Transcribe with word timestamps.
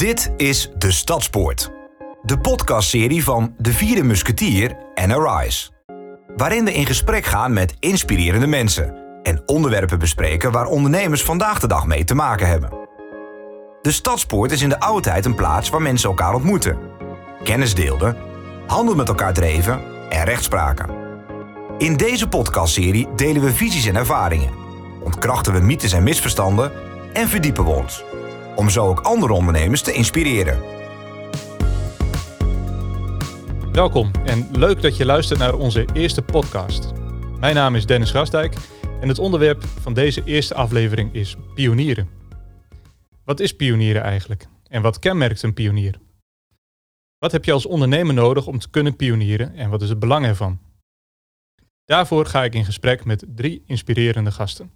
Dit 0.00 0.32
is 0.36 0.70
De 0.78 0.92
Stadspoort. 0.92 1.70
De 2.22 2.38
podcastserie 2.38 3.24
van 3.24 3.54
De 3.58 3.72
Vierde 3.72 4.02
Musketier 4.02 4.76
en 4.94 5.12
Arise. 5.12 5.70
Waarin 6.36 6.64
we 6.64 6.72
in 6.72 6.86
gesprek 6.86 7.24
gaan 7.24 7.52
met 7.52 7.74
inspirerende 7.78 8.46
mensen 8.46 8.94
en 9.22 9.42
onderwerpen 9.46 9.98
bespreken 9.98 10.52
waar 10.52 10.66
ondernemers 10.66 11.22
vandaag 11.22 11.60
de 11.60 11.66
dag 11.66 11.86
mee 11.86 12.04
te 12.04 12.14
maken 12.14 12.46
hebben. 12.46 12.70
De 13.82 13.90
Stadspoort 13.90 14.52
is 14.52 14.62
in 14.62 14.68
de 14.68 14.80
oude 14.80 15.02
tijd 15.02 15.24
een 15.24 15.34
plaats 15.34 15.70
waar 15.70 15.82
mensen 15.82 16.08
elkaar 16.08 16.34
ontmoeten, 16.34 16.78
kennis 17.44 17.74
deelden, 17.74 18.16
handel 18.66 18.94
met 18.94 19.08
elkaar 19.08 19.32
dreven 19.32 19.80
en 20.08 20.24
rechtspraken. 20.24 20.90
In 21.78 21.96
deze 21.96 22.28
podcastserie 22.28 23.08
delen 23.16 23.42
we 23.42 23.52
visies 23.52 23.86
en 23.86 23.96
ervaringen, 23.96 24.52
ontkrachten 25.02 25.52
we 25.52 25.60
mythes 25.60 25.92
en 25.92 26.02
misverstanden 26.02 26.72
en 27.12 27.28
verdiepen 27.28 27.64
we 27.64 27.70
ons. 27.70 28.04
Om 28.60 28.70
zo 28.70 28.86
ook 28.86 29.00
andere 29.00 29.32
ondernemers 29.32 29.82
te 29.82 29.92
inspireren. 29.92 30.62
Welkom 33.72 34.10
en 34.24 34.48
leuk 34.52 34.82
dat 34.82 34.96
je 34.96 35.04
luistert 35.04 35.38
naar 35.38 35.54
onze 35.54 35.88
eerste 35.92 36.22
podcast. 36.22 36.92
Mijn 37.38 37.54
naam 37.54 37.74
is 37.74 37.86
Dennis 37.86 38.10
Grasdijk 38.10 38.54
en 39.00 39.08
het 39.08 39.18
onderwerp 39.18 39.64
van 39.64 39.94
deze 39.94 40.24
eerste 40.24 40.54
aflevering 40.54 41.14
is 41.14 41.36
pionieren. 41.54 42.08
Wat 43.24 43.40
is 43.40 43.56
pionieren 43.56 44.02
eigenlijk 44.02 44.48
en 44.68 44.82
wat 44.82 44.98
kenmerkt 44.98 45.42
een 45.42 45.54
pionier? 45.54 46.00
Wat 47.18 47.32
heb 47.32 47.44
je 47.44 47.52
als 47.52 47.66
ondernemer 47.66 48.14
nodig 48.14 48.46
om 48.46 48.58
te 48.58 48.70
kunnen 48.70 48.96
pionieren 48.96 49.54
en 49.54 49.70
wat 49.70 49.82
is 49.82 49.88
het 49.88 49.98
belang 49.98 50.26
ervan? 50.26 50.60
Daarvoor 51.84 52.26
ga 52.26 52.44
ik 52.44 52.54
in 52.54 52.64
gesprek 52.64 53.04
met 53.04 53.24
drie 53.28 53.62
inspirerende 53.66 54.30
gasten. 54.30 54.72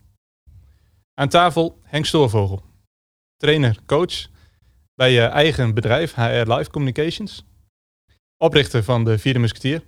Aan 1.15 1.29
tafel 1.29 1.81
Henk 1.83 2.07
Stoorvogel, 2.07 2.73
trainer, 3.45 3.77
coach 3.87 4.27
bij 4.95 5.13
je 5.13 5.21
eigen 5.21 5.75
bedrijf 5.75 6.15
HR 6.15 6.53
Live 6.53 6.71
Communications. 6.71 7.45
Oprichter 8.37 8.85
van 8.85 9.05
de 9.05 9.19
Vierde 9.19 9.39
Musketeer. 9.39 9.83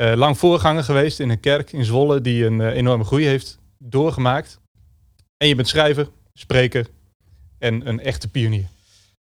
Uh, 0.00 0.14
lang 0.14 0.38
voorganger 0.38 0.84
geweest 0.84 1.20
in 1.20 1.30
een 1.30 1.40
kerk 1.40 1.72
in 1.72 1.84
Zwolle 1.84 2.20
die 2.20 2.44
een 2.44 2.60
uh, 2.60 2.66
enorme 2.66 3.04
groei 3.04 3.26
heeft 3.26 3.58
doorgemaakt. 3.78 4.60
En 5.36 5.48
je 5.48 5.54
bent 5.54 5.68
schrijver, 5.68 6.08
spreker 6.32 6.86
en 7.58 7.88
een 7.88 8.00
echte 8.00 8.28
pionier. 8.28 8.68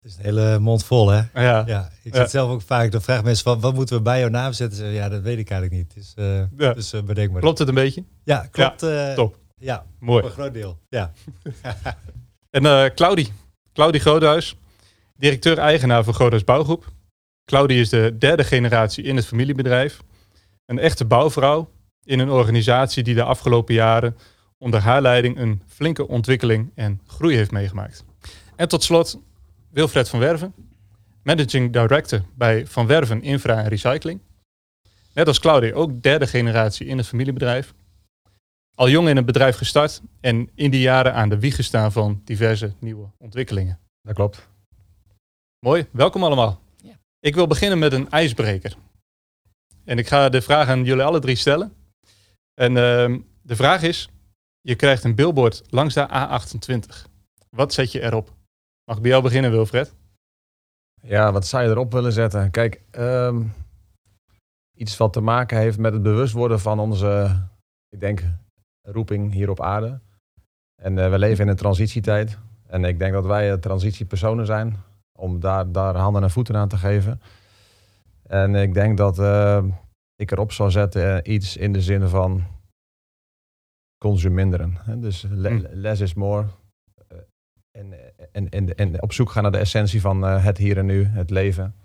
Het 0.01 0.11
is 0.11 0.17
een 0.17 0.23
hele 0.23 0.59
mond 0.59 0.85
vol, 0.85 1.09
hè? 1.09 1.21
Ja. 1.33 1.63
ja 1.65 1.91
ik 2.03 2.15
zit 2.15 2.29
zelf 2.29 2.51
ook 2.51 2.61
vaak, 2.61 2.91
dan 2.91 3.01
vragen 3.01 3.23
mensen 3.23 3.43
van, 3.43 3.59
wat 3.59 3.73
moeten 3.73 3.95
we 3.95 4.01
bij 4.01 4.19
jouw 4.19 4.29
naam 4.29 4.53
zetten? 4.53 4.87
Ja, 4.87 5.09
dat 5.09 5.21
weet 5.21 5.37
ik 5.37 5.49
eigenlijk 5.49 5.81
niet. 5.81 5.93
Dus, 5.93 6.13
uh, 6.15 6.43
ja. 6.57 6.73
dus 6.73 6.93
bedenk 7.05 7.31
maar. 7.31 7.41
Klopt 7.41 7.59
het 7.59 7.67
een 7.67 7.73
beetje? 7.73 8.03
Ja, 8.23 8.47
klopt. 8.51 8.85
top. 9.15 9.37
Ja, 9.55 9.85
mooi. 9.99 10.21
Voor 10.21 10.29
een 10.29 10.35
groot 10.35 10.53
deel. 10.53 10.79
Ja. 10.89 11.11
en 12.55 12.63
uh, 12.63 12.85
Claudie, 12.85 13.31
Claudie 13.73 14.01
Groothuis, 14.01 14.55
directeur-eigenaar 15.17 16.03
van 16.03 16.13
Groothuis 16.13 16.43
Bouwgroep. 16.43 16.85
Claudie 17.45 17.79
is 17.79 17.89
de 17.89 18.15
derde 18.19 18.43
generatie 18.43 19.03
in 19.03 19.15
het 19.15 19.25
familiebedrijf. 19.25 19.99
Een 20.65 20.79
echte 20.79 21.05
bouwvrouw 21.05 21.69
in 22.03 22.19
een 22.19 22.29
organisatie 22.29 23.03
die 23.03 23.15
de 23.15 23.23
afgelopen 23.23 23.73
jaren 23.73 24.17
onder 24.57 24.79
haar 24.79 25.01
leiding 25.01 25.37
een 25.37 25.61
flinke 25.67 26.07
ontwikkeling 26.07 26.71
en 26.75 27.01
groei 27.07 27.35
heeft 27.35 27.51
meegemaakt. 27.51 28.03
En 28.55 28.67
tot 28.67 28.83
slot 28.83 29.19
Wilfred 29.69 30.09
van 30.09 30.19
Werven, 30.19 30.53
managing 31.23 31.73
director 31.73 32.21
bij 32.35 32.67
Van 32.67 32.87
Werven 32.87 33.21
Infra 33.21 33.63
en 33.63 33.69
Recycling. 33.69 34.19
Net 35.13 35.27
als 35.27 35.39
Claudie 35.39 35.73
ook 35.73 36.01
derde 36.01 36.27
generatie 36.27 36.87
in 36.87 36.97
het 36.97 37.07
familiebedrijf 37.07 37.73
al 38.75 38.89
jong 38.89 39.09
in 39.09 39.15
het 39.15 39.25
bedrijf 39.25 39.57
gestart 39.57 40.01
en 40.21 40.49
in 40.55 40.71
die 40.71 40.81
jaren 40.81 41.13
aan 41.13 41.29
de 41.29 41.39
wieg 41.39 41.55
gestaan 41.55 41.91
van 41.91 42.21
diverse 42.23 42.73
nieuwe 42.79 43.11
ontwikkelingen. 43.17 43.79
Dat 44.01 44.15
klopt. 44.15 44.49
Mooi, 45.59 45.87
welkom 45.91 46.23
allemaal. 46.23 46.61
Ja. 46.77 46.93
Ik 47.19 47.35
wil 47.35 47.47
beginnen 47.47 47.79
met 47.79 47.93
een 47.93 48.09
ijsbreker. 48.09 48.75
En 49.83 49.97
ik 49.97 50.07
ga 50.07 50.29
de 50.29 50.41
vraag 50.41 50.67
aan 50.67 50.83
jullie 50.83 51.03
alle 51.03 51.19
drie 51.19 51.35
stellen. 51.35 51.73
En 52.53 52.71
uh, 52.71 53.19
de 53.41 53.55
vraag 53.55 53.81
is, 53.81 54.09
je 54.61 54.75
krijgt 54.75 55.03
een 55.03 55.15
billboard 55.15 55.63
langs 55.69 55.93
de 55.93 56.07
A28. 56.09 57.11
Wat 57.49 57.73
zet 57.73 57.91
je 57.91 58.01
erop? 58.01 58.33
Mag 58.83 58.95
ik 58.95 59.01
bij 59.01 59.11
jou 59.11 59.23
beginnen, 59.23 59.51
Wilfred? 59.51 59.93
Ja, 61.01 61.31
wat 61.31 61.47
zou 61.47 61.63
je 61.63 61.69
erop 61.69 61.91
willen 61.91 62.13
zetten? 62.13 62.51
Kijk, 62.51 62.81
um, 62.91 63.53
iets 64.77 64.97
wat 64.97 65.13
te 65.13 65.21
maken 65.21 65.57
heeft 65.57 65.77
met 65.77 65.93
het 65.93 66.03
bewust 66.03 66.33
worden 66.33 66.59
van 66.59 66.79
onze, 66.79 67.41
ik 67.89 67.99
denk, 67.99 68.23
roeping 68.85 69.33
hier 69.33 69.49
op 69.49 69.61
aarde. 69.61 69.99
En 70.81 70.97
uh, 70.97 71.09
we 71.09 71.19
leven 71.19 71.43
in 71.43 71.49
een 71.49 71.55
transitietijd. 71.55 72.37
En 72.67 72.83
ik 72.83 72.99
denk 72.99 73.13
dat 73.13 73.25
wij 73.25 73.57
transitiepersonen 73.57 74.45
zijn 74.45 74.77
om 75.11 75.39
daar, 75.39 75.71
daar 75.71 75.95
handen 75.95 76.23
en 76.23 76.31
voeten 76.31 76.55
aan 76.55 76.67
te 76.67 76.77
geven. 76.77 77.21
En 78.23 78.55
ik 78.55 78.73
denk 78.73 78.97
dat 78.97 79.19
uh, 79.19 79.63
ik 80.15 80.31
erop 80.31 80.51
zou 80.51 80.71
zetten 80.71 81.31
iets 81.31 81.57
in 81.57 81.73
de 81.73 81.81
zin 81.81 82.07
van 82.07 82.43
consuminderen. 83.97 84.77
Dus 84.97 85.25
le 85.29 85.69
less 85.71 86.01
is 86.01 86.13
more. 86.13 86.45
En, 87.71 87.93
en, 88.31 88.49
en, 88.49 88.75
en 88.75 89.01
op 89.01 89.13
zoek 89.13 89.29
gaan 89.29 89.43
naar 89.43 89.51
de 89.51 89.57
essentie 89.57 90.01
van 90.01 90.21
het 90.21 90.57
hier 90.57 90.77
en 90.77 90.85
nu, 90.85 91.05
het 91.05 91.29
leven 91.29 91.75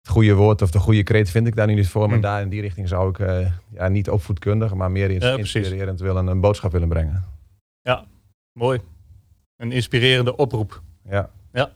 het 0.00 0.08
goede 0.10 0.34
woord 0.34 0.62
of 0.62 0.70
de 0.70 0.78
goede 0.78 1.02
kreet 1.02 1.30
vind 1.30 1.46
ik 1.46 1.56
daar 1.56 1.66
nu 1.66 1.74
niet 1.74 1.88
voor. 1.88 2.06
Maar 2.06 2.16
Hm. 2.16 2.22
daar 2.22 2.42
in 2.42 2.48
die 2.48 2.60
richting 2.60 2.88
zou 2.88 3.08
ik 3.10 3.18
uh, 3.18 3.46
ja, 3.72 3.88
niet 3.88 4.10
opvoedkundig, 4.10 4.74
maar 4.74 4.90
meer 4.90 5.10
Ja, 5.10 5.36
inspirerend 5.36 6.00
willen, 6.00 6.26
een 6.26 6.40
boodschap 6.40 6.72
willen 6.72 6.88
brengen. 6.88 7.24
Ja, 7.80 8.04
mooi. 8.52 8.80
Een 9.56 9.72
inspirerende 9.72 10.36
oproep. 10.36 10.82
Ja. 11.08 11.30
Ja. 11.52 11.70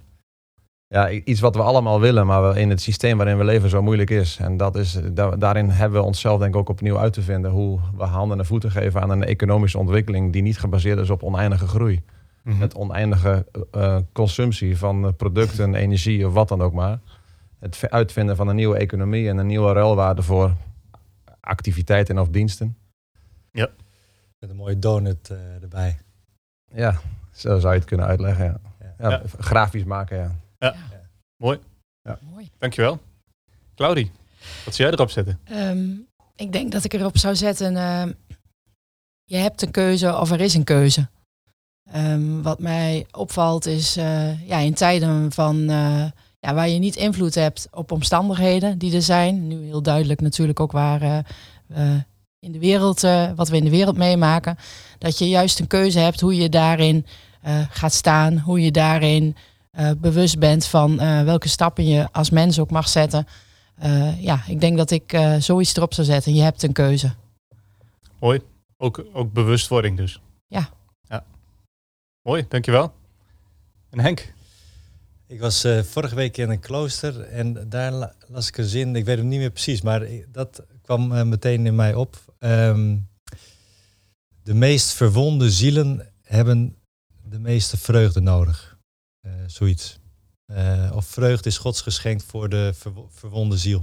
Ja, 0.87 1.11
iets 1.11 1.41
wat 1.41 1.55
we 1.55 1.63
allemaal 1.63 2.01
willen, 2.01 2.27
maar 2.27 2.57
in 2.57 2.71
het 2.71 2.81
systeem 2.81 3.17
waarin 3.17 3.39
we 3.39 3.45
leven 3.45 3.71
zo 3.71 3.83
moeilijk 3.83 4.11
is. 4.11 4.37
En 4.41 4.57
dat 4.57 4.77
is, 4.77 4.99
da 5.13 5.31
daarin 5.31 5.69
hebben 5.71 6.01
we 6.01 6.07
onszelf 6.07 6.39
denk 6.39 6.55
ik 6.55 6.61
ook 6.61 6.69
opnieuw 6.69 6.99
uit 6.99 7.13
te 7.13 7.23
vinden. 7.23 7.51
Hoe 7.51 7.81
we 7.97 8.05
handen 8.05 8.39
en 8.39 8.47
voeten 8.47 8.71
geven 8.71 9.03
aan 9.03 9.11
een 9.11 9.25
economische 9.25 9.79
ontwikkeling 9.79 10.33
die 10.33 10.43
niet 10.43 10.59
gebaseerd 10.59 10.99
is 10.99 11.11
op 11.11 11.23
oneindige 11.23 11.67
groei. 11.67 12.03
Mhm. 12.43 12.59
Met 12.59 12.75
oneindige 12.75 13.47
uh, 13.77 13.97
consumptie 14.13 14.79
van 14.79 15.15
producten, 15.17 15.75
energie 15.84 16.27
of 16.27 16.33
wat 16.33 16.49
dan 16.49 16.63
ook 16.63 16.73
maar 16.73 16.99
het 17.65 17.91
uitvinden 17.91 18.37
van 18.37 18.49
een 18.49 18.57
nieuwe 18.57 18.77
economie 18.77 19.29
en 19.29 19.39
een 19.39 19.47
nieuwe 19.47 19.73
ruilwaarde 19.73 20.23
voor 20.23 20.57
activiteiten 21.41 22.19
of 22.19 22.29
diensten. 22.29 22.77
Ja. 23.51 23.71
Met 24.39 24.51
een 24.51 24.57
mooie 24.57 24.79
donut 24.79 25.29
uh, 25.31 25.63
erbij. 25.63 25.99
Ja, 26.73 27.01
zo 27.33 27.59
zou 27.59 27.73
je 27.73 27.79
het 27.79 27.89
kunnen 27.89 28.07
uitleggen. 28.07 28.45
Ja. 28.45 28.61
Ja. 28.99 29.11
Ja, 29.11 29.23
Grafisch 29.39 29.85
maken, 29.85 30.17
ja. 30.17 30.35
Ja, 30.59 30.75
mooi. 31.37 31.59
Ja. 32.03 32.19
Mooi. 32.21 32.51
Dankjewel. 32.59 33.01
Claudie, 33.75 34.11
wat 34.65 34.75
zou 34.75 34.89
jij 34.89 34.99
erop 34.99 35.11
zetten? 35.11 35.41
Um, 35.51 36.07
ik 36.37 36.53
denk 36.53 36.73
dat 36.73 36.85
ik 36.85 36.93
erop 36.93 37.19
zou 37.19 37.37
zetten, 37.37 37.75
uh, 37.75 38.05
je 39.25 39.37
hebt 39.37 39.63
een 39.63 39.71
keuze 39.71 40.17
of 40.19 40.31
er 40.31 40.41
is 40.41 40.55
een 40.55 40.65
keuze. 40.65 41.09
Um, 41.95 42.43
wat 42.43 42.59
mij 42.59 43.07
opvalt 43.11 43.67
is 43.67 43.97
uh, 43.97 44.49
ja, 44.49 44.59
in 44.59 44.75
tijden 44.75 45.33
van 45.33 45.57
uh, 45.57 46.07
ja, 46.44 46.55
waar 46.55 46.69
je 46.69 46.78
niet 46.78 46.97
invloed 46.97 47.34
hebt 47.34 47.69
op 47.71 47.93
omstandigheden 47.93 48.78
die 48.78 48.94
er 48.94 49.03
zijn. 49.03 49.47
Nu 49.47 49.65
heel 49.65 49.82
duidelijk 49.82 50.21
natuurlijk 50.21 50.60
ook 50.60 50.72
waar 50.72 51.03
uh, 51.03 51.19
uh, 51.77 51.94
in 52.38 52.53
de 52.53 52.59
wereld, 52.59 53.05
uh, 53.05 53.31
wat 53.37 53.49
we 53.49 53.56
in 53.56 53.65
de 53.65 53.71
wereld 53.71 53.97
meemaken. 53.97 54.56
Dat 54.99 55.19
je 55.19 55.28
juist 55.28 55.60
een 55.60 55.66
keuze 55.66 55.99
hebt 55.99 56.21
hoe 56.21 56.37
je 56.37 56.49
daarin 56.49 57.06
gaat 57.71 57.93
staan. 57.93 58.38
Hoe 58.38 58.60
je 58.60 58.71
daarin 58.71 59.37
bewust 59.97 60.38
bent 60.38 60.66
van 60.66 60.97
welke 61.25 61.49
stappen 61.49 61.87
je 61.87 62.09
als 62.12 62.31
mens 62.31 62.59
ook 62.59 62.71
mag 62.71 62.88
zetten. 62.88 63.27
ja, 64.19 64.43
ik 64.47 64.60
denk 64.60 64.77
dat 64.77 64.91
ik 64.91 65.19
zoiets 65.38 65.77
erop 65.77 65.94
zou 65.94 66.06
zetten. 66.06 66.34
Je 66.34 66.43
hebt 66.43 66.62
een 66.62 66.72
keuze. 66.72 67.15
Mooi. 68.21 68.41
Ook, 68.77 69.04
ook 69.12 69.33
bewustwording 69.33 69.97
dus. 69.97 70.21
Ja. 70.47 70.69
ja. 71.03 71.25
Mooi, 72.22 72.45
dankjewel. 72.48 72.92
En 73.91 74.01
Henk? 74.01 74.34
Ik 75.26 75.41
was 75.41 75.65
uh, 75.65 75.82
vorige 75.82 76.15
week 76.15 76.36
in 76.36 76.50
een 76.50 76.60
klooster 76.60 77.21
en 77.21 77.68
daar 77.68 77.92
la 77.92 78.15
las 78.26 78.48
ik 78.48 78.56
een 78.56 78.65
zin, 78.65 78.97
ik 78.97 79.04
weet 79.04 79.18
hem 79.18 79.28
niet 79.28 79.38
meer 79.38 79.50
precies, 79.50 79.82
maar 79.82 80.06
dat 80.28 80.62
kwam 80.82 81.12
uh, 81.12 81.22
meteen 81.22 81.66
in 81.66 81.74
mij 81.74 81.94
op. 81.94 82.36
Um, 82.38 83.09
de 84.42 84.54
meest 84.54 84.92
verwonde 84.92 85.50
zielen 85.50 86.12
hebben 86.22 86.76
de 87.22 87.38
meeste 87.38 87.76
vreugde 87.76 88.21
nodig. 88.21 88.78
Uh, 89.26 89.32
zoiets. 89.47 89.98
of 90.92 91.06
vreugde 91.06 91.48
is 91.48 91.59
Gods 91.59 91.80
geschenk 91.80 92.21
voor 92.21 92.48
de 92.48 92.72
ver 92.74 92.92
verwonde 93.10 93.56
ziel. 93.56 93.80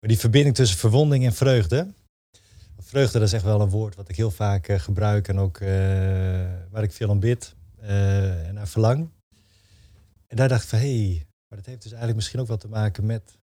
Maar 0.00 0.10
die 0.10 0.18
verbinding 0.18 0.54
tussen 0.54 0.78
verwonding 0.78 1.24
en 1.24 1.34
vreugde. 1.34 1.92
Vreugde, 2.78 3.18
dat 3.18 3.28
is 3.28 3.34
echt 3.34 3.44
wel 3.44 3.60
een 3.60 3.68
woord 3.68 3.94
wat 3.96 4.08
ik 4.08 4.16
heel 4.16 4.30
vaak 4.30 4.72
gebruik 4.72 5.28
en 5.28 5.38
ook 5.38 5.58
waar 6.70 6.82
ik 6.82 6.92
veel 6.92 7.10
aan 7.10 7.20
bid 7.20 7.54
en 7.76 8.54
naar 8.54 8.68
verlang. 8.68 9.10
En 10.28 10.36
daar 10.36 10.48
dacht 10.48 10.62
ik 10.62 10.68
van, 10.68 10.78
hé, 10.78 11.06
hey, 11.06 11.26
maar 11.48 11.58
dat 11.58 11.66
heeft 11.66 11.82
dus 11.82 11.90
eigenlijk 11.90 12.16
misschien 12.16 12.40
ook 12.40 12.46
wel 12.46 12.56
te 12.56 12.68
maken 12.68 13.06
met 13.06 13.38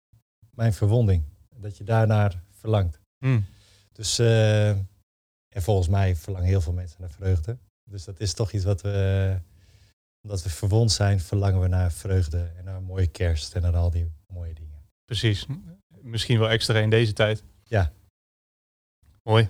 mijn 0.52 0.74
verwonding. 0.74 1.24
Dat 1.56 1.78
je 1.78 1.84
daarnaar 1.84 2.42
verlangt. 2.52 3.00
Mm. 3.26 3.46
Dus, 3.92 4.20
uh, 4.20 4.70
en 4.70 5.62
volgens 5.62 5.88
mij 5.88 6.16
verlangen 6.16 6.48
heel 6.48 6.62
veel 6.62 6.74
mensen 6.74 7.02
naar 7.02 7.12
vreugde. 7.12 7.58
Dus 7.90 8.04
dat 8.04 8.20
is 8.20 8.34
toch 8.34 8.52
iets 8.52 8.64
wat 8.64 8.82
we 8.82 9.40
omdat 10.24 10.44
we 10.44 10.50
verwond 10.50 10.92
zijn, 10.92 11.20
verlangen 11.20 11.62
we 11.62 11.68
naar 11.68 11.92
vreugde 11.92 12.52
en 12.58 12.64
naar 12.64 12.76
een 12.76 12.84
mooie 12.84 13.08
kerst 13.08 13.56
en 13.56 13.62
naar 13.62 13.76
al 13.76 13.90
die 13.90 14.12
mooie 14.28 14.54
dingen. 14.54 14.88
Precies. 15.06 15.46
Misschien 16.02 16.40
wel 16.40 16.50
extra 16.50 16.80
in 16.80 16.90
deze 16.90 17.14
tijd. 17.14 17.44
Ja. 17.64 17.92
Mooi. 19.24 19.50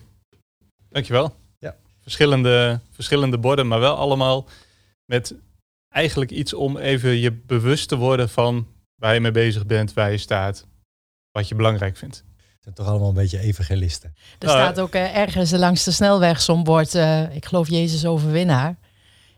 Dankjewel. 0.90 1.36
Ja. 1.60 1.76
Verschillende, 2.00 2.80
verschillende 2.90 3.38
borden, 3.38 3.68
maar 3.68 3.80
wel 3.80 3.96
allemaal 3.96 4.48
met 5.06 5.36
eigenlijk 5.94 6.32
iets 6.32 6.54
om 6.54 6.78
even 6.78 7.10
je 7.18 7.32
bewust 7.32 7.88
te 7.88 7.96
worden 7.96 8.30
van 8.30 8.68
waar 8.96 9.14
je 9.14 9.20
mee 9.20 9.32
bezig 9.32 9.66
bent, 9.66 9.94
waar 9.94 10.12
je 10.12 10.18
staat, 10.18 10.66
wat 11.32 11.48
je 11.48 11.56
belangrijk 11.56 11.98
vindt. 11.98 12.16
Het 12.18 12.64
zijn 12.64 12.76
toch 12.76 12.88
allemaal 12.88 13.08
een 13.10 13.14
beetje 13.24 13.40
evangelisten. 13.40 14.14
Er 14.40 14.48
Nou, 14.48 14.60
staat 14.60 14.80
ook 14.80 14.94
eh, 14.94 15.18
ergens 15.18 15.52
langs 15.52 15.84
de 15.84 15.92
snelweg 15.92 16.42
zo'n 16.42 16.64
bord, 16.64 16.96
eh, 16.96 17.36
ik 17.36 17.46
geloof 17.46 17.70
Jezus 17.70 18.06
overwinnaar. 18.06 18.76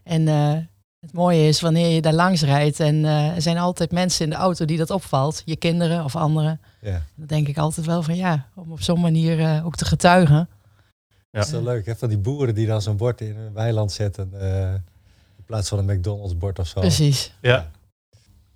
En 0.04 0.28
eh, 0.28 0.54
het 1.00 1.14
mooie 1.14 1.48
is 1.48 1.62
wanneer 1.62 1.88
je 1.90 2.02
daar 2.02 2.14
langs 2.14 2.42
rijdt 2.42 2.80
en 2.80 3.06
eh, 3.06 3.36
er 3.36 3.42
zijn 3.42 3.58
altijd 3.58 3.92
mensen 3.92 4.24
in 4.24 4.30
de 4.30 4.36
auto 4.36 4.66
die 4.66 4.78
dat 4.78 4.90
opvalt, 4.90 5.42
je 5.46 5.56
kinderen 5.56 6.04
of 6.04 6.16
anderen. 6.16 6.62
Ja. 6.82 7.02
Dan 7.16 7.28
denk 7.28 7.48
ik 7.48 7.58
altijd 7.58 7.86
wel 7.86 8.04
van 8.04 8.16
ja, 8.16 8.50
om 8.56 8.72
op 8.72 8.82
zo'n 8.82 9.00
manier 9.02 9.40
eh, 9.40 9.66
ook 9.66 9.76
te 9.76 9.86
getuigen. 9.86 10.50
Ja. 11.30 11.42
Dat 11.42 11.46
is 11.46 11.52
wel 11.52 11.64
leuk, 11.64 11.86
hè? 11.86 11.96
Van 11.96 12.10
die 12.10 12.18
boeren 12.18 12.56
die 12.56 12.68
dan 12.68 12.82
zo'n 12.82 12.98
bord 12.98 13.22
in 13.22 13.38
een 13.38 13.54
weiland 13.54 13.92
zetten. 13.92 14.32
In 15.46 15.52
plaats 15.52 15.70
van 15.70 15.78
een 15.78 15.98
McDonald's 15.98 16.38
bord 16.38 16.60
of 16.60 16.68
zo. 16.68 16.80
Precies. 16.80 17.34
Ja. 17.42 17.72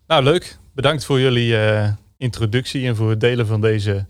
Nou, 0.08 0.24
leuk. 0.24 0.58
Bedankt 0.74 1.06
voor 1.06 1.20
jullie 1.20 1.58
eh, 1.58 1.94
introductie 2.18 2.88
en 2.88 2.96
voor 2.96 3.10
het 3.10 3.20
delen 3.20 3.48
van 3.48 3.62
deze 3.62 4.06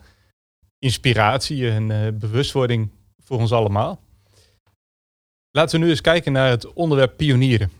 inspiratie 0.77 1.69
en 1.69 1.91
eh, 1.91 2.13
bewustwording 2.13 2.89
voor 3.23 3.37
ons 3.37 3.51
allemaal. 3.51 3.99
Laten 5.51 5.79
we 5.79 5.85
nu 5.85 5.91
eens 5.91 6.01
kijken 6.01 6.31
naar 6.31 6.49
het 6.49 6.73
onderwerp 6.73 7.17
pionieren. 7.17 7.71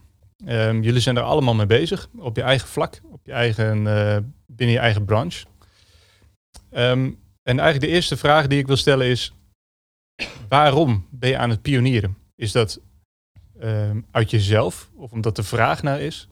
Ehm, 0.46 0.82
jullie 0.82 1.02
zijn 1.02 1.18
er 1.18 1.24
allemaal 1.24 1.56
mee 1.56 1.66
bezig, 1.66 2.10
op 2.18 2.36
je 2.36 2.42
eigen 2.42 2.68
vlak, 2.68 3.02
op 3.12 3.26
je 3.26 3.32
eigen, 3.32 3.88
eh, 3.88 4.18
binnen 4.46 4.76
je 4.76 4.82
eigen 4.82 5.06
branche. 5.06 5.46
Ehm, 6.70 7.12
en 7.44 7.60
eigenlijk 7.60 7.82
de 7.82 7.88
eerste 7.88 8.18
vraag 8.18 8.48
die 8.48 8.60
ik 8.60 8.68
wil 8.68 8.78
stellen 8.78 9.08
is, 9.08 9.34
waarom 10.50 11.08
ben 11.10 11.30
je 11.30 11.38
aan 11.38 11.50
het 11.50 11.62
pionieren? 11.62 12.18
Is 12.36 12.52
dat 12.52 12.80
ehm, 13.60 14.02
uit 14.12 14.32
jezelf 14.32 14.90
of 14.96 15.12
omdat 15.12 15.36
de 15.36 15.44
vraag 15.44 15.84
naar 15.84 16.02
is? 16.02 16.28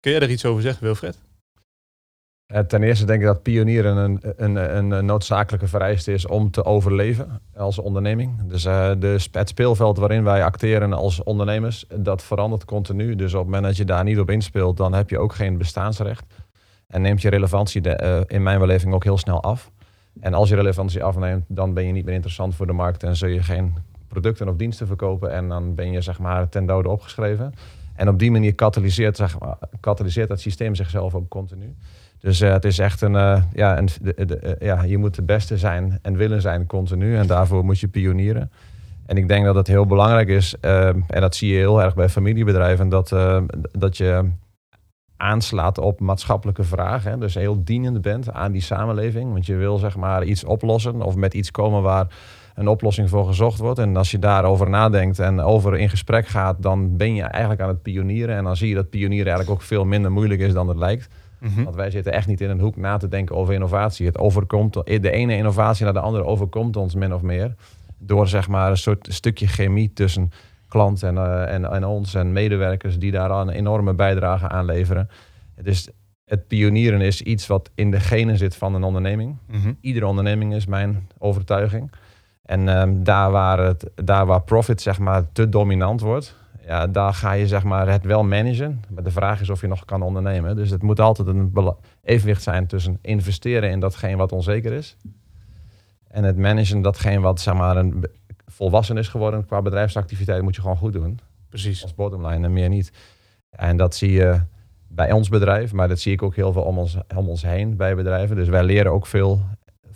Kun 0.00 0.12
jij 0.12 0.20
er 0.20 0.30
iets 0.30 0.44
over 0.44 0.62
zeggen, 0.62 0.84
Wilfred? 0.84 1.18
Eh, 2.46 2.60
Ten 2.60 2.82
eerste 2.82 3.04
denk 3.04 3.20
ik 3.20 3.26
dat 3.26 3.42
pionieren 3.42 3.96
een, 3.96 4.20
een, 4.36 4.76
een, 4.76 5.04
noodzakelijke 5.04 5.68
vereiste 5.68 6.12
is 6.12 6.26
om 6.26 6.50
te 6.50 6.64
overleven 6.64 7.40
als 7.56 7.78
onderneming. 7.78 8.42
Dus 8.42 8.64
eh, 8.64 8.90
de, 8.98 9.28
het 9.32 9.48
speelveld 9.48 9.98
waarin 9.98 10.24
wij 10.24 10.44
acteren 10.44 10.92
als 10.92 11.22
ondernemers, 11.22 11.84
dat 11.94 12.22
verandert 12.22 12.64
continu. 12.64 13.14
Dus 13.14 13.32
op 13.32 13.38
het 13.38 13.46
moment 13.46 13.64
dat 13.64 13.76
je 13.76 13.84
daar 13.84 14.04
niet 14.04 14.18
op 14.18 14.30
inspeelt, 14.30 14.76
dan 14.76 14.92
heb 14.92 15.10
je 15.10 15.18
ook 15.18 15.34
geen 15.34 15.58
bestaansrecht. 15.58 16.24
En 16.86 17.02
neemt 17.02 17.22
je 17.22 17.28
relevantie 17.28 17.82
eh, 17.90 18.20
in 18.26 18.42
mijn 18.42 18.58
beleving 18.58 18.94
ook 18.94 19.04
heel 19.04 19.18
snel 19.18 19.42
af. 19.42 19.70
En 20.20 20.34
als 20.34 20.48
je 20.48 20.54
relevantie 20.54 21.04
afneemt, 21.04 21.44
dan 21.48 21.74
ben 21.74 21.86
je 21.86 21.92
niet 21.92 22.04
meer 22.04 22.14
interessant 22.14 22.54
voor 22.54 22.66
de 22.66 22.72
markt 22.72 23.02
en 23.02 23.16
zul 23.16 23.28
je 23.28 23.42
geen 23.42 23.74
producten 24.08 24.48
of 24.48 24.56
diensten 24.56 24.86
verkopen. 24.86 25.32
En 25.32 25.48
dan 25.48 25.74
ben 25.74 25.92
je 25.92 26.00
zeg 26.00 26.18
maar 26.18 26.48
ten 26.48 26.66
dode 26.66 26.88
opgeschreven. 26.88 27.54
En 27.94 28.08
op 28.08 28.18
die 28.18 28.30
manier 28.30 28.54
katalyseert, 28.54 29.16
zeg 29.16 29.38
maar, 29.38 29.56
katalyseert 29.80 30.28
dat 30.28 30.40
systeem 30.40 30.74
zichzelf 30.74 31.14
ook 31.14 31.28
continu. 31.28 31.74
Dus 32.20 32.40
eh, 32.40 32.52
het 32.52 32.64
is 32.64 32.78
echt 32.78 33.00
een, 33.00 33.16
eh, 33.16 33.42
ja, 33.52 33.78
een 33.78 33.88
de, 34.02 34.24
de, 34.26 34.36
eh, 34.36 34.66
ja, 34.66 34.82
je 34.82 34.98
moet 34.98 35.14
de 35.14 35.22
beste 35.22 35.58
zijn 35.58 35.98
en 36.02 36.16
willen 36.16 36.40
zijn 36.40 36.66
continu. 36.66 37.16
En 37.16 37.26
daarvoor 37.26 37.64
moet 37.64 37.80
je 37.80 37.88
pionieren. 37.88 38.50
En 39.06 39.16
ik 39.16 39.28
denk 39.28 39.44
dat 39.44 39.54
het 39.54 39.66
heel 39.66 39.86
belangrijk 39.86 40.28
is, 40.28 40.54
en 40.60 41.04
dat 41.06 41.36
zie 41.36 41.52
je 41.52 41.56
heel 41.56 41.82
erg 41.82 41.94
bij 41.94 42.08
familiebedrijven, 42.08 42.88
dat, 42.88 43.16
dat 43.72 43.96
je 43.96 44.30
aanslaat 45.16 45.78
op 45.78 46.00
maatschappelijke 46.00 46.64
vragen. 46.64 47.20
Dus 47.20 47.34
heel 47.34 47.64
dienend 47.64 48.02
bent 48.02 48.32
aan 48.32 48.52
die 48.52 48.62
samenleving. 48.62 49.32
Want 49.32 49.46
je 49.46 49.54
wil 49.54 49.78
zeg 49.78 49.96
maar 49.96 50.24
iets 50.24 50.44
oplossen 50.44 51.02
of 51.02 51.14
met 51.16 51.34
iets 51.34 51.50
komen 51.50 51.82
waar 51.82 52.06
een 52.58 52.68
oplossing 52.68 53.08
voor 53.08 53.26
gezocht 53.26 53.58
wordt. 53.58 53.78
En 53.78 53.96
als 53.96 54.10
je 54.10 54.18
daarover 54.18 54.70
nadenkt 54.70 55.18
en 55.18 55.40
over 55.40 55.76
in 55.76 55.88
gesprek 55.88 56.26
gaat, 56.26 56.62
dan 56.62 56.96
ben 56.96 57.14
je 57.14 57.22
eigenlijk 57.22 57.62
aan 57.62 57.68
het 57.68 57.82
pionieren. 57.82 58.36
En 58.36 58.44
dan 58.44 58.56
zie 58.56 58.68
je 58.68 58.74
dat 58.74 58.90
pionieren 58.90 59.26
eigenlijk 59.26 59.60
ook 59.60 59.66
veel 59.66 59.84
minder 59.84 60.12
moeilijk 60.12 60.40
is 60.40 60.52
dan 60.52 60.68
het 60.68 60.76
lijkt. 60.76 61.08
Mhm. 61.38 61.62
Want 61.62 61.76
wij 61.76 61.90
zitten 61.90 62.12
echt 62.12 62.26
niet 62.26 62.40
in 62.40 62.50
een 62.50 62.60
hoek 62.60 62.76
na 62.76 62.96
te 62.96 63.08
denken 63.08 63.36
over 63.36 63.54
innovatie. 63.54 64.06
Het 64.06 64.18
overkomt, 64.18 64.72
de 64.84 65.10
ene 65.10 65.36
innovatie 65.36 65.84
naar 65.84 65.92
de 65.92 66.00
andere 66.00 66.24
overkomt 66.24 66.76
ons 66.76 66.94
min 66.94 67.14
of 67.14 67.22
meer. 67.22 67.54
Door 67.98 68.28
zeg 68.28 68.48
maar 68.48 68.70
een 68.70 68.76
soort 68.76 69.06
stukje 69.10 69.46
chemie 69.46 69.92
tussen 69.92 70.30
klant 70.68 71.02
en, 71.02 71.18
eh, 71.18 71.54
en, 71.54 71.64
en 71.70 71.84
ons 71.84 72.14
en 72.14 72.32
medewerkers 72.32 72.98
die 72.98 73.10
daar 73.10 73.30
een 73.30 73.48
enorme 73.48 73.94
bijdrage 73.94 74.48
aan 74.48 74.64
leveren. 74.64 75.08
Dus 75.62 75.88
het 76.24 76.46
pionieren 76.46 77.00
is 77.00 77.22
iets 77.22 77.46
wat 77.46 77.70
in 77.74 77.90
de 77.90 78.00
genen 78.00 78.38
zit 78.38 78.56
van 78.56 78.74
een 78.74 78.82
onderneming. 78.82 79.36
Mhm. 79.46 79.72
Iedere 79.80 80.06
onderneming 80.06 80.54
is 80.54 80.66
mijn 80.66 81.08
overtuiging. 81.18 81.90
En 82.48 82.68
ehm, 82.68 83.02
daar, 83.02 83.30
waar 83.30 83.58
het, 83.58 83.90
daar 83.94 84.26
waar 84.26 84.42
profit 84.42 84.80
zeg 84.80 84.98
maar 84.98 85.32
te 85.32 85.48
dominant 85.48 86.00
wordt, 86.00 86.36
ja, 86.66 86.86
daar 86.86 87.14
ga 87.14 87.32
je 87.32 87.46
zeg 87.46 87.62
maar 87.62 87.88
het 87.88 88.04
wel 88.04 88.24
managen. 88.24 88.84
Maar 88.88 89.02
de 89.02 89.10
vraag 89.10 89.40
is 89.40 89.50
of 89.50 89.60
je 89.60 89.66
nog 89.66 89.84
kan 89.84 90.02
ondernemen. 90.02 90.56
Dus 90.56 90.70
het 90.70 90.82
moet 90.82 91.00
altijd 91.00 91.28
een 91.28 91.52
evenwicht 92.02 92.42
zijn 92.42 92.66
tussen 92.66 92.98
investeren 93.02 93.70
in 93.70 93.80
datgene 93.80 94.16
wat 94.16 94.32
onzeker 94.32 94.72
is. 94.72 94.96
En 96.08 96.24
het 96.24 96.36
managen 96.36 96.82
datgene 96.82 97.20
wat 97.20 97.40
zeg 97.40 97.54
maar 97.54 97.76
een 97.76 98.04
volwassen 98.46 98.96
is 98.96 99.08
geworden 99.08 99.46
qua 99.46 99.62
bedrijfsactiviteit 99.62 100.42
moet 100.42 100.54
je 100.54 100.60
gewoon 100.60 100.76
goed 100.76 100.92
doen. 100.92 101.20
Precies. 101.48 101.82
Als 101.82 101.94
bottomline 101.94 102.46
en 102.46 102.52
meer 102.52 102.68
niet. 102.68 102.92
En 103.50 103.76
dat 103.76 103.94
zie 103.94 104.12
je 104.12 104.40
bij 104.86 105.12
ons 105.12 105.28
bedrijf, 105.28 105.72
maar 105.72 105.88
dat 105.88 105.98
zie 105.98 106.12
ik 106.12 106.22
ook 106.22 106.34
heel 106.34 106.52
veel 106.52 106.62
om 106.62 106.78
ons, 106.78 106.96
om 107.16 107.28
ons 107.28 107.42
heen 107.42 107.76
bij 107.76 107.94
bedrijven. 107.94 108.36
Dus 108.36 108.48
wij 108.48 108.64
leren 108.64 108.92
ook 108.92 109.06
veel 109.06 109.40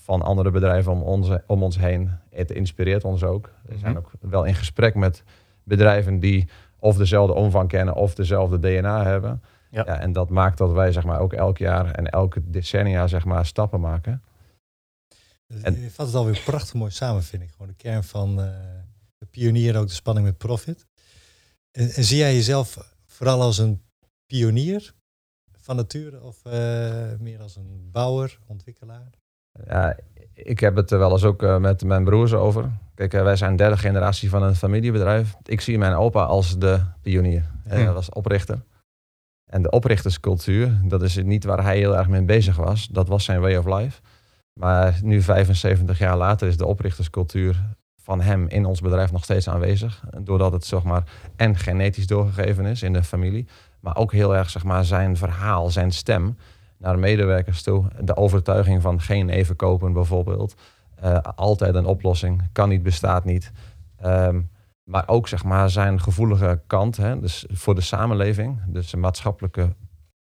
van 0.02 0.22
andere 0.22 0.50
bedrijven 0.50 0.93
om 0.93 1.02
ons, 1.02 1.28
om 1.46 1.62
ons 1.62 1.78
heen. 1.78 2.10
Het 2.31 2.50
inspireert 2.50 3.04
ons 3.04 3.22
ook. 3.22 3.50
We 3.62 3.78
zijn 3.78 3.93
Mhm. 3.93 4.00
ook 4.00 4.10
wel 4.20 4.44
in 4.44 4.54
gesprek 4.54 4.94
met 4.94 5.22
bedrijven 5.64 6.19
die 6.20 6.49
of 6.78 6.96
dezelfde 6.96 7.34
omvang 7.34 7.69
kennen 7.69 7.94
of 7.94 8.14
dezelfde 8.14 8.58
DNA 8.58 9.04
hebben. 9.04 9.43
Ja. 9.70 9.82
Ja. 9.87 9.99
en 10.00 10.12
dat 10.12 10.28
maakt 10.28 10.58
dat 10.58 10.72
wij 10.72 10.93
zeg 10.93 11.04
maar, 11.04 11.20
ook 11.20 11.32
elk 11.32 11.58
jaar 11.58 11.90
en 11.90 12.06
elke 12.10 12.50
decennia 12.50 13.06
zeg 13.06 13.25
maar, 13.25 13.46
stappen 13.46 13.81
maken. 13.81 14.22
En- 15.62 15.81
Je 15.81 15.90
vat 15.90 16.06
het 16.06 16.14
alweer 16.14 16.40
prachtig 16.44 16.75
mooi 16.75 16.90
samen, 16.90 17.22
vind 17.22 17.43
ik. 17.43 17.50
Gewoon 17.50 17.66
de 17.69 17.75
kern 17.75 18.05
van 18.05 18.40
eh 18.40 18.46
de 19.19 19.26
pionier, 19.31 19.76
ook 19.78 19.87
de 19.87 19.93
spanning 19.93 20.26
met 20.26 20.38
profit. 20.38 20.87
En, 21.70 21.90
en 21.90 22.05
zie 22.05 22.16
jij 22.19 22.34
jezelf 22.34 22.94
vooral 23.06 23.41
als 23.41 23.58
een 23.58 23.82
pionier 24.26 24.94
van 25.60 25.76
nature 25.76 26.22
of 26.22 26.44
eh, 26.44 27.12
meer 27.19 27.41
als 27.41 27.56
een 27.56 27.88
bouwer, 27.93 28.38
ontwikkelaar? 28.46 29.10
Ja, 29.66 29.96
ik 30.34 30.60
heb 30.60 30.76
het 30.76 30.90
er 30.90 30.98
wel 30.98 31.10
eens 31.12 31.24
ook 31.24 31.42
eh, 31.42 31.56
met 31.58 31.84
mijn 31.84 32.04
broers 32.04 32.32
over. 32.32 32.70
Kijk, 32.94 33.14
eh, 33.14 33.22
wij 33.22 33.36
zijn 33.36 33.56
derde 33.56 33.76
generatie 33.76 34.30
van 34.30 34.42
een 34.42 34.54
familiebedrijf. 34.56 35.34
Ik 35.44 35.60
zie 35.60 35.78
mijn 35.78 35.94
opa 35.94 36.22
als 36.22 36.58
de 36.58 36.80
pionier. 37.02 37.50
Eh, 37.64 37.72
Hm. 37.76 37.82
Hij 37.84 37.92
was 37.92 38.08
oprichter. 38.10 38.62
En 39.50 39.62
de 39.62 39.70
oprichterscultuur, 39.70 40.80
dat 40.84 41.02
is 41.02 41.16
niet 41.16 41.44
waar 41.44 41.62
hij 41.62 41.76
heel 41.76 41.96
erg 41.96 42.08
mee 42.08 42.22
bezig 42.22 42.56
was. 42.56 42.88
Dat 42.88 43.08
was 43.08 43.24
zijn 43.24 43.40
way 43.40 43.56
of 43.56 43.64
life. 43.66 44.00
Maar 44.60 44.98
nu, 45.02 45.22
75 45.22 45.98
jaar 45.98 46.16
later, 46.16 46.48
is 46.48 46.56
de 46.56 46.66
oprichterscultuur 46.66 47.62
van 48.02 48.20
hem 48.20 48.48
in 48.48 48.64
ons 48.64 48.80
bedrijf 48.80 49.12
nog 49.12 49.24
steeds 49.24 49.48
aanwezig. 49.48 50.02
Doordat 50.20 50.52
het 50.52 50.64
zeg 50.64 50.82
maar, 50.82 51.02
en 51.36 51.56
genetisch 51.56 52.06
doorgegeven 52.06 52.66
is 52.66 52.82
in 52.82 52.92
de 52.92 53.02
familie. 53.02 53.46
Maar 53.80 53.96
ook 53.96 54.12
heel 54.12 54.36
erg 54.36 54.50
zeg 54.50 54.64
maar, 54.64 54.84
zijn 54.84 55.16
verhaal, 55.16 55.70
zijn 55.70 55.92
stem 55.92 56.36
naar 56.82 56.94
de 56.94 57.01
medewerkers 57.01 57.62
toe. 57.62 57.84
De 58.01 58.17
overtuiging 58.17 58.82
van 58.82 59.01
geen 59.01 59.29
even 59.29 59.56
kopen 59.56 59.93
bijvoorbeeld. 59.93 60.55
Eh, 60.94 61.19
altijd 61.34 61.74
een 61.74 61.86
oplossing. 61.86 62.43
Kan 62.53 62.69
niet, 62.69 62.82
bestaat 62.82 63.24
niet. 63.24 63.53
Ehm, 63.96 64.41
maar 64.84 65.08
ook 65.08 65.29
zeg 65.29 65.44
maar 65.44 65.70
zijn 65.70 66.01
gevoelige 66.01 66.62
kant. 66.67 66.96
Hè, 66.96 67.20
dus 67.20 67.46
voor 67.48 67.74
de 67.74 67.81
samenleving. 67.81 68.60
Dus 68.67 68.94
maatschappelijke 68.94 69.74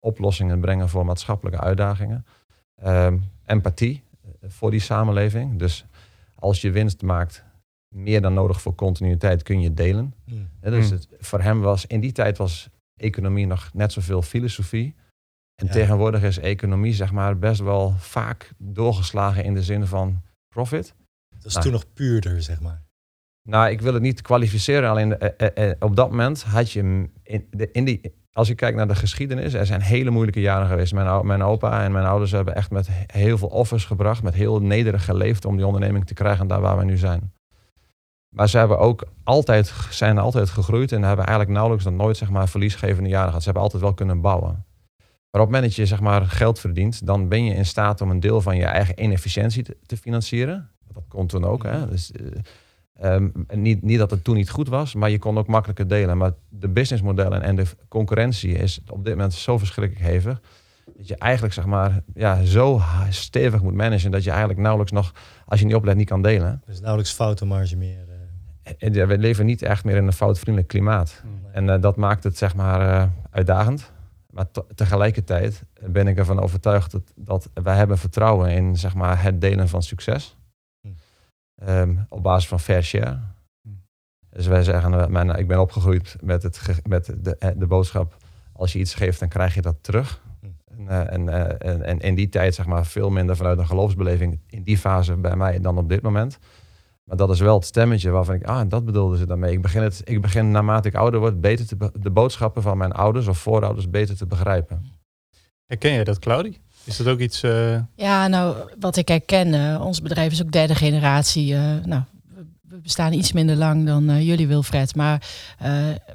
oplossingen 0.00 0.60
brengen 0.60 0.88
voor 0.88 1.04
maatschappelijke 1.04 1.60
uitdagingen. 1.60 2.26
Ehm, 2.74 3.18
empathie 3.46 4.02
eh, 4.22 4.50
voor 4.50 4.70
die 4.70 4.80
samenleving. 4.80 5.58
Dus 5.58 5.86
als 6.34 6.60
je 6.60 6.70
winst 6.70 7.02
maakt, 7.02 7.44
meer 7.88 8.20
dan 8.20 8.34
nodig 8.34 8.60
voor 8.60 8.74
continuïteit, 8.74 9.42
kun 9.42 9.60
je 9.60 9.74
delen. 9.74 10.14
Hè, 10.60 10.70
dus 10.70 10.88
Hmm. 10.88 10.96
het, 10.96 11.08
voor 11.18 11.40
hem 11.40 11.60
was 11.60 11.86
in 11.86 12.00
die 12.00 12.12
tijd 12.12 12.38
was 12.38 12.68
economie 12.96 13.46
nog 13.46 13.70
net 13.72 13.92
zoveel 13.92 14.22
filosofie. 14.22 14.94
En 15.58 15.66
Ja. 15.66 15.72
tegenwoordig 15.72 16.22
is 16.22 16.38
economie 16.38 16.92
zeg 16.94 17.12
maar 17.12 17.38
best 17.38 17.60
wel 17.60 17.94
vaak 17.98 18.52
doorgeslagen 18.58 19.44
in 19.44 19.54
de 19.54 19.62
zin 19.62 19.86
van 19.86 20.22
profit. 20.48 20.94
Dat 21.28 21.44
is 21.44 21.52
Nou. 21.52 21.64
toen 21.64 21.72
nog 21.72 21.92
puurder, 21.92 22.42
zeg 22.42 22.60
maar. 22.60 22.82
Nou, 23.48 23.70
ik 23.70 23.80
wil 23.80 23.94
het 23.94 24.02
niet 24.02 24.22
kwalificeren. 24.22 24.90
Alleen 24.90 25.18
eh, 25.18 25.48
eh, 25.56 25.70
eh, 25.70 25.76
op 25.78 25.96
dat 25.96 26.10
moment 26.10 26.42
had 26.42 26.72
je 26.72 26.80
in, 27.22 27.46
de, 27.50 27.70
in 27.72 27.84
die. 27.84 28.16
Als 28.32 28.48
je 28.48 28.54
kijkt 28.54 28.76
naar 28.76 28.88
de 28.88 28.94
geschiedenis, 28.94 29.52
er 29.54 29.66
zijn 29.66 29.80
hele 29.80 30.10
moeilijke 30.10 30.40
jaren 30.40 30.68
geweest. 30.68 30.92
Mijn, 30.92 31.26
mijn 31.26 31.42
opa 31.42 31.84
en 31.84 31.92
mijn 31.92 32.06
ouders 32.06 32.30
hebben 32.30 32.54
echt 32.54 32.70
met 32.70 32.86
he- 32.86 33.20
heel 33.20 33.38
veel 33.38 33.48
offers 33.48 33.84
gebracht, 33.84 34.22
met 34.22 34.34
heel 34.34 34.60
nederig 34.60 35.04
geleefd 35.04 35.44
om 35.44 35.56
die 35.56 35.66
onderneming 35.66 36.06
te 36.06 36.14
krijgen 36.14 36.46
daar 36.46 36.60
waar 36.60 36.78
we 36.78 36.84
nu 36.84 36.96
zijn. 36.96 37.32
Maar 38.34 38.48
ze 38.48 38.58
hebben 38.58 38.78
ook 38.78 39.06
altijd, 39.24 39.72
zijn 39.90 40.18
altijd 40.18 40.50
gegroeid 40.50 40.92
en 40.92 41.02
hebben 41.02 41.24
eigenlijk 41.26 41.50
nauwelijks 41.50 41.84
dan 41.84 41.96
nooit 41.96 42.16
zeg 42.16 42.30
maar, 42.30 42.48
verliesgevende 42.48 43.08
jaren 43.08 43.26
gehad. 43.26 43.40
Ze 43.40 43.44
hebben 43.44 43.62
altijd 43.62 43.82
wel 43.82 43.94
kunnen 43.94 44.20
bouwen. 44.20 44.66
Maar 45.38 45.46
op 45.46 45.52
het 45.52 45.62
moment 45.62 45.76
dat 45.76 45.86
je 45.86 45.94
zeg 45.94 46.04
maar, 46.04 46.26
geld 46.26 46.60
verdient, 46.60 47.06
dan 47.06 47.28
ben 47.28 47.44
je 47.44 47.54
in 47.54 47.66
staat 47.66 48.00
om 48.00 48.10
een 48.10 48.20
deel 48.20 48.40
van 48.40 48.56
je 48.56 48.64
eigen 48.64 49.02
inefficiëntie 49.02 49.62
te, 49.62 49.76
te 49.86 49.96
financieren. 49.96 50.70
Dat 50.92 51.02
kon 51.08 51.26
toen 51.26 51.44
ook. 51.44 51.62
Hè? 51.62 51.88
Dus, 51.88 52.12
uh, 53.00 53.14
um, 53.14 53.32
niet, 53.54 53.82
niet 53.82 53.98
dat 53.98 54.10
het 54.10 54.24
toen 54.24 54.36
niet 54.36 54.50
goed 54.50 54.68
was, 54.68 54.94
maar 54.94 55.10
je 55.10 55.18
kon 55.18 55.38
ook 55.38 55.46
makkelijker 55.46 55.88
delen. 55.88 56.16
Maar 56.16 56.32
de 56.48 56.68
businessmodellen 56.68 57.42
en 57.42 57.56
de 57.56 57.64
concurrentie 57.88 58.52
is 58.52 58.80
op 58.88 59.04
dit 59.04 59.14
moment 59.14 59.34
zo 59.34 59.58
verschrikkelijk 59.58 60.06
hevig. 60.06 60.40
Dat 60.96 61.08
je 61.08 61.16
eigenlijk 61.16 61.54
zeg 61.54 61.66
maar, 61.66 62.00
ja, 62.14 62.44
zo 62.44 62.80
stevig 63.08 63.62
moet 63.62 63.74
managen 63.74 64.10
dat 64.10 64.24
je 64.24 64.30
eigenlijk 64.30 64.60
nauwelijks 64.60 64.92
nog, 64.92 65.12
als 65.46 65.60
je 65.60 65.66
niet 65.66 65.74
oplet, 65.74 65.96
niet 65.96 66.08
kan 66.08 66.22
delen. 66.22 66.62
Dus 66.66 66.80
nauwelijks 66.80 67.12
foutenmarge 67.12 67.76
meer. 67.76 68.06
Uh. 68.78 69.06
We 69.06 69.18
leven 69.18 69.46
niet 69.46 69.62
echt 69.62 69.84
meer 69.84 69.96
in 69.96 70.06
een 70.06 70.12
foutvriendelijk 70.12 70.72
klimaat. 70.72 71.22
En 71.52 71.66
uh, 71.66 71.80
dat 71.80 71.96
maakt 71.96 72.24
het 72.24 72.38
zeg 72.38 72.54
maar 72.54 73.10
uitdagend. 73.30 73.96
Maar 74.32 74.46
tegelijkertijd 74.74 75.62
ben 75.86 76.06
ik 76.06 76.18
ervan 76.18 76.40
overtuigd 76.40 76.90
dat, 76.90 77.12
dat 77.16 77.50
wij 77.54 77.76
hebben 77.76 77.98
vertrouwen 77.98 78.50
in 78.50 78.76
zeg 78.76 78.94
maar, 78.94 79.22
het 79.22 79.40
delen 79.40 79.68
van 79.68 79.82
succes. 79.82 80.36
Hm. 80.80 81.68
Um, 81.68 82.06
op 82.08 82.22
basis 82.22 82.48
van 82.48 82.60
fair 82.60 82.82
share. 82.82 83.18
Hm. 83.62 83.68
Dus 84.30 84.46
wij 84.46 84.62
zeggen, 84.62 85.12
mijn, 85.12 85.30
ik 85.30 85.48
ben 85.48 85.60
opgegroeid 85.60 86.16
met, 86.20 86.42
het, 86.42 86.86
met 86.86 87.06
de, 87.06 87.54
de 87.56 87.66
boodschap, 87.66 88.16
als 88.52 88.72
je 88.72 88.78
iets 88.78 88.94
geeft, 88.94 89.20
dan 89.20 89.28
krijg 89.28 89.54
je 89.54 89.62
dat 89.62 89.76
terug. 89.80 90.22
Hm. 90.40 90.88
En, 90.88 91.08
en, 91.08 91.60
en, 91.60 91.82
en, 91.82 91.98
in 91.98 92.14
die 92.14 92.28
tijd 92.28 92.54
zeg 92.54 92.66
maar 92.66 92.86
veel 92.86 93.10
minder 93.10 93.36
vanuit 93.36 93.58
een 93.58 93.66
geloofsbeleving 93.66 94.40
in 94.46 94.62
die 94.62 94.78
fase 94.78 95.16
bij 95.16 95.36
mij 95.36 95.60
dan 95.60 95.78
op 95.78 95.88
dit 95.88 96.02
moment. 96.02 96.38
Maar 97.08 97.16
dat 97.16 97.30
is 97.30 97.40
wel 97.40 97.54
het 97.54 97.64
stemmetje 97.64 98.10
waarvan 98.10 98.34
ik, 98.34 98.44
ah, 98.44 98.68
dat 98.68 98.84
bedoelden 98.84 99.18
ze 99.18 99.26
daarmee. 99.26 99.52
Ik 99.52 99.62
begin, 99.62 99.82
het, 99.82 100.00
ik 100.04 100.20
begin 100.20 100.50
naarmate 100.50 100.88
ik 100.88 100.94
ouder 100.94 101.20
word, 101.20 101.40
beter 101.40 101.66
te 101.66 101.90
de 102.00 102.10
boodschappen 102.10 102.62
van 102.62 102.78
mijn 102.78 102.92
ouders 102.92 103.26
of 103.26 103.38
voorouders 103.38 103.90
beter 103.90 104.16
te 104.16 104.26
begrijpen. 104.26 104.84
Herken 105.66 105.92
jij 105.92 106.04
dat, 106.04 106.18
Claudie? 106.18 106.60
Is 106.84 106.96
dat 106.96 107.06
ook 107.06 107.18
iets... 107.18 107.42
Uh... 107.42 107.78
Ja, 107.94 108.26
nou, 108.26 108.56
wat 108.80 108.96
ik 108.96 109.08
herken, 109.08 109.54
uh, 109.54 109.84
ons 109.84 110.02
bedrijf 110.02 110.32
is 110.32 110.42
ook 110.42 110.52
derde 110.52 110.74
generatie. 110.74 111.52
Uh, 111.52 111.60
nou, 111.84 112.02
we 112.68 112.76
bestaan 112.76 113.12
iets 113.12 113.32
minder 113.32 113.56
lang 113.56 113.86
dan 113.86 114.24
jullie, 114.24 114.48
Wilfred. 114.48 114.94
Maar 114.96 115.22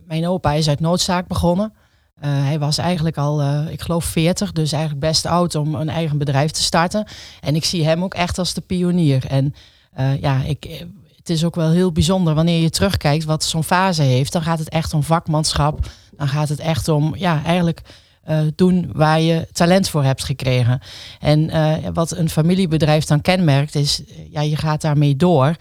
mijn 0.05 0.27
opa 0.27 0.53
is 0.53 0.69
uit 0.69 0.79
noodzaak 0.79 1.27
begonnen. 1.27 1.73
hij 2.19 2.59
was 2.59 2.77
eigenlijk 2.77 3.17
al, 3.17 3.67
ik 3.69 3.81
geloof, 3.81 4.05
40, 4.05 4.51
dus 4.51 4.71
eigenlijk 4.71 5.05
best 5.05 5.25
oud 5.25 5.55
om 5.55 5.75
een 5.75 5.89
eigen 5.89 6.17
bedrijf 6.17 6.51
te 6.51 6.63
starten. 6.63 7.07
En 7.41 7.55
ik 7.55 7.65
zie 7.65 7.85
hem 7.85 8.03
ook 8.03 8.13
echt 8.13 8.37
als 8.37 8.53
de 8.53 8.61
pionier. 8.61 9.25
En 9.25 9.53
uh, 9.99 10.21
ja, 10.21 10.43
ik, 10.43 10.85
het 11.15 11.29
is 11.29 11.45
ook 11.45 11.55
wel 11.55 11.69
heel 11.69 11.91
bijzonder 11.91 12.33
wanneer 12.33 12.61
je 12.61 12.69
terugkijkt 12.69 13.23
wat 13.23 13.43
zo'n 13.43 13.63
fase 13.63 14.01
heeft. 14.01 14.31
Dan 14.31 14.41
gaat 14.41 14.59
het 14.59 14.69
echt 14.69 14.93
om 14.93 15.03
vakmanschap. 15.03 15.89
Dan 16.17 16.27
gaat 16.27 16.49
het 16.49 16.59
echt 16.59 16.87
om, 16.87 17.15
ja, 17.15 17.43
eigenlijk 17.43 17.81
uh, 18.29 18.39
doen 18.55 18.89
waar 18.93 19.19
je 19.19 19.47
talent 19.51 19.89
voor 19.89 20.03
hebt 20.03 20.23
gekregen. 20.23 20.79
En 21.19 21.39
uh, 21.39 21.73
wat 21.93 22.11
een 22.11 22.29
familiebedrijf 22.29 23.05
dan 23.05 23.21
kenmerkt 23.21 23.75
is, 23.75 24.01
ja, 24.29 24.41
je 24.41 24.55
gaat 24.55 24.81
daarmee 24.81 25.15
door. 25.15 25.55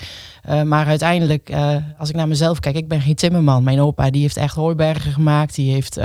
Maar 0.64 0.86
uiteindelijk, 0.86 1.52
als 1.98 2.08
ik 2.08 2.14
naar 2.14 2.28
mezelf 2.28 2.58
kijk, 2.58 2.76
ik 2.76 2.88
ben 2.88 3.00
geen 3.00 3.14
timmerman. 3.14 3.62
Mijn 3.62 3.80
opa 3.80 4.10
die 4.10 4.22
heeft 4.22 4.36
echt 4.36 4.54
hooibergen 4.54 5.12
gemaakt, 5.12 5.54
die 5.54 5.72
heeft 5.72 5.98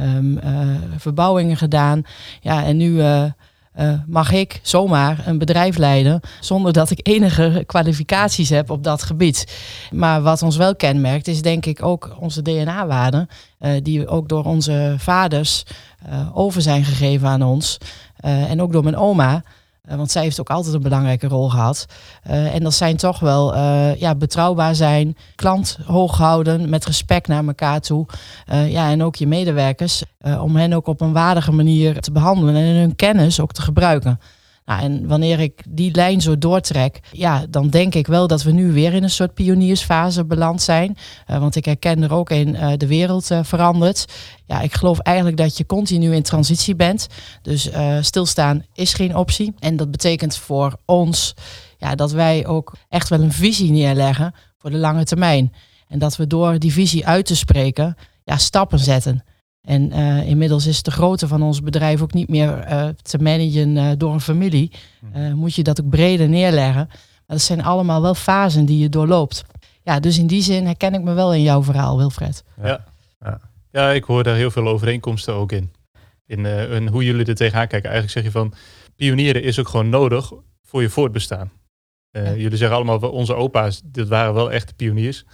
um, 0.00 0.40
verbouwingen 0.96 1.56
gedaan. 1.56 2.02
Ja, 2.40 2.64
en 2.64 2.76
nu 2.76 3.02
uh, 3.78 3.92
mag 4.06 4.32
ik 4.32 4.60
zomaar 4.62 5.22
een 5.26 5.38
bedrijf 5.38 5.76
leiden 5.76 6.20
zonder 6.40 6.72
dat 6.72 6.90
ik 6.90 7.00
enige 7.02 7.62
kwalificaties 7.66 8.48
heb 8.48 8.70
op 8.70 8.84
dat 8.84 9.02
gebied. 9.02 9.56
Maar 9.90 10.22
wat 10.22 10.42
ons 10.42 10.56
wel 10.56 10.76
kenmerkt 10.76 11.28
is 11.28 11.42
denk 11.42 11.66
ik 11.66 11.82
ook 11.82 12.16
onze 12.20 12.42
DNA-waarden, 12.42 13.28
uh, 13.60 13.70
die 13.82 14.08
ook 14.08 14.28
door 14.28 14.44
onze 14.44 14.94
vaders 14.98 15.62
uh, 16.08 16.36
over 16.36 16.62
zijn 16.62 16.84
gegeven 16.84 17.28
aan 17.28 17.42
ons 17.42 17.78
en 18.20 18.62
ook 18.62 18.72
door 18.72 18.82
mijn 18.82 18.96
oma. 18.96 19.42
Uh, 19.88 19.96
want 19.96 20.10
zij 20.10 20.22
heeft 20.22 20.40
ook 20.40 20.50
altijd 20.50 20.74
een 20.74 20.82
belangrijke 20.82 21.28
rol 21.28 21.48
gehad. 21.48 21.86
Uh, 22.30 22.54
en 22.54 22.62
dat 22.62 22.74
zijn 22.74 22.96
toch 22.96 23.18
wel 23.18 23.54
uh, 23.54 23.94
ja, 23.94 24.14
betrouwbaar 24.14 24.74
zijn, 24.74 25.16
klant 25.34 25.78
hoog 25.84 26.16
houden, 26.16 26.68
met 26.68 26.84
respect 26.84 27.28
naar 27.28 27.46
elkaar 27.46 27.80
toe. 27.80 28.06
ja, 28.46 28.90
en 28.90 29.02
ook 29.02 29.16
je 29.16 29.26
medewerkers, 29.26 30.02
om 30.40 30.56
hen 30.56 30.72
ook 30.72 30.86
op 30.86 31.00
een 31.00 31.12
waardige 31.12 31.52
manier 31.52 32.00
te 32.00 32.12
behandelen 32.12 32.54
en 32.54 32.74
hun 32.74 32.96
kennis 32.96 33.40
ook 33.40 33.52
te 33.52 33.62
gebruiken. 33.62 34.20
Nou, 34.66 34.82
en 34.82 35.06
wanneer 35.06 35.40
ik 35.40 35.62
die 35.68 35.94
lijn 35.94 36.20
zo 36.20 36.38
doortrek, 36.38 37.00
ja, 37.12 37.46
dan 37.50 37.68
denk 37.68 37.94
ik 37.94 38.06
wel 38.06 38.26
dat 38.26 38.42
we 38.42 38.50
nu 38.50 38.72
weer 38.72 38.94
in 38.94 39.02
een 39.02 39.10
soort 39.10 39.34
pioniersfase 39.34 40.24
beland 40.24 40.62
zijn. 40.62 40.96
Uh, 41.30 41.38
want 41.38 41.56
ik 41.56 41.64
herken 41.64 42.02
er 42.02 42.12
ook 42.12 42.30
in, 42.30 42.48
uh, 42.48 42.72
de 42.76 42.86
wereld 42.86 43.30
uh, 43.30 43.40
verandert. 43.42 44.04
Ja, 44.46 44.60
ik 44.60 44.74
geloof 44.74 44.98
eigenlijk 44.98 45.36
dat 45.36 45.56
je 45.56 45.66
continu 45.66 46.14
in 46.14 46.22
transitie 46.22 46.76
bent. 46.76 47.06
Dus 47.42 47.70
stilstaan 48.00 48.64
is 48.74 48.94
geen 48.94 49.16
optie. 49.16 49.54
En 49.58 49.76
dat 49.76 49.90
betekent 49.90 50.36
voor 50.36 50.76
ons 50.84 51.34
ja, 51.78 51.94
dat 51.94 52.12
wij 52.12 52.46
ook 52.46 52.72
echt 52.88 53.08
wel 53.08 53.20
een 53.20 53.32
visie 53.32 53.70
neerleggen 53.70 54.34
voor 54.58 54.70
de 54.70 54.76
lange 54.76 55.04
termijn. 55.04 55.52
En 55.88 55.98
dat 55.98 56.16
we 56.16 56.26
door 56.26 56.58
die 56.58 56.72
visie 56.72 57.06
uit 57.06 57.26
te 57.26 57.36
spreken, 57.36 57.96
ja, 58.24 58.36
stappen 58.36 58.78
zetten. 58.78 59.24
En 59.66 59.92
uh, 59.92 60.28
inmiddels 60.28 60.66
is 60.66 60.82
de 60.82 60.90
grootte 60.90 61.28
van 61.28 61.42
ons 61.42 61.62
bedrijf 61.62 62.02
ook 62.02 62.12
niet 62.12 62.28
meer 62.28 62.70
uh, 62.70 62.88
te 63.02 63.18
managen 63.18 63.76
uh, 63.76 63.90
door 63.98 64.12
een 64.12 64.20
familie. 64.20 64.72
Uh, 65.16 65.32
moet 65.32 65.54
je 65.54 65.62
dat 65.62 65.82
ook 65.82 65.88
breder 65.88 66.28
neerleggen. 66.28 66.86
Maar 66.86 67.36
dat 67.36 67.40
zijn 67.40 67.62
allemaal 67.62 68.02
wel 68.02 68.14
fasen 68.14 68.64
die 68.64 68.78
je 68.78 68.88
doorloopt. 68.88 69.44
Ja, 69.82 70.00
dus 70.00 70.18
in 70.18 70.26
die 70.26 70.42
zin 70.42 70.64
herken 70.64 70.94
ik 70.94 71.02
me 71.02 71.12
wel 71.12 71.34
in 71.34 71.42
jouw 71.42 71.62
verhaal, 71.62 71.96
Wilfred. 71.96 72.44
Ja, 72.62 72.84
ja. 73.20 73.40
ja 73.70 73.90
ik 73.90 74.04
hoor 74.04 74.22
daar 74.22 74.36
heel 74.36 74.50
veel 74.50 74.68
overeenkomsten 74.68 75.34
ook 75.34 75.52
in. 75.52 75.72
In, 76.26 76.46
in 76.46 76.88
hoe 76.88 77.04
jullie 77.04 77.26
er 77.26 77.34
tegenaan 77.34 77.66
kijken. 77.66 77.90
Eigenlijk 77.90 78.12
zeg 78.12 78.32
je 78.32 78.38
van, 78.38 78.54
pionieren 78.96 79.42
is 79.42 79.58
ook 79.58 79.68
gewoon 79.68 79.88
nodig 79.88 80.32
voor 80.62 80.82
je 80.82 80.88
voortbestaan. 80.88 81.50
Ja. 82.10 82.34
Jullie 82.34 82.56
zeggen 82.56 82.76
allemaal, 82.76 83.10
onze 83.10 83.34
opa's, 83.34 83.80
dit 83.84 84.08
waren 84.08 84.34
wel 84.34 84.52
echte 84.52 84.74
pioniers. 84.74 85.24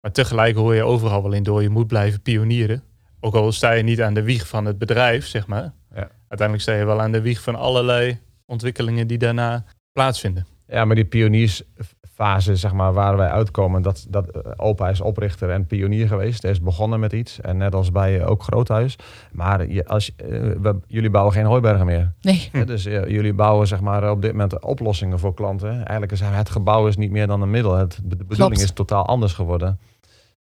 Maar 0.00 0.12
tegelijk 0.12 0.56
hoor 0.56 0.74
je 0.74 0.82
overal 0.82 1.22
wel 1.22 1.32
in 1.32 1.42
door, 1.42 1.62
je 1.62 1.68
moet 1.68 1.86
blijven 1.86 2.22
pionieren 2.22 2.82
ook 3.20 3.34
al 3.34 3.52
sta 3.52 3.70
je 3.70 3.82
niet 3.82 4.02
aan 4.02 4.14
de 4.14 4.22
wieg 4.22 4.48
van 4.48 4.64
het 4.64 4.78
bedrijf, 4.78 5.26
zeg 5.26 5.46
maar. 5.46 5.72
Ja. 5.94 6.08
Uiteindelijk 6.28 6.60
sta 6.60 6.72
je 6.74 6.84
wel 6.84 7.00
aan 7.00 7.12
de 7.12 7.20
wieg 7.20 7.42
van 7.42 7.54
allerlei 7.54 8.18
ontwikkelingen 8.46 9.06
die 9.06 9.18
daarna 9.18 9.64
plaatsvinden. 9.92 10.46
Ja, 10.66 10.84
maar 10.84 10.96
die 10.96 11.04
pioniersfase, 11.04 12.56
zeg 12.56 12.72
maar, 12.72 12.92
waar 12.92 13.16
wij 13.16 13.28
uitkomen, 13.28 13.82
dat, 13.82 14.06
dat 14.08 14.36
uh, 14.36 14.52
opa 14.56 14.88
is 14.88 15.00
oprichter 15.00 15.50
en 15.50 15.66
pionier 15.66 16.08
geweest. 16.08 16.42
Hij 16.42 16.50
is 16.50 16.60
begonnen 16.60 17.00
met 17.00 17.12
iets. 17.12 17.40
En 17.40 17.56
net 17.56 17.74
als 17.74 17.92
bij 17.92 18.24
ook 18.24 18.42
Groothuis. 18.42 18.96
Maar 19.32 19.68
je, 19.68 19.86
als, 19.86 20.10
uh, 20.10 20.28
we, 20.60 20.80
jullie 20.86 21.10
bouwen 21.10 21.34
geen 21.34 21.44
hooibergen 21.44 21.86
meer. 21.86 22.12
Nee. 22.20 22.48
Ja, 22.52 22.64
dus 22.64 22.82
jullie 22.82 23.34
bouwen 23.34 23.66
zeg 23.66 23.80
maar, 23.80 24.10
op 24.10 24.22
dit 24.22 24.30
moment 24.30 24.62
oplossingen 24.62 25.18
voor 25.18 25.34
klanten. 25.34 25.70
Eigenlijk 25.70 26.12
is 26.12 26.20
het 26.20 26.50
gebouw 26.50 26.86
is 26.86 26.96
niet 26.96 27.10
meer 27.10 27.26
dan 27.26 27.42
een 27.42 27.50
middel. 27.50 27.76
Het, 27.76 27.98
de 28.02 28.16
bedoeling 28.16 28.36
Klopt. 28.36 28.60
is 28.60 28.70
totaal 28.70 29.06
anders 29.06 29.32
geworden. 29.32 29.78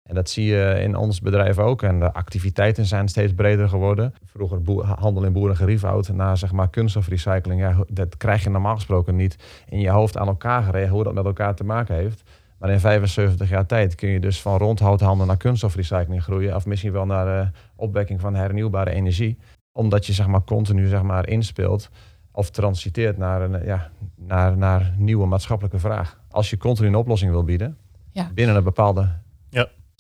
En 0.06 0.14
dat 0.14 0.30
zie 0.30 0.44
je 0.44 0.78
in 0.80 0.96
ons 0.96 1.20
bedrijf 1.20 1.58
ook. 1.58 1.82
En 1.82 2.00
de 2.00 2.12
activiteiten 2.12 2.84
zijn 2.84 3.08
steeds 3.08 3.34
breder 3.34 3.68
geworden. 3.68 4.14
Vroeger 4.25 4.84
handel 4.98 5.25
in 5.25 5.32
boerengeriefhout 5.32 6.08
naar 6.08 6.36
zeg 6.36 6.52
maar 6.52 6.70
kunststofrecycling. 6.70 7.60
Ja, 7.60 7.76
dat 7.88 8.16
krijg 8.16 8.42
je 8.42 8.50
normaal 8.50 8.75
gesproken 8.75 9.16
niet 9.16 9.36
in 9.68 9.80
je 9.80 9.90
hoofd 9.90 10.16
aan 10.16 10.26
elkaar 10.26 10.62
geregeld 10.62 10.90
hoe 10.94 11.04
dat 11.04 11.14
met 11.14 11.25
elkaar 11.25 11.54
te 11.54 11.64
maken 11.64 11.94
heeft. 11.94 12.22
Maar 12.58 12.70
in 12.70 12.80
75 12.80 13.48
jaar 13.48 13.66
tijd 13.66 13.94
kun 13.94 14.08
je 14.08 14.20
dus 14.20 14.40
van 14.40 14.58
rondhouthandel 14.58 15.26
naar 15.26 15.36
kunststofrecycling 15.36 16.22
groeien. 16.22 16.54
Of 16.54 16.66
misschien 16.66 16.92
wel 16.92 17.06
naar 17.06 17.25
de 17.25 17.58
opwekking 17.76 18.20
van 18.20 18.34
hernieuwbare 18.34 18.90
energie. 18.90 19.38
Omdat 19.72 20.06
je 20.06 20.12
zeg 20.12 20.26
maar 20.26 20.44
continu 20.44 20.86
zeg 20.86 21.02
maar 21.02 21.28
inspeelt 21.28 21.90
of 22.32 22.50
transiteert 22.50 23.16
naar 23.16 23.42
een 23.42 23.64
ja, 23.64 23.90
naar, 24.14 24.56
naar 24.56 24.94
nieuwe 24.96 25.26
maatschappelijke 25.26 25.78
vraag. 25.78 26.20
Als 26.30 26.50
je 26.50 26.56
continu 26.56 26.88
een 26.88 26.94
oplossing 26.94 27.30
wil 27.30 27.44
bieden 27.44 27.76
ja. 28.10 28.30
binnen 28.34 28.56
een 28.56 28.64
bepaalde 28.64 29.08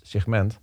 segment, 0.06 0.58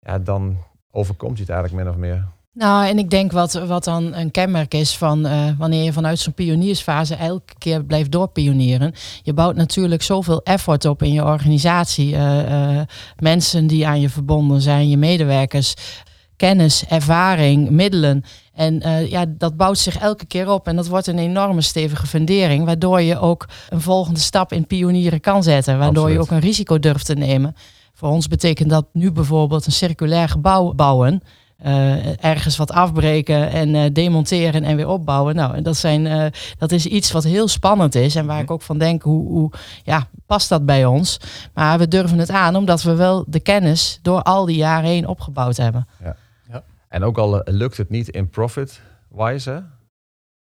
ja, 0.00 0.18
dan 0.18 0.56
overkomt 0.90 1.36
je 1.36 1.42
het 1.42 1.52
eigenlijk 1.52 1.84
min 1.84 1.92
of 1.92 1.98
meer. 1.98 2.28
Nou, 2.52 2.86
en 2.86 2.98
ik 2.98 3.10
denk 3.10 3.32
wat, 3.32 3.52
wat 3.52 3.84
dan 3.84 4.14
een 4.14 4.30
kenmerk 4.30 4.74
is 4.74 4.96
van 4.96 5.26
uh, 5.26 5.50
wanneer 5.58 5.84
je 5.84 5.92
vanuit 5.92 6.18
zo'n 6.18 6.32
pioniersfase 6.32 7.14
elke 7.14 7.52
keer 7.58 7.84
blijft 7.84 8.12
doorpionieren. 8.12 8.94
Je 9.22 9.32
bouwt 9.32 9.56
natuurlijk 9.56 10.02
zoveel 10.02 10.42
effort 10.42 10.84
op 10.84 11.02
in 11.02 11.12
je 11.12 11.24
organisatie. 11.24 12.12
Uh, 12.12 12.50
uh, 12.50 12.80
mensen 13.18 13.66
die 13.66 13.86
aan 13.86 14.00
je 14.00 14.08
verbonden 14.08 14.60
zijn, 14.60 14.88
je 14.88 14.96
medewerkers, 14.96 15.74
kennis, 16.36 16.84
ervaring, 16.88 17.70
middelen. 17.70 18.24
En 18.54 18.80
ja, 19.08 19.24
dat 19.28 19.56
bouwt 19.56 19.78
zich 19.78 19.98
elke 19.98 20.26
keer 20.26 20.50
op 20.50 20.66
en 20.66 20.76
dat 20.76 20.88
wordt 20.88 21.06
een 21.06 21.18
enorme 21.18 21.60
stevige 21.60 22.06
fundering, 22.06 22.64
waardoor 22.64 23.00
je 23.00 23.18
ook 23.18 23.48
een 23.68 23.80
volgende 23.80 24.20
stap 24.20 24.52
in 24.52 24.66
pionieren 24.66 25.20
kan 25.20 25.42
zetten, 25.42 25.78
waardoor 25.78 26.04
Absoluut. 26.04 26.26
je 26.26 26.34
ook 26.34 26.36
een 26.36 26.46
risico 26.46 26.78
durft 26.78 27.06
te 27.06 27.14
nemen. 27.14 27.54
Voor 28.00 28.08
ons 28.08 28.28
betekent 28.28 28.70
dat 28.70 28.86
nu 28.92 29.12
bijvoorbeeld 29.12 29.66
een 29.66 29.72
circulair 29.72 30.28
gebouw 30.28 30.72
bouwen. 30.74 31.22
eh, 31.56 32.24
ergens 32.24 32.56
wat 32.56 32.70
afbreken 32.70 33.50
en 33.50 33.74
eh, 33.74 33.92
demonteren 33.92 34.64
en 34.64 34.76
weer 34.76 34.88
opbouwen. 34.88 35.34
Nou, 35.34 35.54
en 35.54 35.62
dat, 35.62 35.76
zijn, 35.76 36.06
eh, 36.06 36.26
dat 36.58 36.72
is 36.72 36.86
iets 36.86 37.12
wat 37.12 37.24
heel 37.24 37.48
spannend 37.48 37.94
is 37.94 38.14
en 38.14 38.26
waar 38.26 38.40
ik 38.40 38.50
ook 38.50 38.62
van 38.62 38.78
denk, 38.78 39.02
hoe, 39.02 39.28
hoe 39.28 39.50
ja, 39.82 40.08
past 40.26 40.48
dat 40.48 40.66
bij 40.66 40.84
ons? 40.84 41.20
Maar 41.54 41.78
we 41.78 41.88
durven 41.88 42.18
het 42.18 42.30
aan 42.30 42.56
omdat 42.56 42.82
we 42.82 42.94
wel 42.94 43.24
de 43.28 43.40
kennis 43.40 43.98
door 44.02 44.22
al 44.22 44.44
die 44.44 44.56
jaren 44.56 44.88
heen 44.90 45.06
opgebouwd 45.06 45.56
hebben. 45.56 45.86
En 46.88 47.02
ook 47.02 47.18
al 47.18 47.42
lukt 47.44 47.76
het 47.76 47.90
niet 47.90 48.08
in 48.08 48.28
profit-wise, 48.28 49.64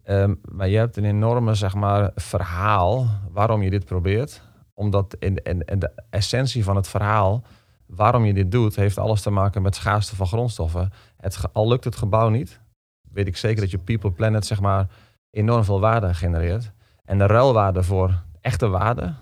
ehm, 0.03 0.35
maar 0.43 0.69
je 0.69 0.77
hebt 0.77 0.97
een 0.97 1.05
enorme 1.05 1.55
zeg 1.55 1.75
maar, 1.75 2.11
verhaal 2.15 3.07
waarom 3.31 3.63
je 3.63 3.71
dit 3.71 3.85
probeert. 3.85 4.43
Omdat 4.81 5.17
in, 5.19 5.35
de 5.79 5.93
essentie 6.11 6.65
van 6.65 6.77
het 6.77 6.89
verhaal 6.89 7.43
waarom 7.87 8.25
je 8.25 8.35
dit 8.35 8.51
doet, 8.51 8.77
heeft 8.77 8.99
alles 8.99 9.23
te 9.23 9.31
maken 9.31 9.63
met 9.63 9.75
schaarste 9.75 10.17
van 10.17 10.27
grondstoffen. 10.27 10.93
Het, 11.17 11.39
al 11.53 11.69
lukt 11.69 11.85
het 11.85 11.97
gebouw 11.97 12.29
niet, 12.29 12.61
weet 13.13 13.27
ik 13.27 13.37
zeker 13.37 13.61
dat 13.61 13.71
je 13.71 13.79
People 13.79 14.11
Planet 14.11 14.47
zeg 14.47 14.61
maar, 14.61 14.87
enorm 15.31 15.65
veel 15.65 15.81
waarde 15.81 16.15
genereert. 16.15 16.73
En 17.05 17.19
de 17.19 17.27
ruilwaarde 17.27 17.83
voor 17.83 18.23
echte 18.41 18.69
waarde, 18.69 19.15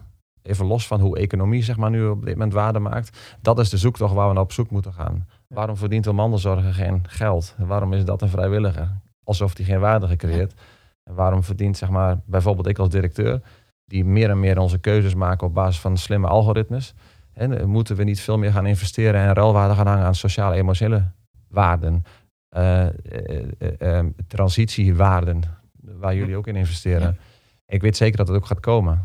even 0.43 0.67
los 0.67 0.87
van 0.87 1.01
hoe 1.01 1.19
economie 1.19 1.63
zeg 1.63 1.77
maar, 1.77 1.91
nu 1.91 2.07
op 2.07 2.25
dit 2.25 2.35
moment 2.35 2.53
waarde 2.53 2.79
maakt, 2.79 3.37
dat 3.41 3.59
is 3.59 3.71
de 3.71 3.77
zoektocht 3.77 4.15
waar 4.15 4.29
we 4.29 4.35
naar 4.35 4.43
op 4.43 4.53
zoek 4.53 4.71
moeten 4.71 4.93
gaan. 4.93 5.29
Waarom 5.49 5.77
verdient 5.77 6.07
een 6.07 6.15
mandelzorger 6.15 6.75
geen 6.75 7.09
geld? 7.09 7.55
Waarom 7.59 7.93
is 7.93 8.05
dat 8.05 8.23
een 8.23 8.29
vrijwilliger? 8.29 9.01
Alsof 9.25 9.57
hij 9.57 9.67
geen 9.67 9.81
waarde 9.81 10.07
gecreëerd. 10.07 10.55
En 11.03 11.15
waarom 11.15 11.43
verdient, 11.43 11.77
zeg 11.77 11.89
maar, 11.89 12.21
bijvoorbeeld 12.25 12.67
ik 12.67 12.79
als 12.79 12.89
directeur, 12.89 13.41
die 13.89 14.05
meer 14.05 14.31
en 14.31 14.41
meer 14.41 14.59
onze 14.59 14.79
keuzes 14.79 15.15
maken 15.15 15.47
op 15.47 15.55
basis 15.55 15.81
van 15.81 15.97
slimme 15.97 16.27
algoritmes. 16.27 16.95
En 17.33 17.59
eh, 17.59 17.65
moeten 17.65 17.97
we 17.97 18.05
niet 18.05 18.21
veel 18.21 18.39
meer 18.39 18.53
gaan 18.53 18.67
investeren 18.67 19.21
en 19.21 19.35
ruilwaarde 19.35 19.75
gaan 19.75 19.87
hangen 19.87 20.05
aan 20.05 20.15
sociale 20.15 20.57
emotionele 20.57 21.11
waarden, 21.49 22.03
eh, 22.49 22.87
eh, 22.87 24.07
transitiewaarden, 24.27 25.43
waar 25.81 26.15
jullie 26.15 26.37
ook 26.37 26.47
in 26.47 26.57
investeren. 26.57 27.19
Ik 27.67 27.81
weet 27.81 27.97
zeker 27.97 28.17
dat 28.17 28.29
het 28.29 28.37
ook 28.37 28.47
gaat 28.47 28.61
komen. 28.61 29.03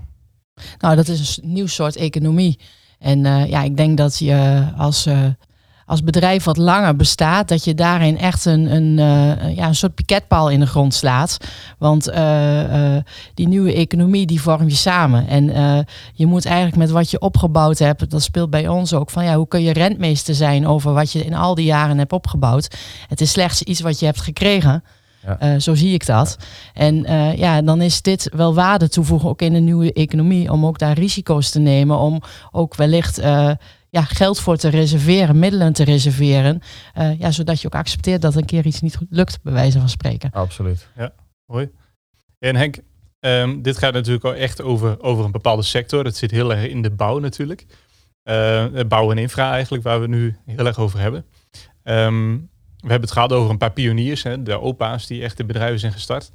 Nou, 0.77 0.95
dat 0.95 1.07
is 1.07 1.39
een 1.43 1.53
nieuw 1.53 1.67
soort 1.67 1.95
economie. 1.95 2.59
En 2.99 3.19
ja, 3.25 3.63
ik 3.63 3.77
denk 3.77 3.97
dat 3.97 4.17
je 4.17 4.67
als, 4.77 5.09
als 5.85 6.03
bedrijf 6.03 6.43
wat 6.43 6.57
langer 6.57 6.95
bestaat, 6.95 7.47
dat 7.47 7.63
je 7.63 7.73
daarin 7.73 8.17
echt 8.17 8.45
een, 8.45 8.75
een, 8.75 8.99
eh, 8.99 9.55
ja, 9.55 9.67
een 9.67 9.75
soort 9.75 9.95
piketpaal 9.95 10.49
in 10.49 10.59
de 10.59 10.65
grond 10.65 10.93
slaat. 10.93 11.37
Want 11.77 12.07
eh, 12.07 12.95
eh, 12.95 13.03
die 13.33 13.47
nieuwe 13.47 13.73
economie, 13.73 14.25
die 14.25 14.41
vorm 14.41 14.67
je 14.67 14.75
samen. 14.75 15.27
En 15.27 15.45
je 16.13 16.25
moet 16.25 16.45
eigenlijk 16.45 16.77
met 16.77 16.91
wat 16.91 17.11
je 17.11 17.19
opgebouwd 17.19 17.79
hebt, 17.79 18.11
dat 18.11 18.23
speelt 18.23 18.49
bij 18.49 18.67
ons 18.67 18.93
ook, 18.93 19.09
van 19.09 19.23
ja, 19.23 19.35
hoe 19.35 19.47
kun 19.47 19.61
je 19.61 19.73
rentmeester 19.73 20.35
zijn 20.35 20.67
over 20.67 20.93
wat 20.93 21.11
je 21.11 21.25
in 21.25 21.33
al 21.33 21.55
die 21.55 21.65
jaren 21.65 21.97
hebt 21.97 22.13
opgebouwd. 22.13 22.75
Het 23.07 23.21
is 23.21 23.31
slechts 23.31 23.61
iets 23.61 23.81
wat 23.81 23.99
je 23.99 24.05
hebt 24.05 24.21
gekregen. 24.21 24.83
Ja. 25.39 25.59
Zo 25.59 25.75
zie 25.75 25.93
ik 25.93 26.05
dat. 26.05 26.37
En 26.73 26.95
ja, 27.37 27.61
dan 27.61 27.81
is 27.81 28.01
dit 28.01 28.29
wel 28.35 28.53
waarde 28.53 28.89
toevoegen 28.89 29.29
ook 29.29 29.41
in 29.41 29.53
de 29.53 29.59
nieuwe 29.59 29.93
economie. 29.93 30.51
Om 30.51 30.65
ook 30.65 30.79
daar 30.79 30.97
risico's 30.97 31.49
te 31.49 31.59
nemen. 31.59 31.97
Om 31.97 32.21
ook 32.51 32.75
wellicht 32.75 33.21
ja, 33.93 34.01
geld 34.01 34.39
voor 34.39 34.57
te 34.57 34.67
reserveren, 34.69 35.39
middelen 35.39 35.73
te 35.73 35.83
reserveren. 35.83 36.61
eh, 36.93 37.19
ja, 37.19 37.31
zodat 37.31 37.61
je 37.61 37.67
ook 37.67 37.75
accepteert 37.75 38.21
dat 38.21 38.35
een 38.35 38.45
keer 38.45 38.65
iets 38.65 38.81
niet 38.81 38.95
goed 38.95 39.07
lukt, 39.09 39.41
bij 39.41 39.53
wijze 39.53 39.79
van 39.79 39.89
spreken. 39.89 40.31
Absoluut. 40.31 40.87
Hoi. 41.45 41.69
En 42.39 42.55
Henk, 42.55 42.77
ehm, 43.19 43.61
dit 43.61 43.77
gaat 43.77 43.93
natuurlijk 43.93 44.25
ook 44.25 44.33
echt 44.33 44.61
over, 44.61 45.01
over 45.01 45.25
een 45.25 45.31
bepaalde 45.31 45.61
sector. 45.61 46.05
Het 46.05 46.17
zit 46.17 46.31
heel 46.31 46.53
erg 46.53 46.69
in 46.69 46.81
de 46.81 46.91
bouw 46.91 47.19
natuurlijk. 47.19 47.65
Eh, 48.23 48.65
bouw 48.87 49.11
en 49.11 49.17
infra 49.17 49.51
eigenlijk, 49.51 49.83
waar 49.83 49.95
we 49.95 50.01
het 50.01 50.11
nu 50.11 50.35
heel 50.45 50.65
erg 50.65 50.79
over 50.79 50.99
hebben. 50.99 51.25
Ehm, 51.83 52.31
we 52.77 52.89
hebben 52.89 53.01
het 53.01 53.11
gehad 53.11 53.31
over 53.33 53.49
een 53.49 53.57
paar 53.57 53.71
pioniers, 53.73 54.23
hè, 54.23 54.43
de 54.43 54.59
opa's 54.59 55.07
die 55.07 55.23
echt 55.23 55.37
de 55.37 55.45
bedrijven 55.45 55.79
zijn 55.79 55.93
gestart. 55.93 56.31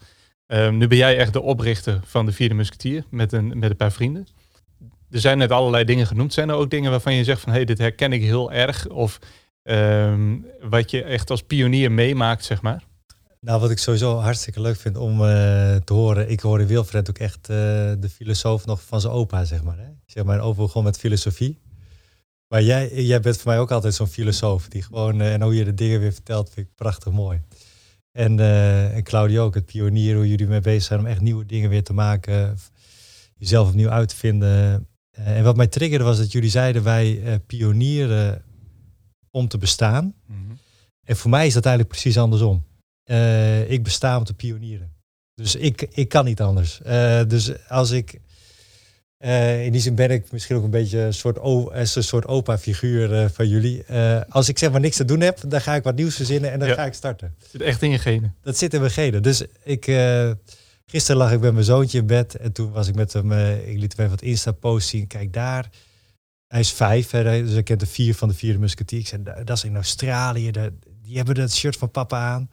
Ehm, 0.46 0.76
nu 0.76 0.86
ben 0.86 0.98
jij 0.98 1.18
echt 1.18 1.32
de 1.32 1.40
oprichter 1.42 2.00
van 2.04 2.26
de 2.26 2.32
Vierde 2.32 2.54
Musketier 2.54 3.04
met 3.10 3.32
een, 3.32 3.58
met 3.58 3.70
een 3.70 3.76
paar 3.76 3.92
vrienden. 3.92 4.26
Er 5.10 5.20
zijn 5.20 5.38
net 5.38 5.50
allerlei 5.50 5.84
dingen 5.84 6.06
genoemd. 6.06 6.32
Zijn 6.32 6.48
er 6.48 6.54
ook 6.54 6.70
dingen 6.70 6.90
waarvan 6.90 7.14
je 7.14 7.24
zegt 7.24 7.40
van 7.40 7.50
hé, 7.50 7.56
hey, 7.56 7.64
dit 7.64 7.78
herken 7.78 8.12
ik 8.12 8.22
heel 8.22 8.52
erg? 8.52 8.88
Of 8.88 9.18
ehm, 9.62 10.36
wat 10.60 10.90
je 10.90 11.02
echt 11.02 11.30
als 11.30 11.42
pionier 11.42 11.92
meemaakt, 11.92 12.44
zeg 12.44 12.62
maar? 12.62 12.86
Nou, 13.40 13.60
wat 13.60 13.70
ik 13.70 13.78
sowieso 13.78 14.16
hartstikke 14.16 14.60
leuk 14.60 14.76
vind 14.76 14.96
om 14.96 15.12
eh, 15.12 15.76
te 15.76 15.92
horen. 15.92 16.30
Ik 16.30 16.40
hoorde 16.40 16.66
Wilfred 16.66 17.08
ook 17.08 17.18
echt 17.18 17.48
eh, 17.48 17.56
de 17.98 18.08
filosoof 18.12 18.66
nog 18.66 18.82
van 18.82 19.00
zijn 19.00 19.12
opa, 19.12 19.44
zeg 19.44 19.62
maar. 19.62 19.78
Hè? 19.78 19.88
Zeg 20.06 20.24
maar, 20.24 20.40
opa 20.40 20.62
begon 20.62 20.84
met 20.84 20.98
filosofie. 20.98 21.60
Maar 22.48 22.62
jij, 22.62 23.02
jij 23.04 23.20
bent 23.20 23.36
voor 23.36 23.50
mij 23.50 23.60
ook 23.60 23.70
altijd 23.70 23.94
zo'n 23.94 24.06
filosoof. 24.06 24.68
Die 24.68 24.82
gewoon, 24.82 25.20
eh, 25.20 25.32
en 25.32 25.42
hoe 25.42 25.54
je 25.54 25.64
de 25.64 25.74
dingen 25.74 26.00
weer 26.00 26.12
vertelt, 26.12 26.50
vind 26.50 26.66
ik 26.66 26.74
prachtig 26.74 27.12
mooi. 27.12 27.40
En, 28.12 28.40
en 28.92 29.02
Claudio 29.02 29.44
ook, 29.44 29.54
het 29.54 29.66
pionier, 29.66 30.14
hoe 30.14 30.28
jullie 30.28 30.46
mee 30.46 30.60
bezig 30.60 30.82
zijn 30.82 31.00
om 31.00 31.06
echt 31.06 31.20
nieuwe 31.20 31.46
dingen 31.46 31.70
weer 31.70 31.82
te 31.82 31.92
maken. 31.92 32.58
Jezelf 33.36 33.68
opnieuw 33.68 33.88
uit 33.88 34.08
te 34.08 34.16
vinden. 34.16 34.87
Eh, 35.18 35.36
en 35.36 35.44
wat 35.44 35.56
mij 35.56 35.66
triggerde 35.66 36.04
was 36.04 36.18
dat 36.18 36.32
jullie 36.32 36.50
zeiden, 36.50 36.82
wij 36.82 37.22
eh, 37.24 37.34
pionieren 37.46 38.42
om 39.30 39.48
te 39.48 39.58
bestaan. 39.58 40.14
En 41.04 41.16
voor 41.16 41.30
mij 41.30 41.46
is 41.46 41.54
dat 41.54 41.64
eigenlijk 41.66 41.94
precies 41.94 42.18
andersom. 42.18 42.64
Eh, 43.04 43.70
ik 43.70 43.82
besta 43.82 44.18
om 44.18 44.24
te 44.24 44.34
pionieren. 44.34 44.92
Dus 45.34 45.54
ik, 45.54 45.82
ik 45.82 46.08
kan 46.08 46.24
niet 46.24 46.40
anders. 46.40 46.80
Dus 47.28 47.68
als 47.68 47.90
ik. 47.90 48.20
in 49.64 49.72
die 49.72 49.80
zin 49.80 49.94
ben 49.94 50.10
ik 50.10 50.32
misschien 50.32 50.56
ook 50.56 50.64
een 50.64 50.70
beetje 50.70 50.98
een 50.98 51.14
soort, 51.14 51.38
een 51.96 52.02
soort 52.02 52.26
opa-figuur 52.26 53.30
van 53.30 53.48
jullie. 53.48 53.84
Als 54.28 54.48
ik 54.48 54.58
zeg 54.58 54.70
maar 54.70 54.80
niks 54.80 54.96
te 54.96 55.04
doen 55.04 55.20
heb, 55.20 55.40
dan 55.48 55.60
ga 55.60 55.74
ik 55.74 55.82
wat 55.82 55.94
nieuws 55.96 56.16
verzinnen 56.16 56.52
en 56.52 56.58
dan 56.58 56.68
Ja. 56.68 56.74
ga 56.74 56.86
ik 56.86 56.92
starten. 56.94 57.34
Het 57.38 57.50
zit 57.50 57.60
echt 57.60 57.82
in 57.82 57.90
je 57.90 57.98
genen. 57.98 58.34
Dat 58.42 58.56
zit 58.56 58.74
in 58.74 58.80
mijn 58.80 58.92
genen. 58.92 59.22
Dus 59.22 59.42
ik, 59.64 59.86
gisteren 60.90 61.16
lag 61.20 61.32
ik 61.32 61.40
met 61.40 61.52
mijn 61.52 61.64
zoontje 61.64 61.98
in 61.98 62.06
bed 62.06 62.34
en 62.36 62.52
toen 62.52 62.70
was 62.70 62.88
ik 62.88 62.94
met 62.94 63.12
hem, 63.12 63.32
eh, 63.32 63.68
ik 63.68 63.78
liet 63.78 63.96
hem 63.96 64.06
even 64.06 64.10
wat 64.10 64.22
Insta-post 64.22 64.88
zien. 64.88 65.06
Kijk 65.06 65.32
daar, 65.32 65.68
hij 66.46 66.60
is 66.60 66.72
vijf, 66.72 67.10
dus 67.10 67.52
ik 67.52 67.64
kent 67.64 67.80
de 67.80 67.86
vier 67.86 68.14
van 68.14 68.28
de 68.28 68.34
vierde 68.34 68.58
musketier. 68.58 68.98
Ik 68.98 69.06
zei, 69.06 69.22
"Da- 69.22 69.44
dat 69.44 69.56
is 69.56 69.64
in 69.64 69.74
Australië, 69.74 70.50
die 71.02 71.16
hebben 71.16 71.34
dat 71.34 71.52
shirt 71.52 71.76
van 71.76 71.90
papa 71.90 72.18
aan. 72.32 72.50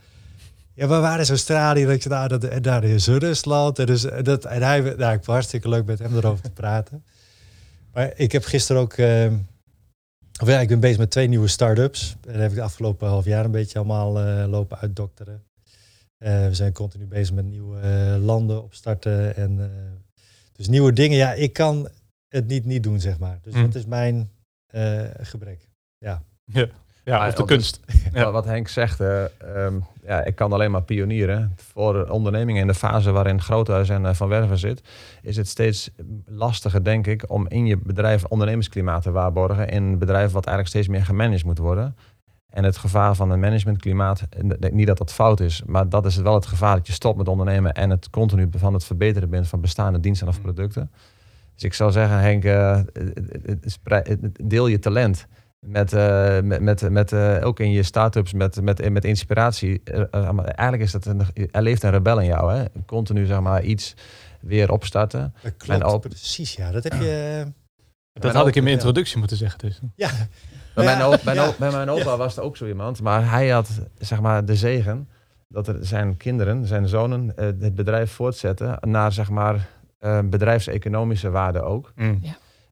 Ja, 0.74 0.88
maar 0.88 1.02
waar 1.02 1.20
is 1.20 1.30
Australië? 1.30 1.86
Ik 1.88 2.02
zei, 2.02 2.14
nou, 2.14 2.28
dat, 2.28 2.44
en 2.44 2.62
daar 2.62 2.84
is 2.84 3.08
Rusland. 3.08 3.80
En, 3.80 3.86
dus, 3.86 4.02
dat, 4.22 4.46
en 4.46 4.62
hij, 4.62 4.80
nou, 4.82 4.94
ik 5.14 5.18
het 5.18 5.26
hartstikke 5.26 5.70
leuk 5.70 5.86
met 5.86 6.00
hem 6.00 6.16
erover 6.18 6.44
te 6.44 6.50
praten. 6.52 7.04
Maar 7.94 8.12
ik 8.16 8.32
heb 8.32 8.44
gisteren 8.46 8.82
ook, 8.82 8.94
eh, 8.94 9.32
ja, 10.32 10.60
ik 10.60 10.68
ben 10.68 10.80
bezig 10.80 10.98
met 10.98 11.12
twee 11.12 11.28
nieuwe 11.28 11.48
start-ups. 11.48 12.16
En 12.28 12.40
heb 12.40 12.50
ik 12.50 12.56
de 12.56 12.62
afgelopen 12.62 13.08
half 13.08 13.26
jaar 13.26 13.46
een 13.46 13.52
beetje 13.52 13.78
allemaal 13.80 14.20
eh, 14.20 14.48
lopen 14.48 14.78
uitdokteren. 14.80 15.44
Eh, 16.18 16.48
we 16.48 16.54
zijn 16.54 16.74
continu 16.74 17.06
bezig 17.06 17.36
met 17.36 17.46
nieuwe 17.46 17.80
eh, 17.80 18.16
landen 18.24 18.64
opstarten. 18.64 19.36
En, 19.36 19.60
eh, 19.60 19.66
dus 20.52 20.68
nieuwe 20.68 20.94
dingen. 20.94 21.18
Ja, 21.18 21.34
ik 21.34 21.54
kan 21.54 21.88
het 22.28 22.48
niet 22.48 22.66
niet 22.66 22.84
doen, 22.84 23.00
zeg 23.00 23.20
maar. 23.20 23.40
Dus 23.42 23.54
Mm. 23.54 23.62
dat 23.64 23.76
is 23.76 23.86
mijn 23.86 24.30
eh, 24.68 25.02
gebrek. 25.22 25.70
Ja, 25.98 26.22
Maar 27.06 27.28
of 27.28 27.34
de 27.34 27.46
kunst. 27.46 27.80
Ja. 28.14 28.32
Wat- 28.32 28.46
Henk 28.46 28.68
zegt, 28.68 29.00
eh, 29.00 29.24
ehm, 29.40 29.80
ja, 30.04 30.24
ik 30.24 30.36
kan 30.36 30.54
alleen 30.54 30.72
maar 30.72 30.84
pionieren. 30.84 31.54
Voor 31.56 32.10
ondernemingen 32.10 32.62
in 32.62 32.68
de 32.68 32.74
fase 32.74 33.12
waarin 33.12 33.42
Groothuis 33.42 33.90
en 33.90 34.16
Van 34.16 34.28
Werven 34.28 34.58
zit, 34.58 34.82
is 35.22 35.38
het 35.38 35.48
steeds 35.48 35.90
lastiger, 36.26 36.84
denk 36.84 37.08
ik, 37.08 37.30
om 37.32 37.48
in 37.48 37.66
je 37.66 37.78
bedrijf 37.78 38.24
ondernemersklimaat 38.26 39.02
te 39.04 39.12
waarborgen. 39.12 39.68
In 39.70 39.84
een 39.84 39.98
bedrijf 40.00 40.32
wat 40.32 40.46
eigenlijk 40.46 40.68
steeds 40.76 40.88
meer 40.88 41.06
gemanaged 41.06 41.46
moet 41.46 41.58
worden. 41.58 41.96
En 42.56 42.64
het 42.64 42.78
gevaar 42.78 43.16
van 43.16 43.32
een 43.32 43.40
managementklimaat, 43.40 44.24
en 44.30 44.52
ik 44.52 44.62
denk 44.62 44.74
niet 44.74 44.88
dat 44.88 44.98
dat 44.98 45.14
fout 45.14 45.40
is, 45.40 45.62
maar 45.66 45.90
dat 45.90 46.06
is 46.06 46.16
wel 46.16 46.34
het 46.34 46.46
gevaar 46.46 46.76
dat 46.76 46.88
je 46.88 46.94
stopt 46.94 47.18
met 47.18 47.28
ondernemen 47.28 47.74
en 47.74 47.90
het 47.90 48.10
continu 48.10 48.48
van 48.58 48.74
het 48.74 48.84
verbeteren 48.84 49.30
bent 49.30 49.48
van 49.48 49.62
bestaande 49.62 50.00
diensten 50.00 50.28
of 50.28 50.42
producten. 50.42 50.92
Dus 51.54 51.64
ik 51.64 51.74
zou 51.74 51.92
zeggen, 51.92 52.20
Henk, 52.20 52.44
eh, 52.44 52.80
deel 54.44 54.68
je 54.68 54.80
talent 54.80 55.28
met, 55.60 55.94
eh, 55.94 56.42
met, 56.42 56.62
met, 56.62 56.90
met 56.90 57.12
eh, 57.12 57.38
ook 57.42 57.60
in 57.60 57.72
je 57.72 57.84
start-ups 57.84 58.34
met, 58.34 58.62
met, 58.62 58.90
met 58.90 59.06
inspiratie. 59.06 59.82
Maar 60.12 60.46
eigenlijk 60.46 60.82
is 60.82 60.92
dat 60.92 61.06
een, 61.06 61.22
er 61.52 61.62
leeft 61.62 61.84
een 61.84 61.92
rebel 61.92 62.20
in 62.20 62.28
jou, 62.28 62.54
hè? 62.54 62.66
Continu 62.86 63.26
zeg 63.26 63.40
maar 63.40 63.64
iets 63.64 63.94
weer 64.42 64.72
opstarten. 64.72 65.34
Dat 65.42 65.80
klopt, 65.80 66.08
precies. 66.08 66.56
Ja, 66.56 66.72
dat 66.72 66.84
heb 66.84 66.94
je... 66.94 67.46
Dat 68.14 68.34
had 68.34 68.48
ik 68.48 68.56
in 68.56 68.64
mijn 68.64 68.76
introductie 68.76 69.18
moeten 69.18 69.38
zeggen. 69.38 69.60
Dus. 69.60 69.80
Ja, 69.96 70.10
Bij, 70.76 70.84
Ja, 70.84 70.96
mijn, 70.98 71.02
opa, 71.08 71.20
mijn, 71.24 71.38
ja. 71.38 71.46
opa- 71.46 71.56
bij 71.60 71.72
mijn 71.72 71.90
opa 71.90 72.18
was 72.18 72.38
er 72.38 72.44
ook 72.44 72.58
zo 72.58 72.66
iemand, 72.66 73.02
maar 73.02 73.30
hij 73.32 73.50
had 73.50 73.70
zeg 73.98 74.22
maar 74.22 74.46
de 74.46 74.56
zegen 74.56 75.10
dat 75.48 75.68
er 75.68 75.78
zijn 75.82 76.18
kinderen, 76.18 76.66
zijn 76.66 76.88
zonen, 76.88 77.38
eh, 77.38 77.46
het 77.46 77.76
bedrijf 77.76 78.12
voortzetten 78.12 78.78
naar 78.82 79.12
zeg 79.12 79.30
maar 79.30 79.68
eh, 80.00 80.20
bedrijfseconomische 80.26 81.30
waarde 81.30 81.62
ook. 81.62 81.92
Mm. 81.96 82.22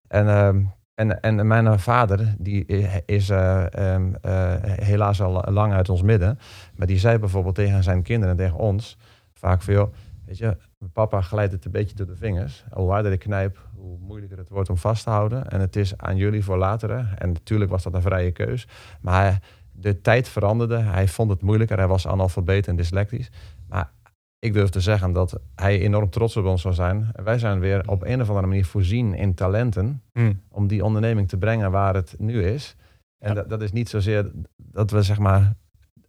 En, 0.07 0.27
ehm, 0.27 0.61
en, 0.95 1.19
en 1.21 1.47
mijn 1.47 1.79
vader, 1.79 2.35
die 2.37 2.65
is 3.05 3.29
eh, 3.29 3.73
ehm, 3.93 4.13
eh, 4.21 4.53
helaas 4.61 5.21
al 5.21 5.43
lang 5.51 5.73
uit 5.73 5.89
ons 5.89 6.01
midden. 6.01 6.39
Maar 6.75 6.87
die 6.87 6.99
zei 6.99 7.17
bijvoorbeeld 7.17 7.55
tegen 7.55 7.83
zijn 7.83 8.01
kinderen, 8.01 8.35
tegen 8.37 8.57
ons, 8.57 8.97
vaak 9.33 9.61
veel, 9.61 9.91
weet 10.25 10.37
je, 10.37 10.57
papa 10.89 11.21
glijdt 11.21 11.51
het 11.51 11.65
een 11.65 11.71
beetje 11.71 11.95
door 11.95 12.05
de 12.05 12.15
vingers. 12.15 12.63
Hoe 12.71 12.91
harder 12.91 13.11
ik 13.11 13.19
knijp, 13.19 13.59
hoe 13.75 13.97
moeilijker 13.99 14.37
het 14.37 14.49
wordt 14.49 14.69
om 14.69 14.77
vast 14.77 15.03
te 15.03 15.09
houden. 15.09 15.49
En 15.49 15.59
het 15.59 15.75
is 15.75 15.97
aan 15.97 16.17
jullie 16.17 16.43
voor 16.43 16.57
later. 16.57 16.89
hè. 16.89 17.15
En 17.15 17.31
natuurlijk 17.31 17.71
was 17.71 17.83
dat 17.83 17.93
een 17.93 18.01
vrije 18.01 18.31
keus. 18.31 18.67
Maar 19.01 19.21
hij, 19.23 19.39
de 19.71 20.01
tijd 20.01 20.29
veranderde. 20.29 20.77
Hij 20.77 21.07
vond 21.07 21.29
het 21.29 21.41
moeilijker. 21.41 21.77
Hij 21.77 21.87
was 21.87 22.07
analfabeet 22.07 22.67
en 22.67 22.75
dyslectisch. 22.75 23.31
Maar 23.67 23.91
ik 24.39 24.53
durf 24.53 24.69
te 24.69 24.79
zeggen 24.81 25.11
dat 25.13 25.39
hij 25.55 25.79
enorm 25.79 26.09
trots 26.09 26.37
op 26.37 26.45
ons 26.45 26.61
zou 26.61 26.73
zijn. 26.73 27.09
Wij 27.23 27.39
zijn 27.39 27.59
weer 27.59 27.89
op 27.89 28.03
een 28.03 28.21
of 28.21 28.27
andere 28.29 28.47
manier 28.47 28.65
voorzien 28.65 29.13
in 29.13 29.33
talenten 29.33 30.01
Hm. 30.13 30.33
om 30.49 30.67
die 30.67 30.83
onderneming 30.83 31.27
te 31.27 31.37
brengen 31.37 31.71
waar 31.71 31.93
het 31.95 32.15
nu 32.17 32.43
is. 32.43 32.75
En 33.17 33.29
Ja. 33.29 33.33
dat, 33.35 33.49
dat 33.49 33.61
is 33.61 33.71
niet 33.71 33.89
zozeer 33.89 34.31
dat 34.57 34.91
we 34.91 35.01
zeg 35.01 35.19
maar 35.19 35.53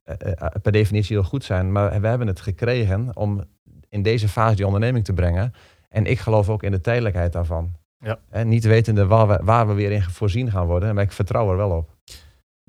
eh, 0.04 0.32
eh, 0.32 0.46
per 0.62 0.72
definitie 0.72 1.16
heel 1.16 1.24
goed 1.24 1.44
zijn, 1.44 1.72
maar 1.72 2.00
we 2.00 2.06
hebben 2.06 2.26
het 2.26 2.40
gekregen 2.40 3.16
om 3.16 3.44
in 3.94 4.02
deze 4.02 4.28
fase 4.28 4.56
die 4.56 4.66
onderneming 4.66 5.04
te 5.04 5.12
brengen. 5.12 5.54
En 5.88 6.06
ik 6.06 6.18
geloof 6.18 6.48
ook 6.48 6.62
in 6.62 6.70
de 6.70 6.80
tijdelijkheid 6.80 7.32
daarvan. 7.32 7.72
Ja. 7.98 8.18
En 8.30 8.48
niet 8.48 8.64
wetende 8.64 9.06
waar 9.06 9.28
we, 9.28 9.40
waar 9.42 9.68
we 9.68 9.74
weer 9.74 9.92
in 9.92 10.02
voorzien 10.02 10.50
gaan 10.50 10.66
worden, 10.66 10.94
maar 10.94 11.04
ik 11.04 11.12
vertrouw 11.12 11.50
er 11.50 11.56
wel 11.56 11.70
op. 11.70 11.96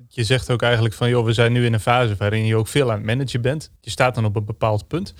Je 0.08 0.24
zegt 0.24 0.50
ook 0.50 0.62
eigenlijk 0.62 0.94
van, 0.94 1.08
joh, 1.08 1.24
we 1.24 1.32
zijn 1.32 1.52
nu 1.52 1.64
in 1.64 1.72
een 1.72 1.80
fase 1.80 2.16
waarin 2.16 2.44
je 2.44 2.56
ook 2.56 2.68
veel 2.68 2.90
aan 2.90 2.96
het 2.96 3.06
managen 3.06 3.40
bent. 3.40 3.70
Je 3.80 3.90
staat 3.90 4.14
dan 4.14 4.24
op 4.24 4.36
een 4.36 4.44
bepaald 4.44 4.86
punt. 4.86 5.14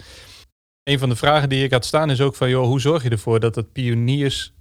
Een 0.83 0.99
van 0.99 1.09
de 1.09 1.17
vragen 1.17 1.49
die 1.49 1.65
ik 1.65 1.73
had 1.73 1.85
staan 1.85 2.11
is 2.11 2.21
ook 2.21 2.35
van, 2.35 2.49
joh, 2.49 2.67
hoe 2.67 2.81
zorg 2.81 3.03
je 3.03 3.11
ervoor 3.11 3.41
dat 3.41 3.55
het 3.55 3.73
pioniers, 3.73 4.55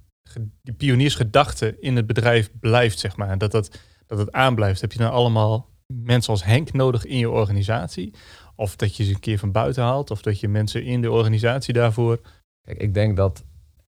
die 0.62 0.74
pioniersgedachte 0.74 1.76
in 1.80 1.96
het 1.96 2.06
bedrijf 2.06 2.50
blijft, 2.60 2.98
zeg 2.98 3.16
maar. 3.16 3.38
Dat, 3.38 3.50
dat, 3.50 3.78
dat 4.06 4.18
het 4.18 4.32
aanblijft. 4.32 4.80
Heb 4.80 4.92
je 4.92 4.98
dan 4.98 5.10
allemaal 5.10 5.68
mensen 5.86 6.32
als 6.32 6.44
Henk 6.44 6.72
nodig 6.72 7.04
in 7.04 7.18
je 7.18 7.30
organisatie? 7.30 8.14
Of 8.56 8.76
dat 8.76 8.96
je 8.96 9.04
ze 9.04 9.10
een 9.14 9.20
keer 9.20 9.38
van 9.38 9.52
buiten 9.52 9.82
haalt? 9.82 10.10
Of 10.10 10.22
dat 10.22 10.40
je 10.40 10.48
mensen 10.48 10.84
in 10.84 11.00
de 11.00 11.10
organisatie 11.10 11.74
daarvoor... 11.74 12.20
Kijk, 12.66 12.78
ik 12.78 12.94
denk 12.94 13.16
dat. 13.16 13.44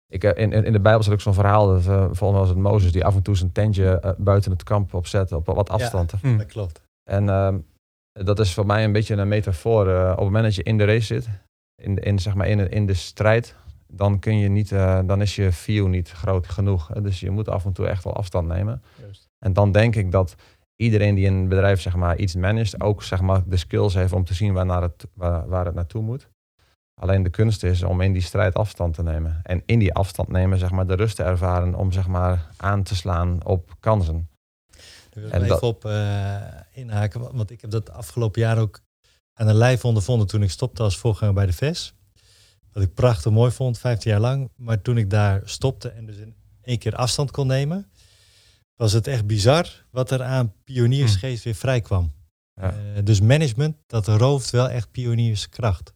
Ik, 0.07 0.23
eh, 0.23 0.43
in, 0.43 0.51
in 0.65 0.71
de 0.71 0.79
Bijbel 0.79 1.01
staat 1.01 1.13
ook 1.13 1.21
zo'n 1.21 1.33
verhaal. 1.33 1.67
Dat, 1.67 1.85
uh, 1.85 1.95
volgens 2.11 2.19
mij 2.21 2.31
was 2.39 2.49
het 2.49 2.57
Mozes 2.57 2.91
die 2.91 3.05
af 3.05 3.15
en 3.15 3.21
toe 3.21 3.35
zijn 3.37 3.51
tentje 3.51 3.99
eh, 3.99 4.11
buiten 4.17 4.51
het 4.51 4.63
kamp 4.63 4.93
opzette 4.93 5.35
op 5.35 5.45
wat 5.45 5.69
afstand. 5.69 6.11
Hm. 6.21 6.37
Dat 6.37 6.45
klopt. 6.45 6.81
En 7.09 7.29
ehm, 7.29 7.57
dat 8.11 8.39
is 8.39 8.53
voor 8.53 8.65
mij 8.65 8.83
een 8.83 8.91
beetje 8.91 9.15
een 9.15 9.27
metafoor. 9.27 9.87
eh, 9.89 10.09
op 10.11 10.15
het 10.15 10.25
moment 10.25 10.43
dat 10.43 10.55
je 10.55 10.63
in 10.63 10.77
de 10.77 10.85
race 10.85 11.05
zit, 11.05 11.29
in 11.81 11.95
de, 11.95 12.01
in, 12.01 12.19
zeg 12.19 12.33
maar 12.35 12.47
in, 12.47 12.57
de- 12.57 12.69
in 12.69 12.85
de 12.85 12.93
strijd, 12.93 13.55
dan, 13.87 14.19
kun 14.19 14.37
je 14.37 14.49
niet, 14.49 14.71
eh, 14.71 14.99
dan 15.05 15.21
is 15.21 15.35
je 15.35 15.51
view 15.51 15.87
niet 15.87 16.11
groot 16.11 16.47
genoeg. 16.47 16.87
Dus 17.01 17.19
je 17.19 17.29
moet 17.29 17.49
af 17.49 17.65
en 17.65 17.73
toe 17.73 17.87
echt 17.87 18.03
wel 18.03 18.15
afstand 18.15 18.47
nemen. 18.47 18.81
Juist. 19.01 19.27
En 19.45 19.53
dan 19.53 19.71
denk 19.71 19.95
ik 19.95 20.11
dat 20.11 20.35
iedereen 20.81 21.15
die 21.15 21.25
in 21.25 21.33
een 21.33 21.47
bedrijf 21.47 21.81
zeg 21.81 21.95
maar, 21.95 22.17
iets 22.17 22.35
managt, 22.35 22.81
ook 22.81 23.03
zeg 23.03 23.21
maar, 23.21 23.43
de 23.47 23.57
skills 23.57 23.93
heeft 23.93 24.13
om 24.13 24.23
te 24.23 24.33
zien 24.33 24.53
waar, 24.53 24.65
naar 24.65 24.81
het, 24.81 25.07
waar, 25.13 25.47
waar 25.47 25.65
het 25.65 25.75
naartoe 25.75 26.01
moet. 26.01 26.29
Alleen 27.01 27.23
de 27.23 27.29
kunst 27.29 27.63
is 27.63 27.83
om 27.83 28.01
in 28.01 28.13
die 28.13 28.21
strijd 28.21 28.53
afstand 28.53 28.93
te 28.93 29.03
nemen. 29.03 29.39
En 29.43 29.61
in 29.65 29.79
die 29.79 29.93
afstand 29.93 30.29
nemen, 30.29 30.57
zeg 30.57 30.71
maar, 30.71 30.87
de 30.87 30.93
rust 30.95 31.15
te 31.15 31.23
ervaren 31.23 31.75
om 31.75 31.91
zeg 31.91 32.07
maar, 32.07 32.45
aan 32.57 32.83
te 32.83 32.95
slaan 32.95 33.45
op 33.45 33.75
kansen. 33.79 34.29
Daar 35.09 35.23
wil 35.23 35.25
ik 35.25 35.31
dat- 35.31 35.43
even 35.57 35.67
op 35.67 35.85
eh, 35.85 36.41
inhaken, 36.73 37.19
wa- 37.21 37.31
want 37.33 37.51
ik 37.51 37.61
heb 37.61 37.69
dat 37.69 37.89
afgelopen 37.91 38.41
jaar 38.41 38.57
ook 38.57 38.79
aan 39.39 39.47
de 39.47 39.53
lijf 39.53 39.85
ondervonden 39.85 40.27
toen 40.27 40.43
ik 40.43 40.49
stopte 40.51 40.83
als 40.83 40.97
voorganger 40.97 41.33
bij 41.33 41.45
de 41.45 41.53
VES. 41.53 41.93
Wat 42.73 42.83
ik 42.83 42.93
prachtig 42.93 43.31
mooi 43.31 43.51
vond, 43.51 43.79
15 43.79 44.11
jaar 44.11 44.19
lang. 44.19 44.49
Maar 44.55 44.81
toen 44.81 44.97
ik 44.97 45.09
daar 45.09 45.41
stopte 45.45 45.89
en 45.89 46.05
dus 46.05 46.17
in 46.17 46.35
één 46.61 46.77
keer 46.77 46.95
afstand 46.95 47.31
kon 47.31 47.47
nemen, 47.47 47.89
was 48.77 48.91
het 48.93 49.07
echt 49.07 49.25
bizar 49.27 49.85
wat 49.91 50.11
er 50.11 50.23
aan 50.23 50.53
pioniersgeest 50.63 51.43
weer 51.43 51.55
vrij 51.55 51.81
kwam. 51.81 52.11
Ja. 52.53 52.71
Eh, 52.95 53.03
dus 53.03 53.21
management, 53.21 53.75
dat 53.87 54.07
rooft 54.07 54.49
wel 54.49 54.69
echt 54.69 54.91
pionierskracht. 54.91 55.93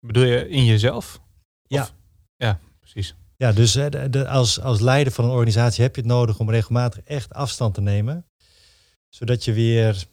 Bedoel 0.00 0.24
je 0.24 0.48
in 0.48 0.64
jezelf? 0.64 1.20
Ja. 1.66 1.82
Of- 1.82 1.94
ja, 2.36 2.58
precies. 2.80 3.14
Ja, 3.36 3.52
dus 3.52 3.74
eh, 3.74 3.90
de, 3.90 4.10
de- 4.10 4.28
als, 4.28 4.60
als 4.60 4.80
leider 4.80 5.12
van 5.12 5.24
een 5.24 5.30
organisatie 5.30 5.82
heb 5.82 5.94
je 5.94 6.00
het 6.00 6.10
nodig 6.10 6.38
om 6.38 6.50
regelmatig 6.50 7.00
echt 7.04 7.32
afstand 7.32 7.74
te 7.74 7.80
nemen. 7.80 8.26
Zodat 9.08 9.44
je 9.44 9.52
weer 9.52 10.04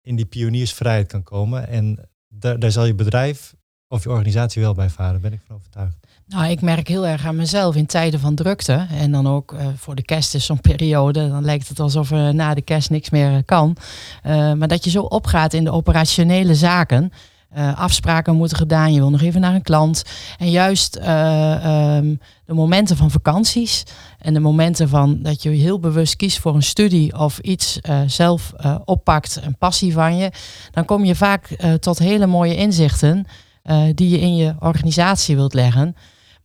in 0.00 0.16
die 0.16 0.26
pioniersvrijheid 0.26 1.06
kan 1.06 1.22
komen. 1.22 1.68
En 1.68 2.08
daar, 2.34 2.58
daar 2.58 2.70
zal 2.70 2.84
je 2.84 2.94
bedrijf 2.94 3.54
of 3.88 4.02
je 4.02 4.10
organisatie 4.10 4.62
wel 4.62 4.74
bij 4.74 4.90
varen, 4.90 5.20
ben 5.20 5.32
ik 5.32 5.40
van 5.46 5.56
overtuigd. 5.56 5.96
Nou, 6.28 6.50
ik 6.50 6.60
merk 6.60 6.88
heel 6.88 7.06
erg 7.06 7.26
aan 7.26 7.36
mezelf 7.36 7.74
in 7.76 7.86
tijden 7.86 8.20
van 8.20 8.34
drukte. 8.34 8.86
En 8.90 9.12
dan 9.12 9.26
ook 9.28 9.52
eh, 9.52 9.66
voor 9.76 9.94
de 9.94 10.02
kerst 10.02 10.34
is 10.34 10.44
zo'n 10.46 10.60
periode. 10.70 11.28
Dan 11.28 11.44
lijkt 11.44 11.68
het 11.68 11.80
alsof 11.80 12.10
er 12.10 12.34
na 12.34 12.54
de 12.54 12.62
kerst 12.62 12.90
niks 12.90 13.10
meer 13.10 13.32
eh, 13.34 13.38
kan. 13.44 13.76
Eh, 14.22 14.52
maar 14.52 14.68
dat 14.68 14.84
je 14.84 14.90
zo 14.90 15.02
opgaat 15.02 15.52
in 15.52 15.64
de 15.64 15.70
operationele 15.70 16.54
zaken. 16.54 17.12
Eh, 17.48 17.78
afspraken 17.78 18.36
moeten 18.36 18.56
gedaan. 18.56 18.92
Je 18.92 18.98
wil 19.00 19.10
nog 19.10 19.22
even 19.22 19.40
naar 19.40 19.54
een 19.54 19.62
klant. 19.62 20.02
En 20.38 20.50
juist 20.50 20.96
eh, 20.96 21.64
ehm, 21.96 22.14
de 22.44 22.54
momenten 22.54 22.96
van 22.96 23.10
vakanties. 23.10 23.82
En 24.18 24.34
de 24.34 24.40
momenten 24.40 24.88
van 24.88 25.22
dat 25.22 25.42
je 25.42 25.48
heel 25.50 25.80
bewust 25.80 26.16
kiest 26.16 26.38
voor 26.38 26.54
een 26.54 26.62
studie. 26.62 27.18
Of 27.18 27.38
iets 27.38 27.80
eh, 27.80 28.00
zelf 28.06 28.52
eh, 28.56 28.74
oppakt. 28.84 29.40
Een 29.42 29.56
passie 29.58 29.92
van 29.92 30.16
je. 30.16 30.30
Dan 30.70 30.84
kom 30.84 31.04
je 31.04 31.14
vaak 31.14 31.50
eh, 31.50 31.72
tot 31.74 31.98
hele 31.98 32.26
mooie 32.26 32.56
inzichten. 32.56 33.24
eh, 33.62 33.82
die 33.94 34.08
je 34.08 34.20
in 34.20 34.36
je 34.36 34.54
organisatie 34.60 35.36
wilt 35.36 35.54
leggen. 35.54 35.96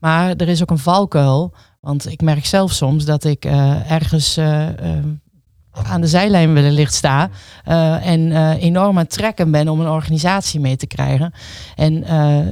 Maar 0.03 0.35
er 0.35 0.49
is 0.49 0.61
ook 0.61 0.71
een 0.71 0.77
valkuil. 0.77 1.53
Want 1.81 2.11
ik 2.11 2.21
merk 2.21 2.45
zelf 2.45 2.71
soms 2.71 3.05
dat 3.05 3.23
ik 3.23 3.45
eh, 3.45 3.91
ergens 3.91 4.37
eh, 4.37 4.67
eh, 4.67 5.03
aan 5.71 6.01
de 6.01 6.07
zijlijn 6.07 6.53
wellicht 6.53 6.93
sta. 6.93 7.29
eh, 7.63 8.07
en 8.07 8.55
enorm 8.57 8.97
aan 8.97 9.03
het 9.03 9.09
trekken 9.09 9.51
ben 9.51 9.67
om 9.67 9.79
een 9.79 9.87
organisatie 9.87 10.59
mee 10.59 10.75
te 10.75 10.87
krijgen. 10.87 11.33
En 11.75 12.01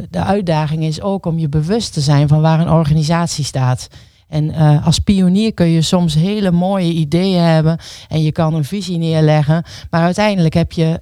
de 0.09 0.23
uitdaging 0.23 0.83
is 0.83 1.01
ook 1.01 1.25
om 1.25 1.39
je 1.39 1.49
bewust 1.49 1.93
te 1.93 2.01
zijn 2.01 2.27
van 2.27 2.41
waar 2.41 2.59
een 2.59 2.69
organisatie 2.71 3.43
staat. 3.43 3.87
En 4.27 4.53
als 4.83 4.99
pionier 4.99 5.53
kun 5.53 5.67
je 5.67 5.81
soms 5.81 6.13
hele 6.13 6.51
mooie 6.51 6.91
ideeën 6.91 7.41
hebben 7.41 7.77
en 8.07 8.21
je 8.21 8.31
kan 8.31 8.53
een 8.53 8.65
visie 8.65 8.97
neerleggen. 8.97 9.63
Maar 9.89 10.03
uiteindelijk 10.03 10.53
heb 10.53 10.71
je 10.71 10.97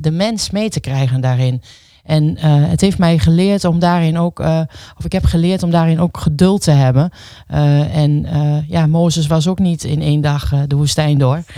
de 0.00 0.10
mens 0.10 0.50
mee 0.50 0.70
te 0.70 0.80
krijgen 0.80 1.20
daarin. 1.20 1.62
En 2.02 2.36
eh, 2.36 2.68
het 2.68 2.80
heeft 2.80 2.98
mij 2.98 3.18
geleerd 3.18 3.64
om 3.64 3.78
daarin 3.78 4.18
ook, 4.18 4.40
eh, 4.40 4.60
of 4.98 5.04
ik 5.04 5.12
heb 5.12 5.24
geleerd 5.24 5.62
om 5.62 5.70
daarin 5.70 6.00
ook 6.00 6.16
geduld 6.18 6.62
te 6.62 6.70
hebben. 6.70 7.10
Eh, 7.46 7.96
en 7.96 8.24
eh, 8.26 8.68
ja, 8.68 8.86
Mozes 8.86 9.26
was 9.26 9.48
ook 9.48 9.58
niet 9.58 9.84
in 9.84 10.02
één 10.02 10.20
dag 10.20 10.52
eh, 10.52 10.60
de 10.66 10.76
woestijn 10.76 11.18
door. 11.18 11.42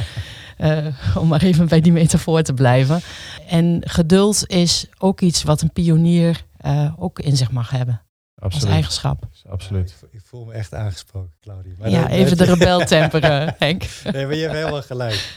Eh, 0.57 0.87
om 1.18 1.28
maar 1.28 1.42
even 1.42 1.68
bij 1.68 1.80
die 1.80 1.92
metafoor 1.92 2.42
te 2.42 2.54
blijven. 2.54 3.00
En 3.48 3.80
geduld 3.85 4.46
is 4.46 4.87
ook 4.98 5.20
iets 5.20 5.42
wat 5.42 5.61
een 5.62 5.72
pionier 5.72 6.44
eh, 6.57 6.92
ook 6.98 7.18
in 7.18 7.37
zich 7.37 7.50
mag 7.50 7.70
hebben. 7.70 8.00
Als 8.35 8.44
Absoluut. 8.52 8.74
eigenschap. 8.74 9.28
Absoluut. 9.48 9.88
Ik, 9.90 9.96
vo- 9.98 10.07
ik 10.11 10.20
voel 10.24 10.44
me 10.44 10.52
echt 10.52 10.74
aangesproken, 10.74 11.33
Claudia. 11.40 11.72
Maar 11.78 11.90
ja, 11.90 12.02
dat- 12.02 12.11
even 12.11 12.37
dat- 12.37 12.46
de 12.46 12.52
rebel 12.52 12.85
temperen, 12.85 13.54
Henk. 13.59 13.85
Nee, 14.12 14.26
maar 14.26 14.35
je 14.35 14.42
hebt 14.42 14.54
helemaal 14.54 14.83
gelijk. 14.83 15.37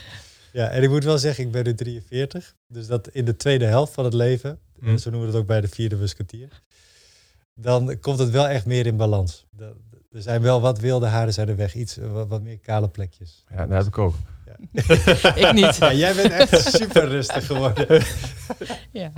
Ja, 0.52 0.66
en 0.68 0.82
ik 0.82 0.88
moet 0.90 1.04
wel 1.04 1.18
zeggen, 1.18 1.44
ik 1.44 1.50
ben 1.52 1.64
nu 1.64 1.74
43. 1.74 2.54
Dus 2.68 2.86
dat 2.86 3.08
in 3.08 3.24
de 3.24 3.36
tweede 3.36 3.64
helft 3.64 3.94
van 3.94 4.04
het 4.04 4.14
leven, 4.14 4.58
Hm. 4.80 4.96
zo 4.96 5.10
noemen 5.10 5.28
we 5.28 5.32
het 5.34 5.42
ook 5.42 5.48
bij 5.48 5.60
de 5.60 5.68
vierde 5.68 5.96
musketier, 5.96 6.62
dan 7.54 7.98
komt 8.00 8.18
het 8.18 8.30
wel 8.30 8.48
echt 8.48 8.66
meer 8.66 8.86
in 8.86 8.96
balans. 8.96 9.46
Er 10.12 10.22
zijn 10.22 10.42
wel 10.42 10.60
wat 10.60 10.78
wilde 10.78 11.06
haren 11.06 11.32
zijn 11.32 11.48
er 11.48 11.56
weg, 11.56 11.74
iets 11.74 11.98
eh, 11.98 12.12
wat, 12.12 12.28
wat 12.28 12.42
meer 12.42 12.58
kale 12.58 12.88
plekjes. 12.88 13.44
Ja, 13.50 13.66
dat 13.66 13.76
heb 13.78 13.86
ik 13.86 13.98
ook. 13.98 14.14
ik 15.34 15.52
niet. 15.52 15.76
Ja, 15.76 15.92
jij 15.92 16.14
bent 16.14 16.32
echt 16.32 16.74
super 16.74 17.08
rustig 17.08 17.46
geworden. 17.46 17.86
Ja. 18.92 19.12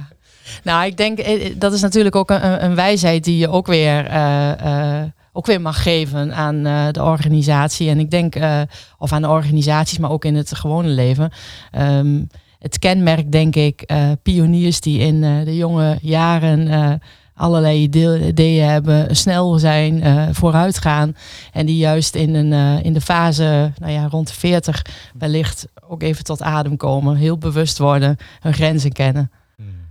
Nou, 0.64 0.86
ik 0.86 0.96
denk 0.96 1.18
eh, 1.18 1.46
eh, 1.46 1.54
dat 1.58 1.72
is 1.72 1.80
natuurlijk 1.80 2.16
ook 2.16 2.30
een, 2.30 2.64
een 2.64 2.74
wijsheid 2.74 3.24
die 3.24 3.38
je 3.38 3.48
ook 3.48 3.66
weer, 3.66 4.06
eh, 4.06 5.00
eh, 5.00 5.08
ook 5.32 5.46
weer 5.46 5.60
mag 5.60 5.82
geven 5.82 6.34
aan 6.34 6.66
eh, 6.66 6.88
de 6.90 7.02
organisatie. 7.02 7.88
En 7.88 7.98
ik 7.98 8.10
denk, 8.10 8.34
eh, 8.34 8.60
of 8.98 9.12
aan 9.12 9.22
de 9.22 9.28
organisaties, 9.28 9.98
maar 9.98 10.10
ook 10.10 10.24
in 10.24 10.34
het 10.34 10.54
gewone 10.54 10.88
leven. 10.88 11.30
Ehm, 11.70 12.22
het 12.60 12.78
kenmerk, 12.78 13.32
denk 13.32 13.56
ik, 13.56 13.82
eh, 13.82 14.10
pioniers 14.22 14.80
die 14.80 14.98
in 14.98 15.24
eh, 15.24 15.44
de 15.44 15.56
jonge 15.56 15.98
jaren 16.02 16.68
eh, 16.68 16.92
allerlei 17.34 17.82
idee- 17.82 18.26
ideeën 18.26 18.68
hebben, 18.68 19.16
snel 19.16 19.58
zijn, 19.58 20.34
vooruit 20.34 20.78
gaan. 20.78 21.16
En 21.52 21.66
die 21.66 21.76
juist 21.76 22.14
in, 22.14 22.34
een, 22.34 22.82
in 22.82 22.92
de 22.92 23.00
fase 23.00 23.72
nou 23.78 23.92
ja, 23.92 24.06
rond 24.08 24.26
de 24.28 24.34
40 24.34 24.84
wellicht 25.18 25.66
ook 25.88 26.02
even 26.02 26.24
tot 26.24 26.42
adem 26.42 26.76
komen. 26.76 27.16
Heel 27.16 27.38
bewust 27.38 27.78
worden, 27.78 28.16
hun 28.40 28.52
grenzen 28.54 28.92
kennen. 28.92 29.30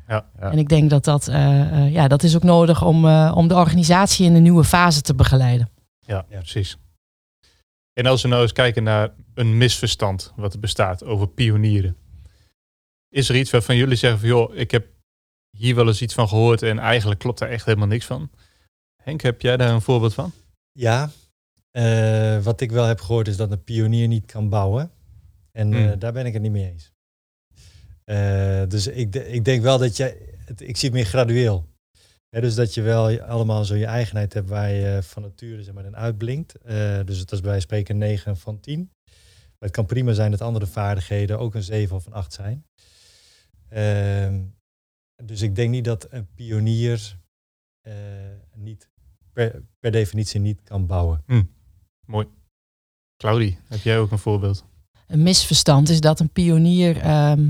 Ja. 0.08 0.26
En 0.40 0.58
ik 0.58 0.70
denk 0.70 0.90
dat 0.90 1.04
dat, 1.04 1.30
ja, 1.90 2.08
dat 2.08 2.24
is 2.24 2.36
ook 2.36 2.44
nodig 2.44 2.84
om, 2.84 3.06
om 3.32 3.48
de 3.48 3.56
organisatie 3.56 4.26
in 4.26 4.36
een 4.36 4.44
nieuwe 4.44 4.64
fase 4.64 5.02
te 5.02 5.16
begeleiden. 5.16 5.70
Ja, 6.00 6.26
Ja. 6.30 6.38
precies. 6.38 6.78
En 7.94 8.06
als 8.06 8.22
we 8.22 8.28
nou 8.28 8.42
eens 8.42 8.52
kijken 8.52 8.84
naar 8.84 9.10
een 9.34 9.58
misverstand 9.58 10.34
wat 10.36 10.54
er 10.54 10.60
bestaat 10.60 11.04
over 11.06 11.28
pionieren. 11.28 11.96
Is 13.10 13.30
er 13.30 13.36
iets 13.36 13.52
waarvan 13.52 13.76
jullie 13.76 13.96
zeggen 13.96 14.20
van 14.20 14.30
joh, 14.30 14.56
ik 14.56 14.72
heb 14.72 14.88
hier 15.58 15.76
wel 15.76 15.88
eens 15.88 16.02
iets 16.02 16.14
van 16.14 16.28
gehoord 16.28 16.62
en 16.62 16.80
eigenlijk 16.80 17.20
klopt 17.20 17.40
daar 17.40 17.50
echt 17.50 17.66
helemaal 17.66 17.88
niks 17.88 18.06
van? 18.06 18.30
Henk, 19.04 19.22
heb 19.22 19.42
jij 19.42 19.58
daar 19.58 19.74
een 19.74 19.82
voorbeeld 19.82 20.14
van? 20.14 20.32
Ja, 20.72 21.12
eh, 21.72 22.44
wat 22.44 22.62
ik 22.62 22.72
wel 22.72 22.86
heb 22.86 23.02
gehoord 23.02 23.28
is 23.28 23.38
dat 23.38 23.52
een 23.52 23.64
pionier 23.64 24.08
niet 24.08 24.26
kan 24.26 24.50
bouwen. 24.50 24.92
En 25.52 25.74
eh, 25.74 25.80
Hmm. 25.80 26.00
daar 26.00 26.14
ben 26.14 26.26
ik 26.26 26.34
het 26.34 26.42
niet 26.42 26.52
mee 26.52 26.72
eens. 26.72 26.92
Eh, 28.04 28.64
dus 28.68 28.88
ik, 28.88 29.16
ik 29.16 29.46
denk 29.46 29.62
wel 29.62 29.78
dat 29.78 29.98
je, 29.98 30.36
het, 30.46 30.62
ik 30.62 30.78
zie 30.78 30.90
het 30.90 30.98
meer 30.98 31.08
gradueel. 31.08 31.68
Dus 32.30 32.56
dat 32.56 32.74
je 32.74 32.82
wel 32.82 33.22
allemaal 33.22 33.66
zo 33.66 33.76
je 33.76 33.86
eigenheid 33.86 34.34
hebt 34.34 34.50
waar 34.50 34.70
je 34.72 35.04
van 35.04 35.22
nature 35.22 35.64
zeg 35.64 35.74
maar, 35.74 35.86
in 35.86 35.96
uitblinkt. 35.96 36.54
Dus 37.06 37.20
het 37.20 37.32
is 37.32 37.42
bij 37.42 37.60
spreken 37.60 37.94
een 37.94 38.00
9 38.00 38.38
van 38.38 38.60
10. 38.60 38.92
Maar 39.06 39.70
het 39.70 39.72
kan 39.72 39.86
prima 39.86 40.14
zijn 40.14 40.32
dat 40.32 40.42
andere 40.42 40.68
vaardigheden 40.68 41.40
ook 41.40 41.56
een 41.56 41.64
7 41.64 41.96
of 41.96 42.06
een 42.06 42.14
8 42.14 42.34
zijn. 42.34 42.66
Ehm, 43.70 44.44
dus 45.24 45.42
ik 45.42 45.56
denk 45.56 45.70
niet 45.70 45.86
dat 45.86 46.08
een 46.10 46.28
pionier 46.36 47.20
eh, 47.82 47.94
niet 48.56 48.90
per, 49.34 49.64
per 49.80 49.92
definitie 49.92 50.40
niet 50.40 50.64
kan 50.64 50.86
bouwen. 50.86 51.24
Mooi. 52.06 52.28
Claudie, 53.18 53.58
heb 53.68 53.80
jij 53.80 54.00
ook 54.00 54.12
een 54.12 54.20
voorbeeld? 54.20 54.66
Een 55.08 55.24
misverstand 55.24 55.90
is 55.90 56.00
dat 56.00 56.20
een 56.20 56.32
pionier 56.32 56.98
ehm, 56.98 57.50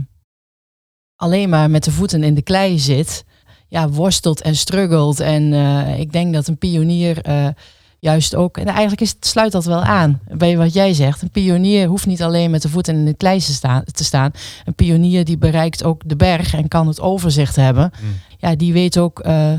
alleen 1.16 1.50
maar 1.50 1.70
met 1.70 1.84
de 1.84 1.92
voeten 1.92 2.24
in 2.24 2.36
de 2.36 2.42
klei 2.42 2.80
zit. 2.80 3.26
Ja, 3.68 3.90
worstelt 3.90 4.42
en 4.42 4.56
struggelt. 4.56 5.20
En 5.20 5.54
eh, 5.54 6.00
ik 6.00 6.12
denk 6.12 6.34
dat 6.34 6.48
een 6.48 6.58
pionier 6.58 7.22
eh, 7.22 7.50
juist 8.00 8.36
ook... 8.36 8.58
En 8.58 8.66
eigenlijk 8.68 9.02
is, 9.02 9.10
het- 9.10 9.26
sluit 9.26 9.52
dat 9.52 9.66
wel 9.66 9.82
aan 9.82 10.20
bij 10.32 10.58
wat 10.58 10.74
jij 10.74 10.94
zegt. 10.94 11.22
Een 11.22 11.30
pionier 11.32 11.88
hoeft 11.88 12.06
niet 12.06 12.24
alleen 12.24 12.52
met 12.52 12.62
de 12.62 12.70
voeten 12.70 12.96
in 12.96 13.06
de 13.06 13.14
klei 13.14 13.40
te 13.40 13.54
staan. 13.54 13.84
Te 13.84 14.04
staan. 14.04 14.32
Een 14.66 14.76
pionier 14.76 15.26
die 15.26 15.38
bereikt 15.38 15.84
ook 15.84 16.02
de 16.06 16.16
berg 16.16 16.54
en 16.54 16.68
kan 16.68 16.88
het 16.88 17.02
overzicht 17.02 17.56
hebben. 17.56 17.92
Mm. 18.02 18.10
Ja, 18.38 18.56
die 18.56 18.74
weet 18.74 18.98
ook 18.98 19.20
eh, 19.20 19.54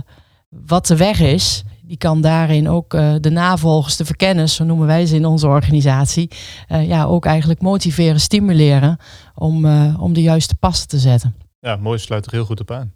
wat 0.49 0.87
de 0.87 0.97
weg 0.97 1.21
is. 1.21 1.63
Die 1.83 1.99
kan 1.99 2.21
daarin 2.21 2.69
ook 2.69 2.95
eh, 2.95 3.15
de 3.21 3.31
navolgers, 3.31 3.97
de 3.97 4.05
verkenners, 4.05 4.55
zo 4.55 4.65
noemen 4.65 4.87
wij 4.87 5.07
ze 5.07 5.17
in 5.17 5.27
onze 5.27 5.47
organisatie, 5.47 6.31
eh, 6.69 6.89
ja, 6.89 7.05
ook 7.05 7.25
eigenlijk 7.27 7.61
motiveren, 7.61 8.21
stimuleren 8.21 8.97
om, 9.35 9.65
om 9.97 10.13
de 10.13 10.23
juiste 10.23 10.55
passen 10.55 10.89
te 10.89 10.99
zetten. 10.99 11.35
Ja, 11.61 11.77
mooi, 11.77 11.99
sluit 11.99 12.27
er 12.27 12.33
heel 12.33 12.45
goed 12.45 12.61
op 12.61 12.71
aan. 12.71 12.93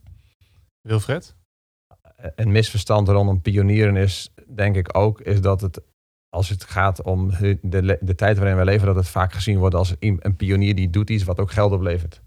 Wilfred? 0.81 1.35
Een 2.35 2.53
misverstand 2.53 3.09
rondom 3.09 3.41
pionieren 3.41 3.97
is, 3.97 4.33
denk 4.47 4.77
ik 4.77 4.97
ook, 4.97 5.21
is 5.21 5.41
dat 5.41 5.61
het, 5.61 5.81
als 6.29 6.49
het 6.49 6.65
gaat 6.65 7.03
om 7.03 7.31
de, 7.63 7.99
de 8.01 8.15
tijd 8.15 8.39
waarin 8.39 8.57
we 8.57 8.65
leven, 8.65 8.87
dat 8.87 8.97
het 8.97 9.09
vaak 9.09 9.33
gezien 9.33 9.59
wordt 9.59 9.75
als 9.75 9.95
een 9.99 10.37
pionier 10.37 10.75
die 10.75 10.91
doet 10.91 11.11
iets 11.11 11.25
wat 11.25 11.41
ook 11.41 11.51
geld 11.51 11.73
oplevert. 11.73 12.23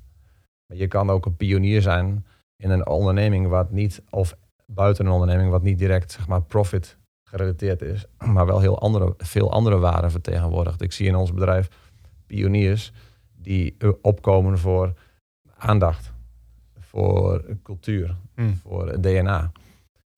Maar 0.68 0.78
je 0.78 0.88
kan 0.88 1.10
ook 1.10 1.26
een 1.26 1.36
pionier 1.36 1.82
zijn 1.82 2.26
in 2.64 2.70
een 2.70 2.88
onderneming 2.88 3.48
wat 3.48 3.72
niet, 3.72 4.02
of 4.10 4.36
buiten 4.66 5.06
een 5.06 5.12
onderneming 5.12 5.50
wat 5.50 5.64
niet 5.64 5.80
direct, 5.80 6.12
zeg 6.12 6.28
maar, 6.28 6.42
profit 6.42 6.98
gerelateerd 7.30 7.82
is, 7.82 8.06
maar 8.34 8.46
wel 8.46 8.60
heel 8.60 8.80
andere, 8.80 9.14
veel 9.18 9.52
andere 9.52 9.78
waarden 9.78 10.12
vertegenwoordigt. 10.12 10.82
Ik 10.82 10.92
zie 10.92 11.08
in 11.08 11.16
ons 11.16 11.34
bedrijf 11.34 11.70
pioniers 12.26 12.92
die 13.36 13.76
eh, 13.78 13.90
opkomen 14.02 14.58
voor 14.58 14.94
aandacht, 15.58 16.14
voor 16.80 17.46
cultuur, 17.64 18.16
Hm. 18.36 18.54
voor 18.54 19.02
DNA. 19.02 19.52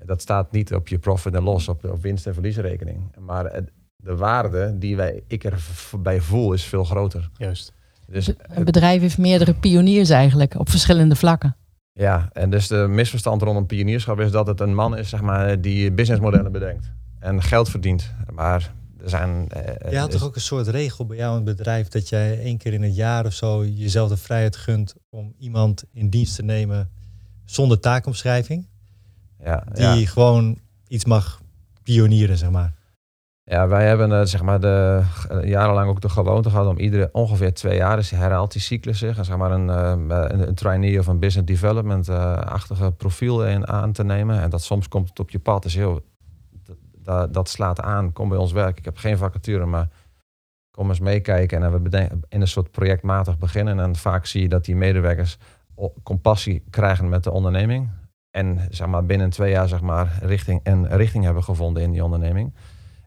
Dat 0.06 0.22
staat 0.22 0.52
niet 0.52 0.74
op 0.74 0.88
je 0.88 1.00
profit 1.00 1.34
en 1.36 1.44
loss, 1.44 1.68
op, 1.68 1.84
op 1.84 2.02
winst- 2.02 2.28
en 2.28 2.34
verliesrekening. 2.34 3.16
Maar 3.20 3.46
het- 3.46 3.72
de 3.96 4.16
waarde 4.16 4.78
die 4.78 4.96
wij, 4.96 5.24
ik 5.28 5.44
erbij 5.44 6.22
voel 6.22 6.54
is 6.54 6.64
veel 6.64 6.84
groter. 6.84 7.30
Juist. 7.38 7.74
Dus, 8.08 8.34
Een 8.38 8.64
bedrijf 8.64 9.02
heeft 9.02 9.18
meerdere 9.18 9.54
pioniers 9.54 10.10
eigenlijk 10.10 10.56
op 10.60 10.70
verschillende 10.70 11.16
vlakken. 11.16 11.56
ja, 11.94 12.30
en 12.34 12.50
dus 12.50 12.68
de 12.68 12.76
misverstand 12.90 13.42
rondom 13.42 13.66
pionierschap 13.66 14.20
is 14.20 14.32
dat 14.32 14.48
het 14.48 14.60
een 14.60 14.76
man 14.76 14.98
is 14.98 15.10
zeg 15.10 15.22
maar, 15.22 15.62
die 15.62 15.92
businessmodellen 15.92 16.52
bedenkt 16.52 16.92
en 17.20 17.42
geld 17.42 17.70
verdient. 17.70 18.14
Maar 18.34 18.74
er 19.04 19.10
zijn... 19.10 19.50
eh, 19.50 19.92
Je 19.92 19.98
had 19.98 20.12
toch 20.12 20.24
ook 20.24 20.36
een 20.36 20.42
soort 20.42 20.68
regel 20.68 21.06
bij 21.06 21.18
jou 21.18 21.40
in 21.40 21.46
het 21.48 21.58
bedrijf 21.58 21.88
dat 21.88 22.10
jij 22.10 22.40
één 22.40 22.58
keer 22.58 22.74
in 22.74 22.84
het 22.84 22.96
jaar 22.96 23.26
of 23.26 23.34
zo 23.34 23.66
jezelf 23.66 24.10
de 24.10 24.18
vrijheid 24.18 24.56
gunt 24.56 24.96
om 25.10 25.34
iemand 25.38 25.84
in 25.92 26.10
dienst 26.10 26.36
te 26.36 26.44
nemen 26.44 26.90
zonder 27.46 27.80
taakomschrijving, 27.80 28.68
ja, 29.44 29.64
die 29.74 29.84
ja. 29.84 30.06
gewoon 30.06 30.60
iets 30.88 31.06
mag 31.06 31.42
pionieren, 31.84 32.38
zeg 32.38 32.50
maar. 32.50 32.74
Ja, 33.50 33.68
wij 33.68 33.88
hebben 33.88 34.12
eh, 34.12 34.26
zeg 34.26 34.42
maar 34.42 34.60
de, 34.60 35.02
eh, 35.30 35.44
jarenlang 35.44 35.90
ook 35.90 36.02
de 36.02 36.10
gewoonte 36.10 36.50
gehad 36.50 36.68
om 36.68 36.78
iedere 36.78 37.10
ongeveer 37.12 37.54
twee 37.54 37.78
jaar, 37.78 37.96
dus 37.96 38.10
herhaalt 38.10 38.52
die 38.52 38.62
cyclus 38.62 38.98
zich, 39.00 39.18
en 39.18 39.26
zeg 39.26 39.38
maar 39.38 39.52
een, 39.52 39.70
eh, 39.70 40.26
een, 40.30 40.48
een 40.48 40.56
trainee 40.56 41.00
of 41.00 41.08
een 41.08 41.20
business 41.20 41.48
development-achtige 41.48 42.92
profiel 42.92 43.46
in, 43.46 43.68
aan 43.68 43.92
te 43.92 44.04
nemen. 44.04 44.42
En 44.42 44.50
dat 44.50 44.62
soms 44.62 44.88
komt 44.88 45.10
het 45.10 45.20
op 45.20 45.30
je 45.30 45.40
pad. 45.40 45.64
Dus 45.64 45.76
heel, 45.76 46.02
dat, 47.04 47.34
dat, 47.34 47.50
slaat 47.50 47.82
aan, 47.82 48.14
kom 48.14 48.30
bij 48.30 48.38
ons 48.38 48.52
werk. 48.52 48.78
Ik 48.78 48.86
heb 48.86 48.98
geen 48.98 49.18
vacature, 49.18 49.66
maar 49.66 49.90
kom 50.72 50.90
eens 50.90 51.00
meekijken. 51.00 51.64
En 51.64 51.72
we 51.72 51.80
bedenken 51.80 52.22
in 52.28 52.42
een 52.42 52.48
soort 52.48 52.72
projectmatig 52.72 53.38
beginnen. 53.38 53.80
En 53.80 53.96
vaak 53.96 54.26
zie 54.26 54.42
je 54.42 54.50
dat 54.50 54.66
die 54.66 54.76
medewerkers 54.76 55.38
compassie 56.04 56.64
krijgen 56.70 57.10
met 57.10 57.24
de 57.24 57.32
onderneming. 57.32 57.90
En 58.32 58.68
zeg 58.70 58.88
maar, 58.88 59.06
binnen 59.06 59.30
twee 59.30 59.52
jaar 59.52 59.68
zeg 59.68 59.82
maar, 59.82 60.20
richting, 60.22 60.60
een 60.64 60.88
richting 60.88 61.24
hebben 61.24 61.44
gevonden 61.44 61.84
in 61.84 61.92
die 61.92 62.04
onderneming. 62.04 62.54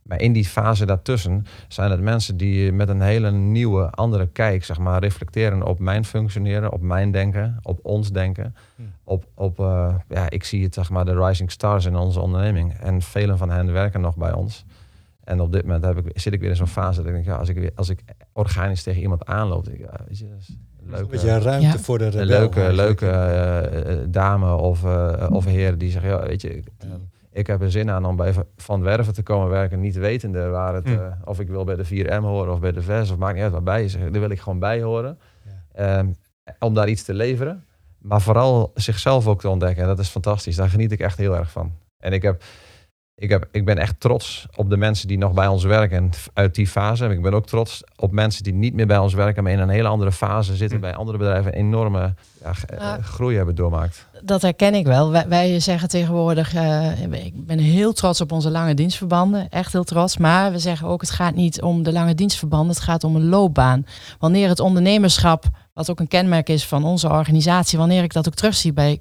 Maar 0.03 0.21
in 0.21 0.33
die 0.33 0.45
fase 0.45 0.87
daartussen 0.87 1.47
zijn 1.69 1.91
het 1.91 2.01
mensen 2.01 2.37
die 2.37 2.73
met 2.73 2.89
een 2.89 3.01
hele 3.01 3.31
nieuwe, 3.31 3.91
andere 3.91 4.27
kijk, 4.27 4.65
zeg 4.65 4.79
maar, 4.79 5.01
reflecteren 5.01 5.63
op 5.63 5.79
mijn 5.79 6.05
functioneren, 6.05 6.73
op 6.73 6.81
mijn 6.81 7.11
denken, 7.11 7.59
op 7.63 7.79
ons 7.83 8.13
denken. 8.13 8.55
Hm. 8.77 8.83
Op, 9.05 9.25
op 9.35 9.61
eh, 9.61 9.95
ja, 10.09 10.31
ik 10.31 10.45
zie 10.45 10.65
het, 10.65 10.75
zeg 10.75 10.91
maar, 10.91 11.05
de 11.05 11.27
rising 11.27 11.51
stars 11.51 11.85
in 11.85 11.97
onze 11.97 12.21
onderneming. 12.21 12.73
En 12.73 13.03
velen 13.03 13.39
van 13.39 13.51
hen 13.51 13.73
werken 13.73 14.01
nog 14.01 14.17
bij 14.17 14.33
ons. 14.33 14.65
En 15.25 15.41
op 15.41 15.53
dit 15.53 15.63
moment 15.63 15.85
heb 15.85 16.07
ik, 16.07 16.21
zit 16.21 16.33
ik 16.33 16.41
weer 16.41 16.51
in 16.51 16.57
zo'n 16.57 16.67
fase 16.67 16.99
dat 16.99 17.07
ik 17.07 17.13
denk, 17.13 17.25
ja, 17.25 17.37
als 17.37 17.49
ik, 17.49 17.57
weer, 17.57 17.73
als 17.75 17.89
ik 17.89 18.03
organisch 18.33 18.83
tegen 18.83 19.03
iemand 19.03 19.25
aanloop, 19.25 19.65
denk 19.65 19.79
ik, 19.79 19.85
ja, 19.85 20.01
weet 20.07 20.19
je, 20.19 20.29
dat 20.29 20.39
is 20.39 20.57
een 20.87 20.93
Een 20.93 20.95
leuke, 20.99 21.07
beetje 21.11 21.39
ruimte 21.39 21.67
Ja. 21.67 21.79
voor 21.79 21.99
de 21.99 22.05
rebel 22.09 22.27
leuke, 22.27 22.61
eigenlijk. 22.61 23.01
leuke 23.01 23.07
eh, 23.17 23.93
eh, 23.93 23.99
dame 24.09 24.55
of, 24.57 24.85
eh, 24.85 25.27
of 25.31 25.45
heer 25.45 25.79
die 25.79 25.91
zegt, 25.91 26.05
ja, 26.05 26.23
weet 26.23 26.41
je, 26.41 26.57
ik, 26.57 26.67
ik 27.33 27.47
heb 27.47 27.61
er 27.63 27.71
zin 27.71 27.91
aan 27.91 28.05
om 28.05 28.17
bij 28.17 28.33
Van 28.57 28.83
Werven 28.83 29.15
te 29.15 29.23
komen 29.23 29.49
werken, 29.49 29.81
niet 29.81 29.97
wetende 29.97 30.49
waar 30.49 30.75
het, 30.75 30.85
Hm. 30.89 30.93
eh, 30.93 31.07
of 31.25 31.41
ik 31.41 31.49
wil 31.49 31.65
bij 31.65 31.77
de 31.77 31.85
4M 31.85 32.23
horen 32.23 32.53
of 32.53 32.61
bij 32.61 32.73
de 32.73 32.83
VES, 32.83 33.11
of 33.11 33.17
maakt 33.17 33.35
niet 33.35 33.43
uit 33.43 33.53
waarbij 33.53 33.83
je 33.83 33.89
zegt, 33.89 34.13
daar 34.13 34.21
wil 34.21 34.31
ik 34.31 34.41
gewoon 34.41 34.59
bij 34.59 34.83
horen. 34.83 35.19
Ehm, 35.73 36.07
om 36.59 36.75
daar 36.75 36.89
iets 36.89 37.03
te 37.03 37.15
leveren, 37.15 37.65
maar 37.99 38.21
vooral 38.21 38.71
zichzelf 38.75 39.27
ook 39.27 39.41
te 39.41 39.49
ontdekken. 39.49 39.83
En 39.83 39.89
dat 39.89 39.99
is 39.99 40.09
fantastisch, 40.09 40.57
daar 40.57 40.69
geniet 40.69 40.93
ik 40.93 41.01
echt 41.01 41.19
heel 41.19 41.37
erg 41.37 41.51
van. 41.51 41.73
En 41.99 42.13
ik 42.13 42.23
heb 42.23 42.43
ik, 43.15 43.31
heb, 43.31 43.49
ik 43.53 43.65
ben 43.65 43.79
echt 43.79 44.01
trots 44.01 44.47
op 44.57 44.71
de 44.71 44.77
mensen 44.77 45.09
die 45.09 45.19
nog 45.19 45.33
bij 45.33 45.47
ons 45.47 45.65
werken 45.65 46.11
uit 46.33 46.55
die 46.55 46.67
fase. 46.67 47.07
Ik 47.07 47.23
ben 47.23 47.35
ook 47.35 47.47
trots 47.47 47.83
op 47.97 48.13
mensen 48.13 48.43
die 48.43 48.53
niet 48.55 48.75
meer 48.75 48.87
bij 48.87 48.99
ons 48.99 49.15
werken, 49.15 49.43
maar 49.43 49.53
in 49.53 49.59
een 49.59 49.69
hele 49.69 49.89
andere 49.89 50.13
fase 50.13 50.57
zitten 50.57 50.77
Hm. 50.77 50.83
bij 50.83 50.95
andere 50.95 51.19
bedrijven. 51.19 51.53
Enorme 51.53 52.15
ja, 52.43 52.53
eh, 52.67 53.05
groei 53.05 53.37
hebben 53.37 53.55
doormaakt. 53.55 54.07
Dat 54.23 54.43
herken 54.43 54.75
ik 54.75 54.87
wel. 54.87 55.11
Wij, 55.11 55.29
wij 55.29 55.61
zeggen 55.61 55.89
tegenwoordig, 55.89 56.55
eh, 56.55 57.03
ik 57.25 57.47
ben 57.47 57.59
heel 57.59 57.93
trots 57.93 58.21
op 58.21 58.33
onze 58.33 58.51
lange 58.51 58.75
dienstverbanden, 58.75 59.49
echt 59.49 59.73
heel 59.73 59.85
trots. 59.85 60.17
Maar 60.17 60.53
we 60.53 60.59
zeggen 60.59 60.89
ook, 60.89 61.01
het 61.01 61.11
gaat 61.11 61.35
niet 61.35 61.63
om 61.63 61.83
de 61.83 61.93
lange 61.93 62.15
dienstverbanden, 62.15 62.75
het 62.75 62.85
gaat 62.85 63.05
om 63.05 63.17
een 63.17 63.29
loopbaan. 63.29 63.87
Wanneer 64.19 64.49
het 64.49 64.61
ondernemerschap, 64.61 65.45
wat 65.75 65.91
ook 65.91 66.01
een 66.01 66.09
kenmerk 66.09 66.49
is 66.49 66.67
van 66.67 66.85
onze 66.85 67.09
organisatie, 67.09 67.79
wanneer 67.79 68.03
ik 68.03 68.13
dat 68.13 68.27
ook 68.27 68.35
terugzie 68.35 68.73
bij 68.73 69.01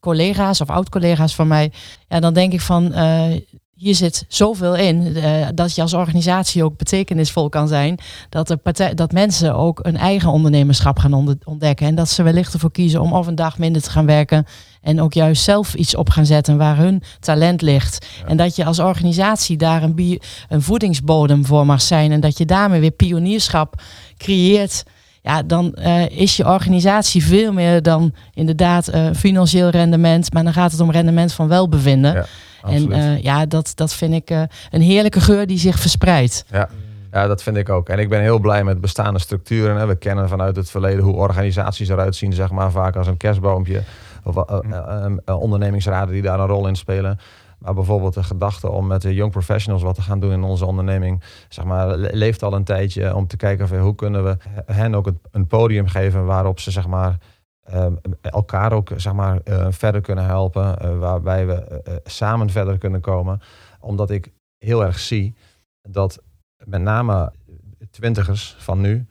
collega's 0.00 0.60
of 0.60 0.70
oud-collega's 0.70 1.34
van 1.34 1.48
mij, 1.48 1.72
ja, 2.08 2.20
dan 2.20 2.34
denk 2.34 2.52
ik 2.52 2.60
van, 2.60 2.92
eh, 2.92 3.40
hier 3.74 3.94
zit 3.94 4.24
zoveel 4.28 4.76
in 4.76 5.16
eh, 5.16 5.46
dat 5.54 5.74
je 5.74 5.82
als 5.82 5.94
organisatie 5.94 6.64
ook 6.64 6.76
betekenisvol 6.76 7.48
kan 7.48 7.68
zijn. 7.68 7.98
Dat, 8.28 8.48
de 8.48 8.56
partij, 8.56 8.94
dat 8.94 9.12
mensen 9.12 9.54
ook 9.54 9.80
een 9.82 9.96
eigen 9.96 10.30
ondernemerschap 10.30 10.98
gaan 10.98 11.38
ontdekken. 11.44 11.86
En 11.86 11.94
dat 11.94 12.08
ze 12.08 12.22
wellicht 12.22 12.52
ervoor 12.52 12.70
kiezen 12.70 13.00
om 13.00 13.12
of 13.12 13.26
een 13.26 13.34
dag 13.34 13.58
minder 13.58 13.82
te 13.82 13.90
gaan 13.90 14.06
werken. 14.06 14.46
En 14.80 15.00
ook 15.00 15.12
juist 15.12 15.42
zelf 15.42 15.74
iets 15.74 15.96
op 15.96 16.10
gaan 16.10 16.26
zetten 16.26 16.56
waar 16.56 16.76
hun 16.76 17.02
talent 17.20 17.62
ligt. 17.62 18.06
Ja. 18.20 18.26
En 18.26 18.36
dat 18.36 18.56
je 18.56 18.64
als 18.64 18.78
organisatie 18.78 19.56
daar 19.56 19.82
een, 19.82 20.20
een 20.48 20.62
voedingsbodem 20.62 21.46
voor 21.46 21.66
mag 21.66 21.82
zijn. 21.82 22.12
En 22.12 22.20
dat 22.20 22.38
je 22.38 22.44
daarmee 22.44 22.80
weer 22.80 22.90
pionierschap 22.90 23.82
creëert. 24.16 24.84
Ja, 25.24 25.42
dan 25.42 25.74
eh, 25.74 26.08
is 26.08 26.36
je 26.36 26.46
organisatie 26.46 27.24
veel 27.24 27.52
meer 27.52 27.82
dan 27.82 28.14
inderdaad 28.34 28.88
eh, 28.88 29.06
financieel 29.14 29.68
rendement. 29.68 30.32
Maar 30.32 30.44
dan 30.44 30.52
gaat 30.52 30.72
het 30.72 30.80
om 30.80 30.90
rendement 30.90 31.32
van 31.32 31.48
welbevinden. 31.48 32.14
Ja, 32.14 32.24
en 32.62 32.92
eh, 32.92 33.22
ja, 33.22 33.46
dat, 33.46 33.72
dat 33.74 33.94
vind 33.94 34.14
ik 34.14 34.30
eh, 34.30 34.42
een 34.70 34.80
heerlijke 34.80 35.20
geur 35.20 35.46
die 35.46 35.58
zich 35.58 35.78
verspreidt. 35.78 36.44
Ja, 37.12 37.26
dat 37.26 37.42
vind 37.42 37.56
ik 37.56 37.68
ook. 37.68 37.88
En 37.88 37.98
ik 37.98 38.08
ben 38.08 38.20
heel 38.20 38.38
blij 38.38 38.64
met 38.64 38.80
bestaande 38.80 39.18
structuren. 39.18 39.76
Hè. 39.76 39.86
We 39.86 39.96
kennen 39.96 40.28
vanuit 40.28 40.56
het 40.56 40.70
verleden 40.70 41.04
hoe 41.04 41.14
organisaties 41.14 41.88
eruit 41.88 42.16
zien, 42.16 42.32
zeg 42.32 42.50
maar, 42.50 42.70
vaak 42.70 42.96
als 42.96 43.06
een 43.06 43.16
kerstboompje. 43.16 43.82
Of 44.24 44.36
ondernemingsraden 45.26 46.12
die 46.12 46.22
daar 46.22 46.40
een 46.40 46.46
rol 46.46 46.66
in 46.66 46.76
spelen. 46.76 47.18
Maar 47.64 47.74
bijvoorbeeld 47.74 48.14
de 48.14 48.22
gedachte 48.22 48.70
om 48.70 48.86
met 48.86 49.02
de 49.02 49.14
young 49.14 49.32
professionals 49.32 49.82
wat 49.82 49.94
te 49.94 50.02
gaan 50.02 50.20
doen 50.20 50.32
in 50.32 50.42
onze 50.42 50.66
onderneming, 50.66 51.22
zeg 51.48 51.64
maar, 51.64 51.96
le- 51.96 52.10
leeft 52.12 52.42
al 52.42 52.52
een 52.52 52.64
tijdje 52.64 53.14
om 53.14 53.26
te 53.26 53.36
kijken 53.36 53.68
van 53.68 53.78
hoe 53.78 53.94
kunnen 53.94 54.24
we 54.24 54.36
hen 54.66 54.94
ook 54.94 55.12
een 55.30 55.46
podium 55.46 55.86
geven 55.86 56.24
waarop 56.24 56.60
ze, 56.60 56.70
zeg 56.70 56.86
maar, 56.86 57.18
eh, 57.60 57.86
elkaar 58.20 58.72
ook 58.72 58.90
zeg 58.96 59.12
maar, 59.12 59.40
eh, 59.40 59.66
verder 59.70 60.00
kunnen 60.00 60.24
helpen, 60.24 60.78
eh, 60.78 60.98
waarbij 60.98 61.46
we 61.46 61.54
eh, 61.54 61.94
samen 62.04 62.50
verder 62.50 62.78
kunnen 62.78 63.00
komen. 63.00 63.40
Omdat 63.80 64.10
ik 64.10 64.32
heel 64.58 64.84
erg 64.84 64.98
zie 64.98 65.34
dat 65.88 66.22
met 66.64 66.80
name 66.82 67.32
twintigers 67.90 68.56
van 68.58 68.80
nu 68.80 69.06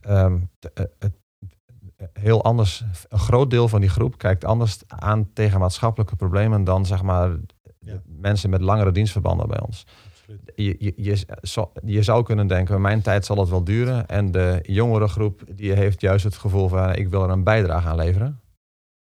ehm, 0.00 0.38
eh, 0.74 0.84
heel 2.12 2.44
anders, 2.44 2.84
een 3.08 3.18
groot 3.18 3.50
deel 3.50 3.68
van 3.68 3.80
die 3.80 3.90
groep 3.90 4.18
kijkt 4.18 4.44
anders 4.44 4.78
aan 4.86 5.32
tegen 5.32 5.60
maatschappelijke 5.60 6.16
problemen 6.16 6.64
dan 6.64 6.86
zeg 6.86 7.02
maar 7.02 7.30
Ja. 7.88 8.02
mensen 8.06 8.50
met 8.50 8.60
langere 8.60 8.92
dienstverbanden 8.92 9.48
bij 9.48 9.60
ons. 9.60 9.86
Je, 10.54 10.76
je, 10.78 10.92
je, 10.96 11.24
je 11.84 12.02
zou 12.02 12.24
kunnen 12.24 12.46
denken, 12.46 12.80
mijn 12.80 13.02
tijd 13.02 13.24
zal 13.24 13.38
het 13.38 13.48
wel 13.48 13.64
duren. 13.64 14.06
En 14.06 14.30
de 14.30 14.58
jongere 14.62 15.08
groep 15.08 15.42
die 15.54 15.72
heeft 15.72 16.00
juist 16.00 16.24
het 16.24 16.36
gevoel 16.36 16.68
van 16.68 16.94
ik 16.94 17.08
wil 17.08 17.22
er 17.22 17.30
een 17.30 17.44
bijdrage 17.44 17.88
aan 17.88 17.96
leveren. 17.96 18.40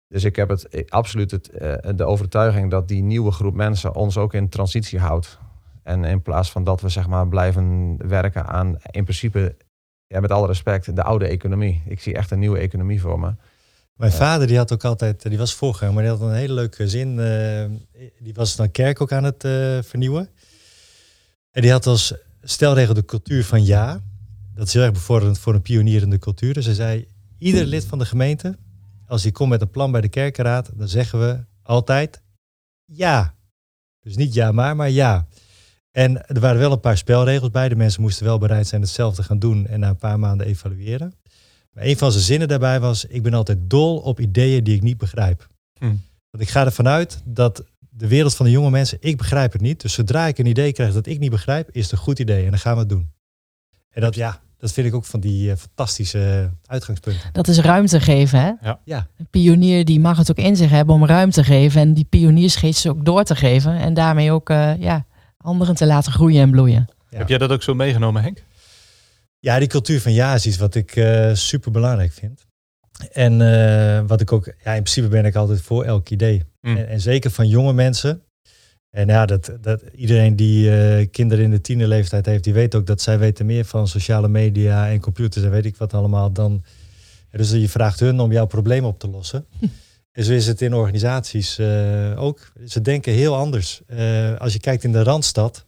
Dus 0.08 0.24
ik 0.24 0.36
heb 0.36 0.50
het 0.50 0.68
eh, 0.68 0.86
absoluut 0.88 1.32
het, 1.32 1.50
eh, 1.50 1.96
de 1.96 2.06
overtuiging 2.06 2.72
dat 2.72 2.88
die 2.88 3.04
nieuwe 3.04 3.32
groep 3.32 3.54
mensen 3.54 3.96
ons 3.96 4.18
ook 4.18 4.34
in 4.34 4.50
transitie 4.50 5.00
houdt. 5.00 5.40
En 5.84 6.04
in 6.04 6.22
plaats 6.22 6.52
van 6.52 6.64
dat 6.64 6.82
we 6.82 6.90
zeg 6.90 7.08
maar 7.08 7.28
blijven 7.28 7.98
werken 8.08 8.46
aan 8.46 8.78
in 8.92 9.04
principe, 9.04 9.56
ja, 10.08 10.20
met 10.20 10.32
alle 10.32 10.48
respect, 10.48 10.96
de 10.96 11.04
oude 11.04 11.28
economie. 11.28 11.84
Ik 11.86 12.00
zie 12.00 12.16
echt 12.16 12.32
een 12.32 12.40
nieuwe 12.40 12.60
economie 12.60 13.02
voor 13.02 13.20
me. 13.20 13.34
Mijn 13.96 14.12
Ja. 14.12 14.18
vader 14.18 14.48
die 14.48 14.58
had 14.58 14.72
ook 14.74 14.84
altijd, 14.84 15.22
die 15.30 15.38
was 15.38 15.54
voorganger, 15.54 15.94
maar 15.94 16.04
die 16.04 16.12
had 16.12 16.22
een 16.22 16.34
hele 16.34 16.54
leuke 16.54 16.90
zin. 16.90 17.20
eh, 17.20 17.66
die 18.20 18.34
was 18.34 18.56
dan 18.56 18.72
kerk 18.72 19.02
ook 19.02 19.12
aan 19.12 19.24
het 19.24 19.44
eh, 19.44 19.78
vernieuwen. 19.82 20.30
En 21.52 21.62
die 21.62 21.72
had 21.72 21.86
als 21.88 22.14
stelregel 22.42 22.94
de 22.94 23.06
cultuur 23.06 23.46
van 23.46 23.66
ja. 23.66 24.02
Dat 24.54 24.68
is 24.68 24.74
heel 24.74 24.84
erg 24.84 24.92
bevorderend 24.92 25.40
voor 25.40 25.54
een 25.54 25.62
pionier 25.62 26.02
in 26.02 26.10
de 26.10 26.20
cultuur. 26.20 26.54
Dus 26.54 26.66
hij 26.66 26.74
zei, 26.74 27.08
ieder 27.38 27.66
lid 27.66 27.86
van 27.86 28.00
de 28.00 28.06
gemeente, 28.06 28.58
als 29.08 29.24
hij 29.24 29.32
komt 29.32 29.50
met 29.50 29.62
een 29.62 29.70
plan 29.70 29.92
bij 29.92 30.02
de 30.02 30.10
kerkenraad, 30.10 30.72
dan 30.74 30.88
zeggen 30.88 31.20
we 31.20 31.46
altijd 31.62 32.22
ja. 32.86 33.36
Dus 34.00 34.16
niet 34.16 34.34
ja 34.34 34.52
maar, 34.52 34.76
maar 34.76 34.90
ja. 34.90 35.28
En 35.92 36.28
er 36.28 36.40
waren 36.40 36.60
wel 36.60 36.72
een 36.72 36.80
paar 36.80 36.98
spelregels 36.98 37.52
bij. 37.52 37.70
De 37.70 37.76
mensen 37.76 38.02
moesten 38.02 38.26
wel 38.26 38.38
bereid 38.38 38.68
zijn 38.68 38.82
hetzelfde 38.82 39.22
te 39.22 39.28
gaan 39.28 39.40
doen 39.40 39.68
en 39.68 39.80
na 39.80 39.90
een 39.90 39.98
paar 39.98 40.20
maanden 40.20 40.48
evalueren. 40.48 41.14
Maar 41.76 41.84
een 41.84 41.98
van 41.98 42.12
zijn 42.12 42.24
zinnen 42.24 42.48
daarbij 42.48 42.80
was: 42.80 43.06
Ik 43.06 43.24
ben 43.24 43.34
altijd 43.34 43.58
dol 43.62 43.98
op 43.98 44.20
ideeën 44.20 44.64
die 44.64 44.76
ik 44.76 44.82
niet 44.82 44.98
begrijp. 44.98 45.48
Hm. 45.80 45.86
Want 46.30 46.44
ik 46.44 46.50
ga 46.50 46.66
ervan 46.66 46.88
uit 46.88 47.22
dat 47.26 47.64
de 47.90 48.08
wereld 48.08 48.36
van 48.36 48.46
de 48.46 48.52
jonge 48.52 48.70
mensen, 48.70 48.98
ik 49.02 49.18
begrijp 49.18 49.52
het 49.52 49.62
niet. 49.62 49.82
Dus 49.82 49.94
zodra 49.94 50.28
ik 50.28 50.38
een 50.38 50.46
idee 50.46 50.74
krijg 50.74 50.94
dat 50.94 51.06
ik 51.06 51.20
niet 51.20 51.32
begrijp, 51.32 51.70
is 51.72 51.84
het 51.84 51.92
een 51.92 51.98
goed 51.98 52.20
idee 52.20 52.44
en 52.44 52.50
dan 52.50 52.60
gaan 52.60 52.74
we 52.74 52.80
het 52.80 52.90
doen. 52.90 53.12
En 53.90 54.02
dat, 54.02 54.16
ja, 54.16 54.42
dat 54.58 54.72
vind 54.72 54.88
ik 54.88 54.96
ook 54.96 55.06
van 55.06 55.20
die 55.20 55.52
eh, 55.52 55.58
fantastische 55.58 56.50
uitgangspunten. 56.66 57.30
Dat 57.32 57.48
is 57.48 57.60
ruimte 57.60 58.00
geven, 58.00 58.40
hè? 58.40 58.52
Ja. 58.62 58.80
Ja. 58.86 59.08
Een 59.18 59.28
pionier 59.30 59.86
die 59.86 60.00
mag 60.00 60.18
het 60.18 60.32
ook 60.32 60.38
in 60.38 60.56
zich 60.56 60.70
hebben 60.70 60.96
om 60.96 61.06
ruimte 61.06 61.42
te 61.42 61.48
geven. 61.48 61.82
En 61.82 61.94
die 61.94 62.06
pioniersgeest 62.10 62.88
ook 62.88 63.06
door 63.06 63.24
te 63.24 63.36
geven. 63.36 63.78
En 63.78 63.94
daarmee 63.94 64.32
ook 64.32 64.50
eh, 64.50 64.80
ja, 64.80 65.06
anderen 65.38 65.76
te 65.76 65.86
laten 65.86 66.12
groeien 66.12 66.42
en 66.42 66.52
bloeien. 66.52 66.88
Ja. 67.10 67.18
Heb 67.18 67.30
jij 67.30 67.38
dat 67.38 67.52
ook 67.52 67.64
zo 67.64 67.74
meegenomen, 67.74 68.22
Henk? 68.22 68.44
Ja, 69.46 69.60
die 69.60 69.68
cultuur 69.68 70.02
van 70.02 70.14
ja 70.14 70.34
is 70.34 70.46
iets 70.46 70.58
wat 70.58 70.76
ik 70.76 71.06
super 71.34 71.72
belangrijk 71.72 72.12
vind. 72.12 72.46
En 73.12 73.42
eh, 73.42 74.08
wat 74.08 74.22
ik 74.22 74.32
ook, 74.32 74.46
ja, 74.46 74.74
in 74.74 74.82
principe 74.82 75.08
ben 75.08 75.26
ik 75.26 75.36
altijd 75.36 75.62
voor 75.62 75.84
elk 75.84 76.10
idee. 76.10 76.44
Hm. 76.62 76.68
En, 76.68 76.88
en 76.88 77.02
zeker 77.02 77.32
van 77.32 77.48
jonge 77.48 77.74
mensen. 77.74 78.22
En 78.90 79.08
ja, 79.08 79.26
dat, 79.26 79.52
dat 79.62 79.82
iedereen 79.96 80.36
die 80.36 80.72
eh, 80.72 81.08
kinderen 81.12 81.44
in 81.44 81.52
de 81.52 81.62
tienerleeftijd 81.62 82.26
heeft, 82.26 82.44
die 82.44 82.54
weet 82.54 82.76
ook 82.76 82.86
dat 82.86 83.02
zij 83.02 83.20
weten 83.20 83.46
meer 83.46 83.66
van 83.66 83.88
sociale 83.88 84.28
media 84.28 84.90
en 84.90 85.00
computers 85.00 85.46
en 85.46 85.52
weet 85.52 85.66
ik 85.66 85.78
wat 85.78 85.94
allemaal 85.94 86.32
dan. 86.32 86.64
Dus 87.32 87.52
je 87.52 87.70
vraagt 87.70 88.00
hun 88.00 88.20
om 88.20 88.32
jouw 88.32 88.46
probleem 88.46 88.86
op 88.86 89.00
te 89.00 89.10
lossen. 89.10 89.46
En 90.12 90.24
zo 90.26 90.32
is 90.32 90.48
het 90.48 90.62
in 90.62 90.74
organisaties 90.74 91.58
eh, 91.58 92.22
ook. 92.22 92.52
Ze 92.68 92.82
denken 92.82 93.14
heel 93.14 93.36
anders. 93.36 93.82
Eh, 93.88 94.36
als 94.36 94.54
je 94.54 94.60
kijkt 94.60 94.84
in 94.84 94.92
de 94.92 95.04
Randstad, 95.04 95.66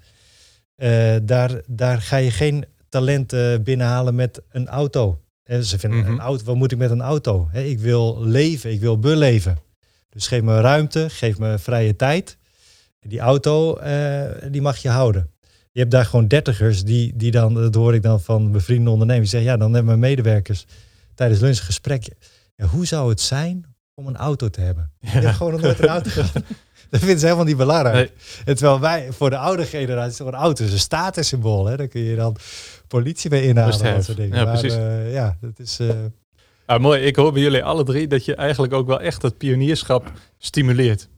eh, 0.76 1.16
daar, 1.24 1.62
daar 1.68 2.02
ga 2.02 2.18
je 2.18 2.32
geen 2.32 2.66
talent 2.98 3.34
eh, 3.34 3.54
binnenhalen 3.64 4.16
met 4.16 4.42
een 4.52 4.68
auto. 4.68 5.22
En 5.44 5.64
ze 5.64 5.80
vinden 5.80 6.00
Mhm. 6.00 6.12
een 6.12 6.20
auto, 6.20 6.44
wat 6.44 6.56
moet 6.56 6.72
ik 6.72 6.78
met 6.78 6.92
een 6.92 7.02
auto? 7.02 7.50
Ik 7.54 7.80
wil 7.80 8.22
leven, 8.26 8.72
ik 8.72 8.80
wil 8.80 9.00
beleven. 9.00 9.58
Dus 10.10 10.28
geef 10.28 10.42
me 10.42 10.62
ruimte, 10.62 11.10
geef 11.10 11.38
me 11.38 11.58
vrije 11.60 11.96
tijd. 11.96 12.38
Die 13.00 13.20
auto, 13.20 13.76
eh, 13.76 14.24
die 14.52 14.62
mag 14.62 14.78
je 14.78 14.90
houden. 14.90 15.30
Je 15.72 15.80
hebt 15.80 15.92
daar 15.92 16.06
gewoon 16.06 16.28
dertigers 16.28 16.84
die, 16.84 17.14
die 17.16 17.32
dan, 17.32 17.54
dat 17.54 17.76
hoor 17.76 17.94
ik 17.94 18.02
dan 18.02 18.22
van 18.22 18.52
bevriende 18.52 18.90
ondernemers, 18.90 19.30
die 19.30 19.40
zeggen, 19.40 19.52
ja, 19.60 19.64
dan 19.66 19.74
hebben 19.74 20.00
mijn 20.00 20.12
medewerkers 20.12 20.66
tijdens 21.16 21.40
lunch 21.40 21.58
een 21.58 21.64
gesprek. 21.64 22.08
Ja, 22.56 22.66
hoe 22.66 22.86
zou 22.86 23.10
het 23.10 23.22
zijn 23.22 23.76
om 23.94 24.08
een 24.08 24.18
auto 24.18 24.50
te 24.50 24.62
hebben? 24.62 24.92
Ik 25.00 25.10
heb 25.10 25.34
gewoon 25.38 25.52
nog 25.52 25.62
nooit 25.62 25.80
een 25.80 25.88
auto 25.88 26.10
gehad. 26.10 26.32
Dat 26.90 27.00
vinden 27.00 27.20
ze 27.20 27.26
helemaal 27.26 27.46
niet 27.46 27.58
belangrijk. 27.58 28.12
Nee. 28.46 28.56
Terwijl 28.56 28.80
wij, 28.80 29.12
voor 29.12 29.30
de 29.30 29.38
oude 29.38 29.66
generatie, 29.66 30.18
toch 30.18 30.28
een 30.28 30.34
auto 30.34 30.64
is 30.64 30.72
een 30.72 30.80
statussymbool. 30.80 31.66
Hè? 31.66 31.78
Daar 31.78 31.88
kun 31.88 32.02
je 32.02 32.16
dan 32.16 32.36
politie 32.88 33.30
mee 33.30 33.44
inhalen. 33.44 33.84
Dat 33.84 34.04
soort 34.04 34.18
dingen. 34.18 34.38
Ja, 34.38 34.44
maar, 34.44 34.60
precies. 34.60 34.78
eh, 34.78 35.14
ja, 35.14 35.38
dat 35.42 35.60
is... 35.60 35.80
Ah, 36.66 36.80
mooi. 36.82 37.02
Ik 37.02 37.16
hoor 37.16 37.32
bij 37.32 37.42
jullie 37.42 37.64
alle 37.64 37.84
drie 37.84 38.08
dat 38.08 38.26
je 38.26 38.36
eigenlijk 38.36 38.74
ook 38.74 38.88
wel 38.88 39.02
echt 39.02 39.22
het 39.22 39.38
pionierschap 39.38 40.12
stimuleert. 40.38 41.10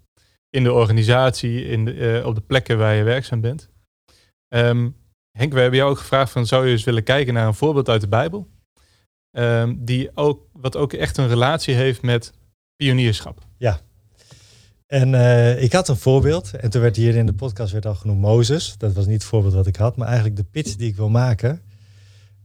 In 0.49 0.63
de 0.63 0.73
organisatie, 0.73 1.65
in 1.65 1.85
de, 1.85 2.19
eh, 2.19 2.25
op 2.25 2.35
de 2.35 2.41
plekken 2.41 2.77
waar 2.77 2.95
je 2.95 3.03
werkzaam 3.03 3.41
bent. 3.41 3.69
Ehm, 4.47 4.89
Henk, 5.31 5.53
we 5.53 5.59
hebben 5.59 5.79
jou 5.79 5.91
ook 5.91 5.97
gevraagd 5.97 6.31
van 6.31 6.45
zou 6.45 6.65
je 6.65 6.71
eens 6.71 6.83
willen 6.83 7.03
kijken 7.03 7.33
naar 7.33 7.47
een 7.47 7.53
voorbeeld 7.53 7.89
uit 7.89 8.01
de 8.01 8.07
Bijbel? 8.07 8.47
Ehm, 9.31 9.75
die 9.77 10.09
ook, 10.13 10.47
wat 10.53 10.75
ook 10.75 10.93
echt 10.93 11.17
een 11.17 11.27
relatie 11.27 11.75
heeft 11.75 12.01
met 12.01 12.33
pionierschap. 12.75 13.39
En 14.89 15.13
eh, 15.13 15.61
ik 15.63 15.73
had 15.73 15.87
een 15.87 15.97
voorbeeld. 15.97 16.53
En 16.53 16.69
toen 16.69 16.81
werd 16.81 16.95
hier 16.95 17.15
in 17.15 17.25
de 17.25 17.33
podcast 17.33 17.71
werd 17.71 17.85
al 17.85 17.95
genoemd 17.95 18.19
Mozes. 18.21 18.75
Dat 18.77 18.93
was 18.93 19.05
niet 19.05 19.13
het 19.13 19.23
voorbeeld 19.23 19.53
wat 19.53 19.67
ik 19.67 19.75
had. 19.75 19.95
Maar 19.95 20.07
eigenlijk 20.07 20.35
de 20.35 20.43
pitch 20.43 20.75
die 20.75 20.87
ik 20.87 20.95
wil 20.95 21.09
maken. 21.09 21.61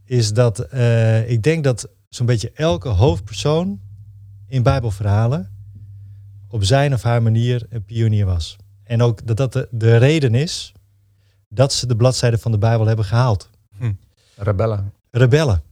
Is 0.04 0.32
dat 0.32 0.58
eh, 0.58 1.30
ik 1.30 1.42
denk 1.42 1.64
dat 1.64 1.88
zo'n 2.08 2.26
beetje 2.26 2.50
elke 2.54 2.88
hoofdpersoon 2.88 3.80
in 4.48 4.62
Bijbelverhalen. 4.62 5.50
op 6.48 6.64
zijn 6.64 6.92
of 6.94 7.02
haar 7.02 7.22
manier 7.22 7.66
een 7.68 7.84
pionier 7.84 8.26
was. 8.26 8.56
En 8.82 9.02
ook 9.02 9.26
dat 9.26 9.36
dat 9.36 9.52
de, 9.52 9.68
de 9.70 9.96
reden 9.96 10.34
is. 10.34 10.72
dat 11.48 11.72
ze 11.72 11.86
de 11.86 11.96
bladzijden 11.96 12.38
van 12.38 12.52
de 12.52 12.58
Bijbel 12.58 12.86
hebben 12.86 13.04
gehaald. 13.04 13.50
Rebellen. 14.36 14.92
Rebellen. 15.10 15.62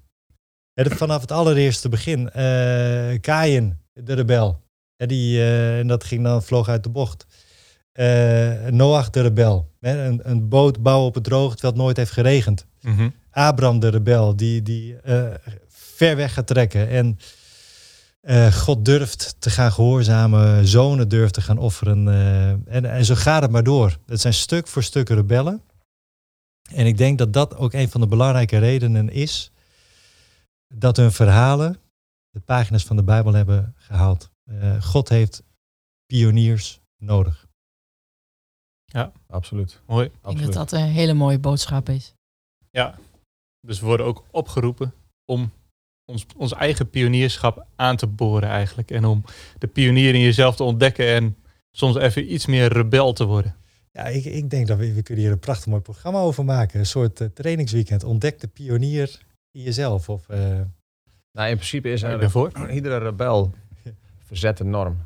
Dat 0.75 0.93
vanaf 0.93 1.21
het 1.21 1.33
allereerste 1.33 1.89
begin. 1.89 2.31
eh 2.31 3.21
Kain, 3.21 3.79
de 3.93 4.13
rebel. 4.15 4.62
Ja, 5.03 5.09
die, 5.09 5.38
eh, 5.38 5.79
en 5.79 5.87
dat 5.87 6.05
ging 6.05 6.23
dan 6.23 6.43
vloog 6.43 6.69
uit 6.69 6.83
de 6.83 6.91
bocht. 6.91 7.27
Eh, 7.93 8.67
Noach, 8.67 9.11
de 9.11 9.21
rebel. 9.21 9.71
Hè, 9.81 10.05
een, 10.07 10.21
een 10.23 10.49
boot 10.49 10.83
bouwen 10.83 11.07
op 11.07 11.15
het 11.15 11.25
droog 11.25 11.53
terwijl 11.53 11.73
het 11.73 11.83
nooit 11.83 11.97
heeft 11.97 12.11
geregend. 12.11 12.67
Mhm. 12.81 13.09
Abraham, 13.31 13.79
de 13.79 13.88
rebel, 13.88 14.37
die, 14.37 14.62
die 14.62 14.97
eh, 14.97 15.25
ver 15.69 16.17
weg 16.17 16.35
gaat 16.35 16.47
trekken. 16.47 16.88
En 16.88 17.19
God 18.53 18.85
durft 18.85 19.37
te 19.38 19.51
gaan 19.51 19.73
gehoorzamen. 19.73 20.67
Zonen 20.67 21.09
durft 21.09 21.35
te 21.35 21.41
gaan 21.41 21.59
offeren. 21.59 22.09
en, 22.67 22.85
en 22.85 23.05
zo 23.05 23.15
gaat 23.15 23.43
het 23.43 23.51
maar 23.51 23.65
door. 23.65 23.99
Het 24.07 24.21
zijn 24.21 24.35
stuk 24.35 24.67
voor 24.67 24.83
stuk 24.83 25.09
rebellen. 25.09 25.62
En 26.75 26.87
ik 26.87 26.97
denk 26.97 27.19
dat 27.19 27.33
dat 27.33 27.57
ook 27.57 27.73
een 27.73 27.91
van 27.91 28.01
de 28.01 28.07
belangrijke 28.07 28.59
redenen 28.59 29.11
is 29.11 29.53
dat 30.75 30.97
hun 30.97 31.12
verhalen 31.12 31.77
de 32.31 32.41
pagina's 32.41 32.85
van 32.85 32.97
de 32.97 33.05
Bijbel 33.05 33.33
hebben 33.33 33.75
gehaald. 33.79 34.32
Eh, 34.51 34.83
God 34.83 35.09
heeft 35.09 35.43
pioniers 36.07 36.81
nodig. 36.97 37.47
Absoluut. 39.27 39.81
Mooi. 39.87 40.07
Ik 40.07 40.13
denk 40.13 40.25
Absoluut. 40.25 40.53
dat 40.53 40.71
dat 40.71 40.81
een 40.81 40.87
hele 40.87 41.13
mooie 41.15 41.39
boodschap 41.39 41.89
is. 41.89 42.15
Ja. 42.71 42.99
Dus 43.61 43.81
we 43.81 43.87
worden 43.87 44.07
ook 44.07 44.25
opgeroepen 44.31 44.95
om 45.25 45.51
ons, 46.05 46.27
ons 46.37 46.53
eigen 46.53 46.91
pionierschap 46.91 47.67
aan 47.77 47.97
te 47.97 48.07
boren 48.07 48.49
eigenlijk. 48.49 48.91
En 48.91 49.05
om 49.05 49.25
de 49.59 49.67
pionier 49.67 50.15
in 50.15 50.21
jezelf 50.21 50.57
te 50.57 50.63
ontdekken 50.63 51.07
en 51.15 51.37
soms 51.71 51.97
even 51.97 52.33
iets 52.33 52.47
meer 52.47 52.73
rebel 52.73 53.13
te 53.13 53.25
worden. 53.25 53.57
Ja, 53.93 54.05
ik, 54.05 54.25
ik 54.25 54.51
denk 54.51 54.67
dat 54.67 54.79
we, 54.79 54.93
we 54.93 55.03
kunnen 55.03 55.25
hier 55.25 55.33
een 55.33 55.39
prachtig 55.39 55.67
mooi 55.67 55.81
programma 55.83 56.19
over 56.19 56.45
maken. 56.45 56.79
Een 56.81 56.87
soort 56.87 57.21
eh, 57.21 57.29
trainingsweekend. 57.29 58.05
Ontdek 58.05 58.41
de 58.41 58.49
pionier 58.49 59.21
in 59.51 59.63
jezelf. 59.63 60.09
Of, 60.09 60.29
eh, 60.29 60.39
Nou, 61.33 61.49
in 61.49 61.57
principe 61.57 61.91
is 61.93 62.03
Ik 62.03 62.09
er 62.09 62.19
ben 62.19 62.31
voor. 62.31 62.71
iedere 62.71 62.99
rebel 62.99 63.53
verzet 64.33 64.61
een 64.61 64.71
norm. 64.71 64.97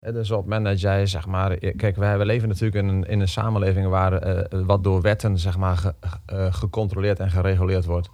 Dus 0.00 0.30
op 0.30 0.36
het 0.36 0.46
moment 0.46 0.64
dat 0.64 0.80
jij, 0.80 1.06
zeg 1.06 1.26
maar, 1.26 1.56
kijk, 1.56 1.96
wij 1.96 2.18
we 2.18 2.24
leven 2.26 2.48
natuurlijk 2.48 2.82
in 2.82 2.88
een, 2.88 3.04
in 3.04 3.20
een 3.20 3.28
samenleving 3.28 3.86
waar 3.88 4.12
eh, 4.12 4.60
wat 4.64 4.84
door 4.84 5.00
wetten, 5.00 5.38
zeg 5.38 5.56
maar, 5.58 5.76
ge- 5.76 5.94
eh, 6.26 6.52
gecontroleerd 6.52 7.20
en 7.20 7.30
gereguleerd 7.30 7.84
wordt. 7.84 8.08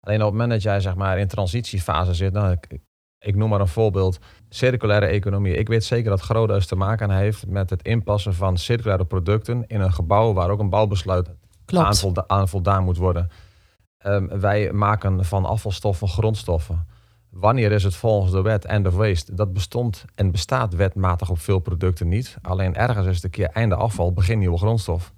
Alleen 0.00 0.18
op 0.18 0.24
het 0.24 0.32
moment 0.32 0.50
dat 0.50 0.62
jij, 0.62 0.80
zeg 0.80 0.94
maar, 0.94 1.18
in 1.18 1.28
transitiefase 1.28 2.14
zit, 2.14 2.32
nou, 2.32 2.50
ik, 2.52 2.78
ik 3.18 3.34
noem 3.36 3.48
maar 3.48 3.60
een 3.60 3.68
voorbeeld, 3.68 4.18
circulaire 4.48 5.06
economie. 5.06 5.54
Ik 5.54 5.68
weet 5.68 5.84
zeker 5.84 6.10
dat 6.10 6.20
Groothuis 6.20 6.66
te 6.66 6.76
maken 6.76 7.10
heeft 7.10 7.46
met 7.46 7.70
het 7.70 7.82
inpassen 7.82 8.34
van 8.34 8.56
circulaire 8.56 9.04
producten 9.04 9.64
in 9.66 9.80
een 9.80 9.92
gebouw 9.92 10.32
waar 10.32 10.50
ook 10.50 10.60
een 10.60 10.70
bouwbesluit 10.70 11.28
aan, 11.84 11.94
volda- 12.00 12.24
aan 12.26 12.48
voldaan 12.48 12.84
moet 12.84 12.96
worden. 12.96 13.28
Ehm, 13.98 14.38
wij 14.40 14.72
maken 14.72 15.24
van 15.24 15.44
afvalstoffen 15.44 16.08
grondstoffen. 16.08 16.86
Wanneer 17.40 17.72
is 17.72 17.84
het 17.84 17.96
volgens 17.96 18.32
de 18.32 18.42
wet 18.42 18.64
end 18.64 18.86
of 18.86 18.94
waste? 18.94 19.34
Dat 19.34 19.52
bestond 19.52 20.04
en 20.14 20.30
bestaat 20.30 20.74
wetmatig 20.74 21.30
op 21.30 21.38
veel 21.38 21.58
producten 21.58 22.08
niet. 22.08 22.36
Alleen 22.42 22.74
ergens 22.74 23.06
is 23.06 23.14
het 23.14 23.24
een 23.24 23.30
keer 23.30 23.48
einde 23.48 23.74
afval, 23.74 24.12
begin 24.12 24.38
nieuwe 24.38 24.58
grondstof. 24.58 25.12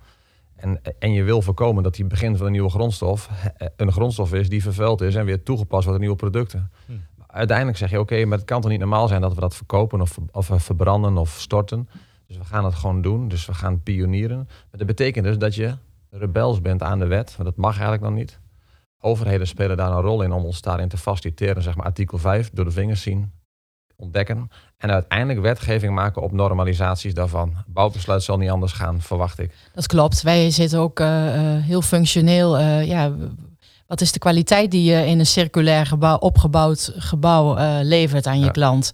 En, 0.56 0.80
en 0.98 1.12
je 1.12 1.22
wil 1.22 1.42
voorkomen 1.42 1.82
dat 1.82 1.94
die 1.94 2.04
begin 2.04 2.36
van 2.36 2.46
een 2.46 2.52
nieuwe 2.52 2.70
grondstof 2.70 3.30
eh, 3.56 3.68
een 3.76 3.92
grondstof 3.92 4.32
is 4.32 4.48
die 4.48 4.62
vervuild 4.62 5.00
is 5.00 5.14
en 5.14 5.24
weer 5.24 5.42
toegepast 5.42 5.84
wordt 5.84 5.94
aan 5.94 6.00
nieuwe 6.00 6.16
producten. 6.16 6.70
Hm. 6.86 6.92
Uiteindelijk 7.26 7.78
zeg 7.78 7.90
je, 7.90 8.00
oké, 8.00 8.24
maar 8.24 8.38
het 8.38 8.46
kan 8.46 8.60
toch 8.60 8.70
niet 8.70 8.80
normaal 8.80 9.08
zijn 9.08 9.20
dat 9.20 9.34
we 9.34 9.40
dat 9.40 9.56
verkopen 9.56 10.00
of, 10.00 10.18
of 10.32 10.50
eh, 10.50 10.58
verbranden 10.58 11.16
of 11.16 11.30
storten. 11.38 11.88
Dus 12.26 12.38
we 12.38 12.44
gaan 12.44 12.64
het 12.64 12.74
gewoon 12.74 13.02
doen. 13.02 13.28
Dus 13.28 13.46
we 13.46 13.54
gaan 13.54 13.82
pionieren. 13.82 14.36
Maar 14.46 14.78
dat 14.78 14.86
betekent 14.86 15.24
dus 15.24 15.38
dat 15.38 15.54
je 15.54 15.74
rebels 16.10 16.60
bent 16.60 16.82
aan 16.82 16.98
de 16.98 17.06
wet. 17.06 17.36
Want 17.36 17.48
dat 17.48 17.56
mag 17.56 17.72
eigenlijk 17.72 18.02
nog 18.02 18.14
niet. 18.14 18.38
Overheden 19.00 19.46
spelen 19.46 19.76
daar 19.76 19.90
een 19.90 20.00
rol 20.00 20.22
in 20.22 20.32
om 20.32 20.44
ons 20.44 20.60
daarin 20.60 20.88
te 20.88 20.96
faciliteren. 20.96 21.62
Zeg 21.62 21.74
maar 21.76 21.86
artikel 21.86 22.18
5, 22.18 22.50
door 22.52 22.64
de 22.64 22.70
vingers 22.70 23.02
zien. 23.02 23.32
ontdekken. 23.96 24.50
En 24.76 24.90
uiteindelijk 24.90 25.40
wetgeving 25.40 25.94
maken 25.94 26.22
op 26.22 26.32
normalisaties 26.32 27.14
daarvan. 27.14 27.54
Bouwbesluit 27.66 28.22
zal 28.22 28.36
niet 28.36 28.50
anders 28.50 28.72
gaan, 28.72 29.00
verwacht 29.00 29.38
ik. 29.38 29.54
Dat 29.72 29.86
klopt. 29.86 30.22
Wij 30.22 30.50
zitten 30.50 30.78
ook 30.78 31.00
eh, 31.00 31.34
eh, 31.56 31.64
heel 31.64 31.82
functioneel. 31.82 32.58
eh, 32.58 32.86
ja, 32.86 33.12
wat 33.86 34.00
is 34.00 34.12
de 34.12 34.18
kwaliteit 34.18 34.70
die 34.70 34.84
je 34.92 35.06
in 35.06 35.18
een 35.18 35.26
circulair 35.26 35.86
gebouw, 35.86 36.16
opgebouwd 36.16 36.92
gebouw 36.96 37.54
levert 37.82 38.26
aan 38.26 38.38
je 38.38 38.44
Ja. 38.44 38.50
klant? 38.50 38.90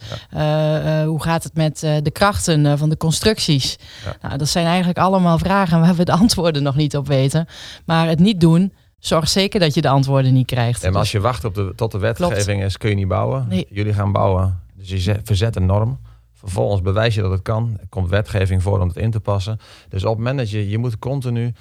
Hoe 1.06 1.22
gaat 1.22 1.44
het 1.44 1.54
met 1.54 1.78
de 1.80 2.10
krachten 2.12 2.78
van 2.78 2.88
de 2.88 2.96
constructies? 2.96 3.76
Ja. 4.04 4.16
Nou, 4.22 4.38
dat 4.38 4.48
zijn 4.48 4.66
eigenlijk 4.66 4.98
allemaal 4.98 5.38
vragen 5.38 5.80
waar 5.80 5.94
we 5.94 6.04
de 6.04 6.12
antwoorden 6.22 6.62
nog 6.62 6.76
niet 6.76 6.96
op 6.96 7.06
weten. 7.06 7.46
Maar 7.84 8.08
het 8.08 8.18
niet 8.18 8.40
doen 8.40 8.72
zorgt 8.98 9.30
zeker 9.30 9.60
dat 9.60 9.74
je 9.74 9.80
de 9.80 9.88
antwoorden 9.88 10.32
niet 10.32 10.46
krijgt. 10.46 10.82
En 10.84 10.90
maar 10.90 11.00
als 11.00 11.12
je 11.12 11.20
wacht 11.20 11.44
op 11.44 11.54
de, 11.54 11.72
tot 11.76 11.92
de 11.92 11.98
wetgeving 11.98 12.62
is, 12.62 12.76
kun 12.78 12.88
je 12.90 12.96
niet 12.96 13.08
bouwen. 13.08 13.46
Nee. 13.48 13.66
Jullie 13.70 13.92
gaan 13.94 14.12
bouwen. 14.12 14.60
Dus 14.74 14.88
je 14.88 14.98
zet- 14.98 15.20
verzet 15.24 15.56
een 15.56 15.66
norm. 15.66 15.98
Vervolgens 16.32 16.82
bewijs 16.82 17.14
je 17.14 17.20
dat 17.22 17.30
het 17.30 17.42
kan. 17.42 17.76
Er 17.80 17.88
komt 17.88 18.08
wetgeving 18.10 18.62
voor 18.62 18.80
om 18.80 18.88
het 18.88 18.96
in 18.96 19.10
te 19.10 19.20
passen. 19.20 19.58
Dus 19.88 20.02
op 20.04 20.08
het 20.08 20.18
moment 20.18 20.38
dat 20.38 20.50
je, 20.50 20.68
je 20.68 20.78
moet 20.78 20.98
continu, 20.98 21.52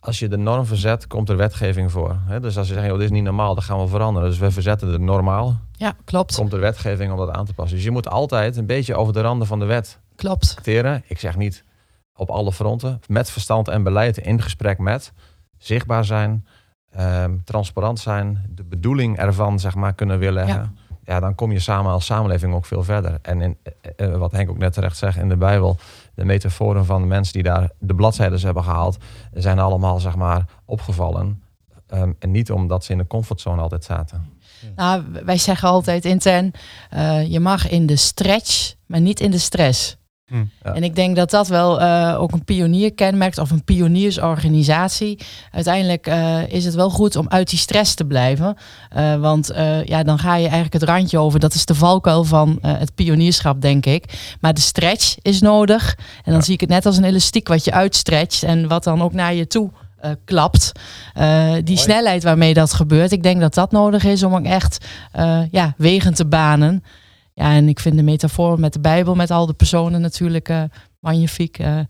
als 0.00 0.18
je 0.18 0.28
de 0.28 0.36
norm 0.36 0.66
verzet, 0.66 1.06
komt 1.06 1.28
er 1.28 1.36
wetgeving 1.36 1.90
voor. 1.90 2.16
Dus 2.40 2.58
als 2.58 2.68
je 2.68 2.74
zegt, 2.74 2.86
joh, 2.86 2.94
dit 2.96 3.04
is 3.04 3.10
niet 3.10 3.22
normaal, 3.22 3.54
dan 3.54 3.62
gaan 3.64 3.80
we 3.80 3.86
veranderen. 3.88 4.28
Dus 4.28 4.38
we 4.38 4.50
verzetten 4.50 4.92
de 4.92 4.98
normaal, 4.98 5.60
ja, 5.72 5.94
klopt. 6.04 6.34
komt 6.34 6.52
er 6.52 6.60
wetgeving 6.60 7.12
om 7.12 7.18
dat 7.18 7.30
aan 7.30 7.44
te 7.44 7.54
passen. 7.54 7.76
Dus 7.76 7.84
je 7.84 7.90
moet 7.90 8.08
altijd 8.08 8.56
een 8.56 8.66
beetje 8.66 8.94
over 8.94 9.12
de 9.12 9.20
randen 9.20 9.46
van 9.46 9.58
de 9.58 9.64
wet 9.64 9.98
Klopt. 10.16 10.54
acteren. 10.56 11.02
Ik 11.06 11.18
zeg 11.18 11.36
niet 11.36 11.64
op 12.14 12.30
alle 12.30 12.52
fronten. 12.52 13.00
Met 13.06 13.30
verstand 13.30 13.68
en 13.68 13.82
beleid 13.82 14.18
in 14.18 14.42
gesprek 14.42 14.78
met. 14.78 15.12
Zichtbaar 15.58 16.04
zijn. 16.04 16.46
Ehm, 16.94 17.36
transparant 17.44 17.98
zijn. 17.98 18.46
De 18.48 18.64
bedoeling 18.64 19.18
ervan 19.18 19.60
zeg 19.60 19.74
maar 19.74 19.92
kunnen 19.92 20.18
weerleggen. 20.18 20.76
Ja. 21.04 21.20
dan 21.20 21.34
kom 21.34 21.52
je 21.52 21.58
samen 21.58 21.92
als 21.92 22.04
samenleving 22.04 22.54
ook 22.54 22.66
veel 22.66 22.82
verder. 22.82 23.18
En 23.22 23.40
in, 23.40 23.56
eh, 23.62 24.12
eh, 24.12 24.16
wat 24.16 24.32
Henk 24.32 24.50
ook 24.50 24.58
net 24.58 24.72
terecht 24.72 24.96
zegt 24.96 25.16
in 25.16 25.28
de 25.28 25.36
Bijbel. 25.36 25.76
De 26.14 26.24
metaforen 26.24 26.84
van 26.84 27.00
de 27.00 27.06
mensen 27.06 27.32
die 27.32 27.42
daar 27.42 27.70
de 27.78 27.94
bladzijden 27.94 28.40
hebben 28.40 28.64
gehaald. 28.64 28.96
zijn 29.32 29.58
allemaal 29.58 30.00
zeg 30.00 30.16
maar 30.16 30.44
opgevallen. 30.64 31.42
Ehm, 31.86 32.12
en 32.18 32.30
niet 32.30 32.50
omdat 32.50 32.84
ze 32.84 32.92
in 32.92 32.98
de 32.98 33.06
comfortzone 33.06 33.62
altijd 33.62 33.84
zaten. 33.84 34.32
Nou, 34.76 35.02
wij 35.24 35.38
zeggen 35.38 35.68
altijd 35.68 36.04
intern, 36.04 36.52
eh, 36.90 37.30
je 37.30 37.40
mag 37.40 37.68
in 37.68 37.86
de 37.86 37.96
stretch, 37.96 38.74
maar 38.86 39.00
niet 39.00 39.20
in 39.20 39.30
de 39.30 39.38
stress. 39.38 39.96
Hm. 40.26 40.44
Ja. 40.64 40.74
En 40.74 40.82
ik 40.82 40.94
denk 40.94 41.16
dat 41.16 41.30
dat 41.30 41.48
wel 41.48 41.80
eh, 41.80 42.20
ook 42.20 42.32
een 42.32 42.44
pionier 42.44 42.94
kenmerkt 42.94 43.38
of 43.38 43.50
een 43.50 43.64
pioniersorganisatie. 43.64 45.18
Uiteindelijk 45.50 46.06
eh, 46.06 46.48
is 46.48 46.64
het 46.64 46.74
wel 46.74 46.90
goed 46.90 47.16
om 47.16 47.28
uit 47.28 47.50
die 47.50 47.58
stress 47.58 47.94
te 47.94 48.04
blijven. 48.04 48.56
Eh, 48.90 49.16
want 49.16 49.52
ja, 49.84 50.02
dan 50.02 50.18
ga 50.18 50.34
je 50.34 50.42
eigenlijk 50.42 50.72
het 50.72 50.82
randje 50.82 51.18
over. 51.18 51.40
Dat 51.40 51.54
is 51.54 51.64
de 51.66 51.74
valkuil 51.74 52.24
van 52.24 52.58
het 52.66 52.94
pionierschap, 52.94 53.60
denk 53.60 53.86
ik. 53.86 54.34
Maar 54.40 54.54
de 54.54 54.60
stretch 54.60 55.16
is 55.22 55.40
nodig. 55.40 55.94
En 55.98 56.22
dan 56.24 56.34
Ja. 56.34 56.40
zie 56.40 56.54
ik 56.54 56.60
het 56.60 56.68
net 56.68 56.86
als 56.86 56.96
een 56.96 57.04
elastiek 57.04 57.48
wat 57.48 57.64
je 57.64 57.72
uitstretcht 57.72 58.42
en 58.42 58.68
wat 58.68 58.84
dan 58.84 59.02
ook 59.02 59.12
naar 59.12 59.34
je 59.34 59.46
toe 59.46 59.70
klapt. 60.24 60.72
Die 61.14 61.22
Mooi. 61.64 61.76
snelheid 61.76 62.22
waarmee 62.22 62.54
dat 62.54 62.72
gebeurt, 62.72 63.12
ik 63.12 63.22
denk 63.22 63.40
dat 63.40 63.54
dat 63.54 63.72
nodig 63.72 64.04
is 64.04 64.22
om 64.22 64.34
ook 64.34 64.44
echt 64.44 64.86
ja, 65.50 65.74
wegen 65.76 66.14
te 66.14 66.26
banen. 66.26 66.84
Ja, 67.34 67.50
en 67.54 67.68
ik 67.68 67.80
vind 67.80 67.96
de 67.96 68.02
metafoor 68.02 68.60
met 68.60 68.72
de 68.72 68.80
Bijbel, 68.80 69.14
met 69.14 69.30
al 69.30 69.46
de 69.46 69.52
personen 69.54 70.00
natuurlijk 70.00 70.48
eh, 70.48 70.64
magnifiek. 71.00 71.58
eh, 71.58 71.80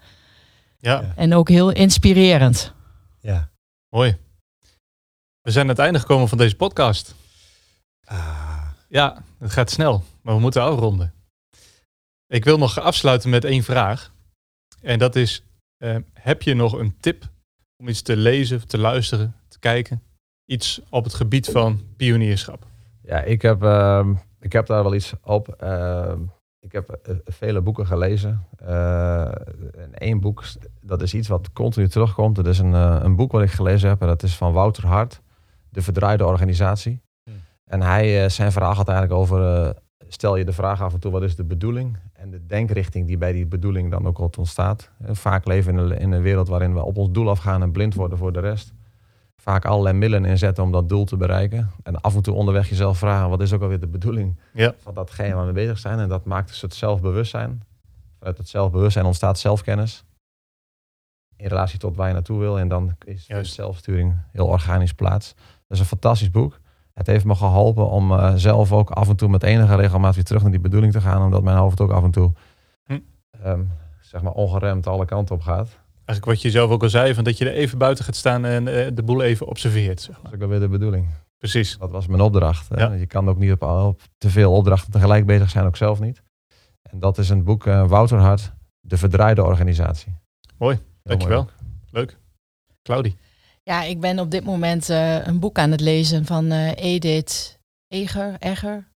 Ja, 0.78 1.12
en 1.16 1.34
ook 1.34 1.49
heel 1.49 1.70
inspirerend. 1.70 2.72
Ja. 3.20 3.51
mooi. 3.88 4.16
We 5.40 5.51
zijn 5.51 5.64
aan 5.64 5.70
het 5.70 5.78
einde 5.78 5.99
gekomen 5.99 6.28
van 6.28 6.38
deze 6.38 6.57
podcast. 6.57 7.14
Ah, 8.05 8.68
Ja, 8.88 9.22
het 9.38 9.51
gaat 9.53 9.70
snel, 9.70 10.05
maar 10.22 10.34
we 10.34 10.40
moeten 10.40 10.62
afronden. 10.62 11.12
Ik 12.26 12.45
wil 12.45 12.59
nog 12.59 12.80
afsluiten 12.80 13.30
met 13.30 13.45
één 13.45 13.62
vraag. 13.62 14.12
En 14.82 14.99
dat 14.99 15.16
is, 15.16 15.42
eh, 15.76 15.97
heb 16.12 16.42
je 16.42 16.55
nog 16.55 16.72
een 16.72 16.97
tip 17.01 17.28
om 17.76 17.88
iets 17.88 18.03
te 18.03 18.16
lezen, 18.16 18.66
te 18.68 18.78
luisteren, 18.78 19.34
te 19.49 19.59
kijken? 19.59 20.03
Iets 20.45 20.80
op 20.90 21.05
het 21.05 21.14
gebied 21.14 21.49
van 21.49 21.80
pionierschap. 21.97 22.66
Ja, 23.03 23.20
ik 23.22 23.42
heb, 23.42 23.62
ehm, 23.62 24.14
ik 24.45 24.53
heb 24.53 24.66
daar 24.66 24.82
wel 24.82 24.95
iets 24.95 25.14
op. 25.22 25.49
Ehm, 25.49 26.20
ik 26.61 26.72
heb 26.72 26.90
eh, 26.90 27.14
vele 27.24 27.61
boeken 27.61 27.86
gelezen. 27.86 28.47
Eh, 28.57 29.24
en 29.82 29.95
één 29.95 30.20
boek, 30.20 30.45
dat 30.80 31.03
is 31.03 31.14
iets 31.14 31.28
wat 31.28 31.53
continu 31.53 31.88
terugkomt. 31.88 32.36
Dat 32.36 32.47
is 32.47 32.59
een, 32.59 32.74
eh, 32.74 32.97
een 33.03 33.16
boek 33.16 33.32
wat 33.32 33.42
ik 33.42 33.51
gelezen 33.51 33.88
heb. 33.88 34.01
En 34.01 34.07
dat 34.07 34.22
is 34.22 34.36
van 34.36 34.53
Wouter 34.53 34.86
Hart, 34.86 35.20
De 35.70 35.82
Verdraaide 35.82 36.26
Organisatie. 36.26 37.01
Hmm. 37.22 37.40
En 37.64 37.82
hij, 37.82 38.24
eh, 38.24 38.30
zijn 38.30 38.53
verhaal 38.53 38.74
gaat 38.74 38.88
eigenlijk 38.88 39.18
over... 39.20 39.64
eh, 39.64 39.70
stel 40.09 40.36
je 40.36 40.45
de 40.45 40.53
vraag 40.53 40.82
af 40.82 40.92
en 40.92 41.01
toe, 41.01 41.12
wat 41.12 41.22
is 41.22 41.36
de 41.36 41.45
bedoeling? 41.45 41.97
En 42.12 42.30
de 42.30 42.47
denkrichting 42.47 43.07
die 43.07 43.18
bij 43.18 43.32
die 43.32 43.47
bedoeling 43.47 43.90
dan 43.90 44.07
ook 44.07 44.38
ontstaat. 44.38 44.90
Eh, 45.05 45.14
Vaak 45.14 45.47
leven 45.47 45.74
we 45.74 45.80
in 45.82 45.90
een, 45.90 45.99
in 45.99 46.12
een 46.12 46.22
wereld 46.22 46.49
waarin 46.49 46.74
we 46.74 46.82
op 46.84 46.97
ons 46.97 47.11
doel 47.11 47.28
afgaan 47.30 47.62
en 47.62 47.72
blind 47.72 47.95
worden 47.95 48.18
voor 48.18 48.32
de 48.32 48.40
rest 48.40 48.72
vaak 49.45 49.64
allerlei 49.64 49.97
middelen 49.97 50.30
inzetten 50.30 50.64
om 50.64 50.72
dat 50.72 50.88
doel 50.88 51.05
te 51.05 51.16
bereiken. 51.16 51.70
En 51.82 52.01
af 52.01 52.14
en 52.14 52.22
toe 52.22 52.34
onderweg 52.34 52.68
jezelf 52.68 52.99
vragen, 52.99 53.28
wat 53.28 53.40
is 53.40 53.53
ook 53.53 53.62
alweer 53.62 53.80
de 53.80 53.86
bedoeling 53.86 54.36
Ja. 54.53 54.74
van 54.78 54.95
datgene 54.95 55.34
waar 55.34 55.47
we 55.47 55.53
mee 55.53 55.64
bezig 55.64 55.78
zijn. 55.78 55.99
En 55.99 56.09
dat 56.09 56.24
maakt 56.24 56.49
dus 56.49 56.61
het 56.61 56.74
zelfbewustzijn. 56.74 57.62
Vanuit 58.18 58.38
het 58.38 58.49
zelfbewustzijn 58.49 59.05
ontstaat 59.07 59.38
zelfkennis. 59.38 60.05
In 61.36 61.47
relatie 61.49 61.78
tot 61.78 61.97
waar 61.97 62.07
je 62.09 62.12
naartoe 62.14 62.38
wil. 62.38 62.59
En 62.59 62.68
dan 62.68 62.97
is 63.05 63.26
de 63.26 63.45
zelfsturing 63.45 64.16
heel 64.32 64.47
organisch 64.47 64.92
plaats. 64.95 65.34
Dat 65.34 65.45
is 65.68 65.78
een 65.78 65.84
fantastisch 65.84 66.30
boek. 66.30 66.59
Het 66.95 67.07
heeft 67.07 67.24
me 67.24 67.34
geholpen 67.34 67.88
om 67.90 68.12
eh, 68.12 68.32
zelf 68.34 68.72
ook 68.72 68.90
af 68.90 69.09
en 69.09 69.16
toe 69.16 69.28
met 69.28 69.42
enige 69.42 69.74
regelmaat 69.76 70.14
weer 70.14 70.24
terug 70.24 70.42
naar 70.42 70.51
die 70.51 70.61
bedoeling 70.61 70.92
te 70.92 71.01
gaan. 71.01 71.22
Omdat 71.22 71.42
mijn 71.42 71.57
hoofd 71.57 71.80
ook 71.80 71.90
af 71.90 72.05
en 72.05 72.11
toe 72.11 72.32
Hm. 72.84 72.99
ehm, 73.42 73.62
zeg 74.01 74.22
maar 74.22 74.32
ongeremd 74.32 74.86
alle 74.86 75.05
kanten 75.05 75.34
op 75.34 75.40
gaat. 75.42 75.78
Eigenlijk 76.05 76.25
wat 76.25 76.43
je 76.43 76.51
zelf 76.51 76.71
ook 76.71 76.83
al 76.83 76.89
zei, 76.89 77.15
van 77.15 77.25
dat 77.25 77.39
je 77.39 77.45
er 77.51 77.55
even 77.55 77.79
buiten 77.79 78.05
gaat 78.05 78.17
staan 78.17 78.45
en 78.45 78.69
eh, 78.69 78.91
de 78.95 79.03
boel 79.03 79.23
even 79.23 79.47
observeert. 79.47 80.01
Zeg 80.01 80.15
Dat 80.15 80.23
maar. 80.23 80.33
is 80.33 80.39
ook 80.39 80.43
alweer 80.45 80.61
de 80.61 80.69
bedoeling. 80.69 81.09
Precies. 81.39 81.77
Dat 81.79 81.91
was 81.91 82.07
mijn 82.07 82.21
opdracht. 82.21 82.67
Ja. 82.77 82.93
Je 82.93 83.07
kan 83.07 83.29
ook 83.29 83.39
niet 83.39 83.53
op, 83.53 83.63
op 83.63 84.01
te 84.19 84.31
veel 84.31 84.53
opdrachten 84.53 84.93
tegelijk 84.93 85.27
bezig 85.27 85.51
zijn, 85.51 85.65
ook 85.67 85.77
zelf 85.77 86.01
niet. 86.01 86.23
En 86.83 86.99
dat 87.01 87.19
is 87.19 87.29
een 87.29 87.45
boek, 87.45 87.67
eh, 87.67 87.87
Wouter 87.89 88.19
Hart, 88.19 88.53
De 88.81 88.97
Verdraaide 88.97 89.45
Organisatie. 89.45 90.15
Mooi, 90.59 90.75
Heel 90.77 90.85
dankjewel. 91.03 91.43
mooi 91.43 91.55
Leuk. 91.91 92.19
Claudie. 92.83 93.17
Ja, 93.63 93.83
ik 93.83 94.01
ben 94.01 94.19
op 94.19 94.31
dit 94.31 94.45
moment 94.45 94.91
eh, 94.91 95.27
een 95.27 95.39
boek 95.41 95.59
aan 95.59 95.71
het 95.71 95.81
lezen 95.81 96.25
van 96.25 96.51
eh, 96.51 96.71
Edith 96.77 97.59
Eger. 97.89 98.37
Egger. 98.39 98.89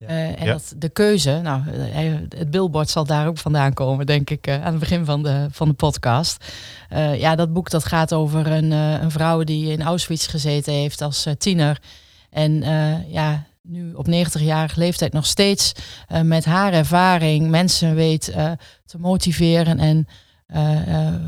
Ja. 0.00 0.06
Eh, 0.08 0.40
en 0.40 0.46
Ja. 0.46 0.52
dat, 0.52 0.72
de 0.76 0.88
keuze, 0.88 1.40
nou, 1.42 1.62
eh, 1.92 2.12
het 2.38 2.50
billboard 2.50 2.88
zal 2.90 3.04
daar 3.04 3.26
ook 3.26 3.38
vandaan 3.38 3.72
komen, 3.72 4.06
denk 4.06 4.30
ik, 4.30 4.46
eh, 4.46 4.54
aan 4.64 4.70
het 4.70 4.78
begin 4.78 5.04
van 5.04 5.22
de, 5.22 5.46
van 5.50 5.68
de 5.68 5.74
podcast. 5.74 6.44
Eh, 6.88 7.18
ja, 7.20 7.34
dat 7.36 7.52
boek 7.52 7.70
dat 7.70 7.84
gaat 7.84 8.12
over 8.14 8.46
een, 8.46 8.72
eh, 8.72 9.02
een 9.02 9.10
vrouw 9.10 9.44
die 9.44 9.72
in 9.72 9.82
Auschwitz 9.82 10.30
gezeten 10.30 10.72
heeft 10.72 11.00
als 11.02 11.26
tiener. 11.38 11.80
En 12.30 12.62
eh, 12.62 13.12
ja, 13.12 13.44
nu 13.62 13.92
op 13.94 14.06
90-jarige 14.06 14.78
leeftijd 14.78 15.12
nog 15.12 15.26
steeds 15.26 15.72
eh, 16.08 16.20
met 16.20 16.44
haar 16.44 16.72
ervaring 16.72 17.48
mensen 17.50 17.94
weet 17.94 18.28
eh, 18.28 18.50
te 18.86 18.98
motiveren 18.98 19.78
en 19.78 20.06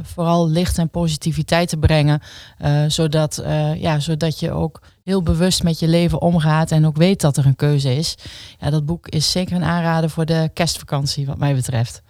vooral 0.02 0.48
licht 0.48 0.78
en 0.78 0.90
positiviteit 0.90 1.68
te 1.68 1.76
brengen. 1.76 2.20
eh, 2.58 2.84
zodat, 2.88 3.38
eh, 3.38 3.80
ja, 3.80 4.00
zodat 4.00 4.40
je 4.40 4.50
ook 4.50 4.82
heel 5.04 5.22
bewust 5.22 5.62
met 5.62 5.78
je 5.78 5.88
leven 5.88 6.20
omgaat 6.20 6.70
en 6.70 6.86
ook 6.86 6.96
weet 6.96 7.20
dat 7.20 7.36
er 7.36 7.46
een 7.46 7.56
keuze 7.56 7.94
is. 7.94 8.14
Ja, 8.58 8.70
dat 8.70 8.86
boek 8.86 9.08
is 9.08 9.30
zeker 9.30 9.56
een 9.56 9.64
aanrader 9.64 10.10
voor 10.10 10.24
de 10.26 10.50
kerstvakantie, 10.54 11.26
wat 11.26 11.38
mij 11.38 11.54
betreft. 11.54 12.02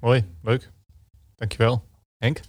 Mooi, 0.00 0.24
leuk. 0.42 0.70
Dankjewel. 1.36 1.82
Henk? 2.18 2.40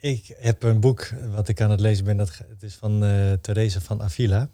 Ik 0.00 0.34
heb 0.38 0.62
een 0.62 0.80
boek 0.80 1.10
wat 1.34 1.48
ik 1.48 1.60
aan 1.60 1.70
het 1.70 1.80
lezen 1.80 2.04
ben. 2.04 2.16
Dat, 2.16 2.40
het 2.48 2.62
is 2.62 2.74
van 2.74 3.04
eh 3.04 3.32
Therese 3.32 3.80
van 3.80 4.02
Avila. 4.02 4.48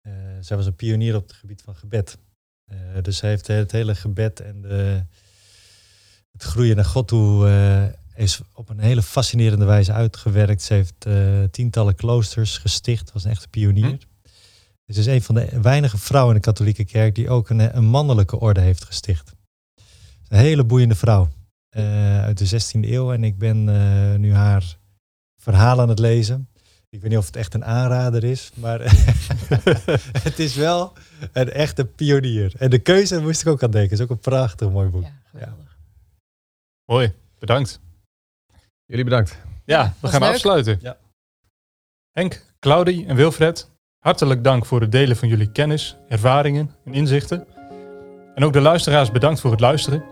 Eh, 0.00 0.12
zij 0.40 0.56
was 0.56 0.66
een 0.66 0.76
pionier 0.76 1.16
op 1.16 1.22
het 1.22 1.32
gebied 1.32 1.62
van 1.62 1.74
gebed. 1.74 2.18
Eh, 2.64 3.02
dus 3.02 3.16
zij 3.16 3.28
heeft 3.28 3.46
het 3.46 3.72
hele 3.72 3.94
gebed 3.94 4.40
en 4.40 4.60
de, 4.60 5.04
het 6.34 6.42
groeien 6.42 6.76
naar 6.76 6.84
God 6.84 7.08
toe 7.08 7.48
eh, 7.48 8.22
is 8.22 8.40
op 8.52 8.68
een 8.68 8.78
hele 8.78 9.02
fascinerende 9.02 9.64
wijze 9.64 9.92
uitgewerkt. 9.92 10.62
Ze 10.62 10.74
heeft 10.74 11.06
eh, 11.06 11.42
tientallen 11.50 11.94
kloosters 11.94 12.58
gesticht. 12.58 13.12
Was 13.12 13.24
een 13.24 13.30
echte 13.30 13.48
pionier. 13.48 13.98
Hm. 14.86 14.92
Ze 14.92 15.00
is 15.00 15.06
een 15.06 15.22
van 15.22 15.34
de 15.34 15.60
weinige 15.60 15.98
vrouwen 15.98 16.34
in 16.34 16.40
de 16.40 16.46
katholieke 16.46 16.84
kerk 16.84 17.14
die 17.14 17.30
ook 17.30 17.48
een, 17.48 17.76
een 17.76 17.84
mannelijke 17.84 18.40
orde 18.40 18.60
heeft 18.60 18.84
gesticht. 18.84 19.32
Een 20.28 20.38
hele 20.38 20.64
boeiende 20.64 20.94
vrouw 20.94 21.28
eh, 21.68 22.22
uit 22.22 22.38
de 22.38 22.62
16e 22.62 22.80
eeuw. 22.80 23.12
En 23.12 23.24
ik 23.24 23.38
ben 23.38 23.68
eh, 23.68 24.18
nu 24.18 24.34
haar 24.34 24.78
verhaal 25.36 25.80
aan 25.80 25.88
het 25.88 25.98
lezen. 25.98 26.48
Ik 26.90 27.00
weet 27.00 27.10
niet 27.10 27.18
of 27.18 27.26
het 27.26 27.36
echt 27.36 27.54
een 27.54 27.64
aanrader 27.64 28.24
is, 28.24 28.50
maar 28.54 28.80
het 30.28 30.38
is 30.38 30.54
wel 30.54 30.92
een 31.32 31.50
echte 31.50 31.84
pionier. 31.84 32.52
En 32.58 32.70
de 32.70 32.78
keuze 32.78 33.20
moest 33.20 33.40
ik 33.40 33.46
ook 33.46 33.62
aan 33.62 33.70
denken. 33.70 33.90
Het 33.90 33.98
is 33.98 34.04
ook 34.04 34.10
een 34.10 34.18
prachtig 34.18 34.70
mooi 34.70 34.88
boek. 34.88 35.02
Ja, 35.02 35.20
geweldig. 35.30 35.63
Mooi, 36.86 37.12
bedankt. 37.38 37.80
Jullie 38.84 39.04
bedankt. 39.04 39.38
Ja, 39.64 39.94
we 40.00 40.08
gaan 40.08 40.20
leuk. 40.20 40.30
afsluiten. 40.30 40.78
Ja. 40.80 40.96
Henk, 42.10 42.42
Claudie 42.60 43.06
en 43.06 43.16
Wilfred, 43.16 43.70
hartelijk 43.98 44.44
dank 44.44 44.66
voor 44.66 44.80
het 44.80 44.92
delen 44.92 45.16
van 45.16 45.28
jullie 45.28 45.52
kennis, 45.52 45.96
ervaringen 46.08 46.74
en 46.84 46.94
inzichten. 46.94 47.46
En 48.34 48.44
ook 48.44 48.52
de 48.52 48.60
luisteraars 48.60 49.10
bedankt 49.10 49.40
voor 49.40 49.50
het 49.50 49.60
luisteren. 49.60 50.04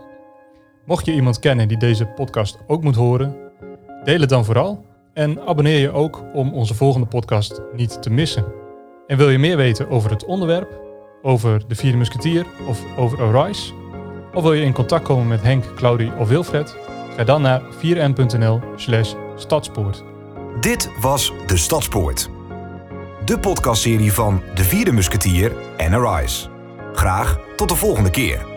Mocht 0.85 1.05
je 1.05 1.13
iemand 1.13 1.39
kennen 1.39 1.67
die 1.67 1.77
deze 1.77 2.05
podcast 2.05 2.57
ook 2.67 2.83
moet 2.83 2.95
horen, 2.95 3.35
deel 4.03 4.19
het 4.19 4.29
dan 4.29 4.45
vooral. 4.45 4.85
En 5.13 5.41
abonneer 5.41 5.79
je 5.79 5.91
ook 5.91 6.23
om 6.33 6.53
onze 6.53 6.73
volgende 6.73 7.07
podcast 7.07 7.61
niet 7.73 8.01
te 8.01 8.09
missen. 8.09 8.45
En 9.07 9.17
wil 9.17 9.29
je 9.29 9.37
meer 9.39 9.57
weten 9.57 9.89
over 9.89 10.09
het 10.11 10.25
onderwerp, 10.25 10.79
over 11.21 11.67
de 11.67 11.75
vierde 11.75 11.97
musketier 11.97 12.45
of 12.67 12.97
over 12.97 13.21
Arise? 13.21 13.82
Of 14.33 14.43
wil 14.43 14.53
je 14.53 14.65
in 14.65 14.73
contact 14.73 15.03
komen 15.03 15.27
met 15.27 15.41
Henk, 15.41 15.65
Claudie 15.75 16.11
of 16.17 16.27
Wilfred? 16.27 16.75
Ga 17.15 17.23
dan 17.23 17.41
naar 17.41 17.61
4m.nl 17.61 18.61
slash 18.75 19.13
stadspoort. 19.35 20.03
Dit 20.59 20.89
was 21.01 21.33
De 21.47 21.57
Stadspoort. 21.57 22.29
De 23.25 23.39
podcastserie 23.39 24.13
van 24.13 24.41
De 24.55 24.63
Vierde 24.63 24.91
Musketier 24.91 25.51
en 25.77 25.93
Arise. 25.93 26.47
Graag 26.93 27.39
tot 27.55 27.69
de 27.69 27.75
volgende 27.75 28.09
keer. 28.09 28.52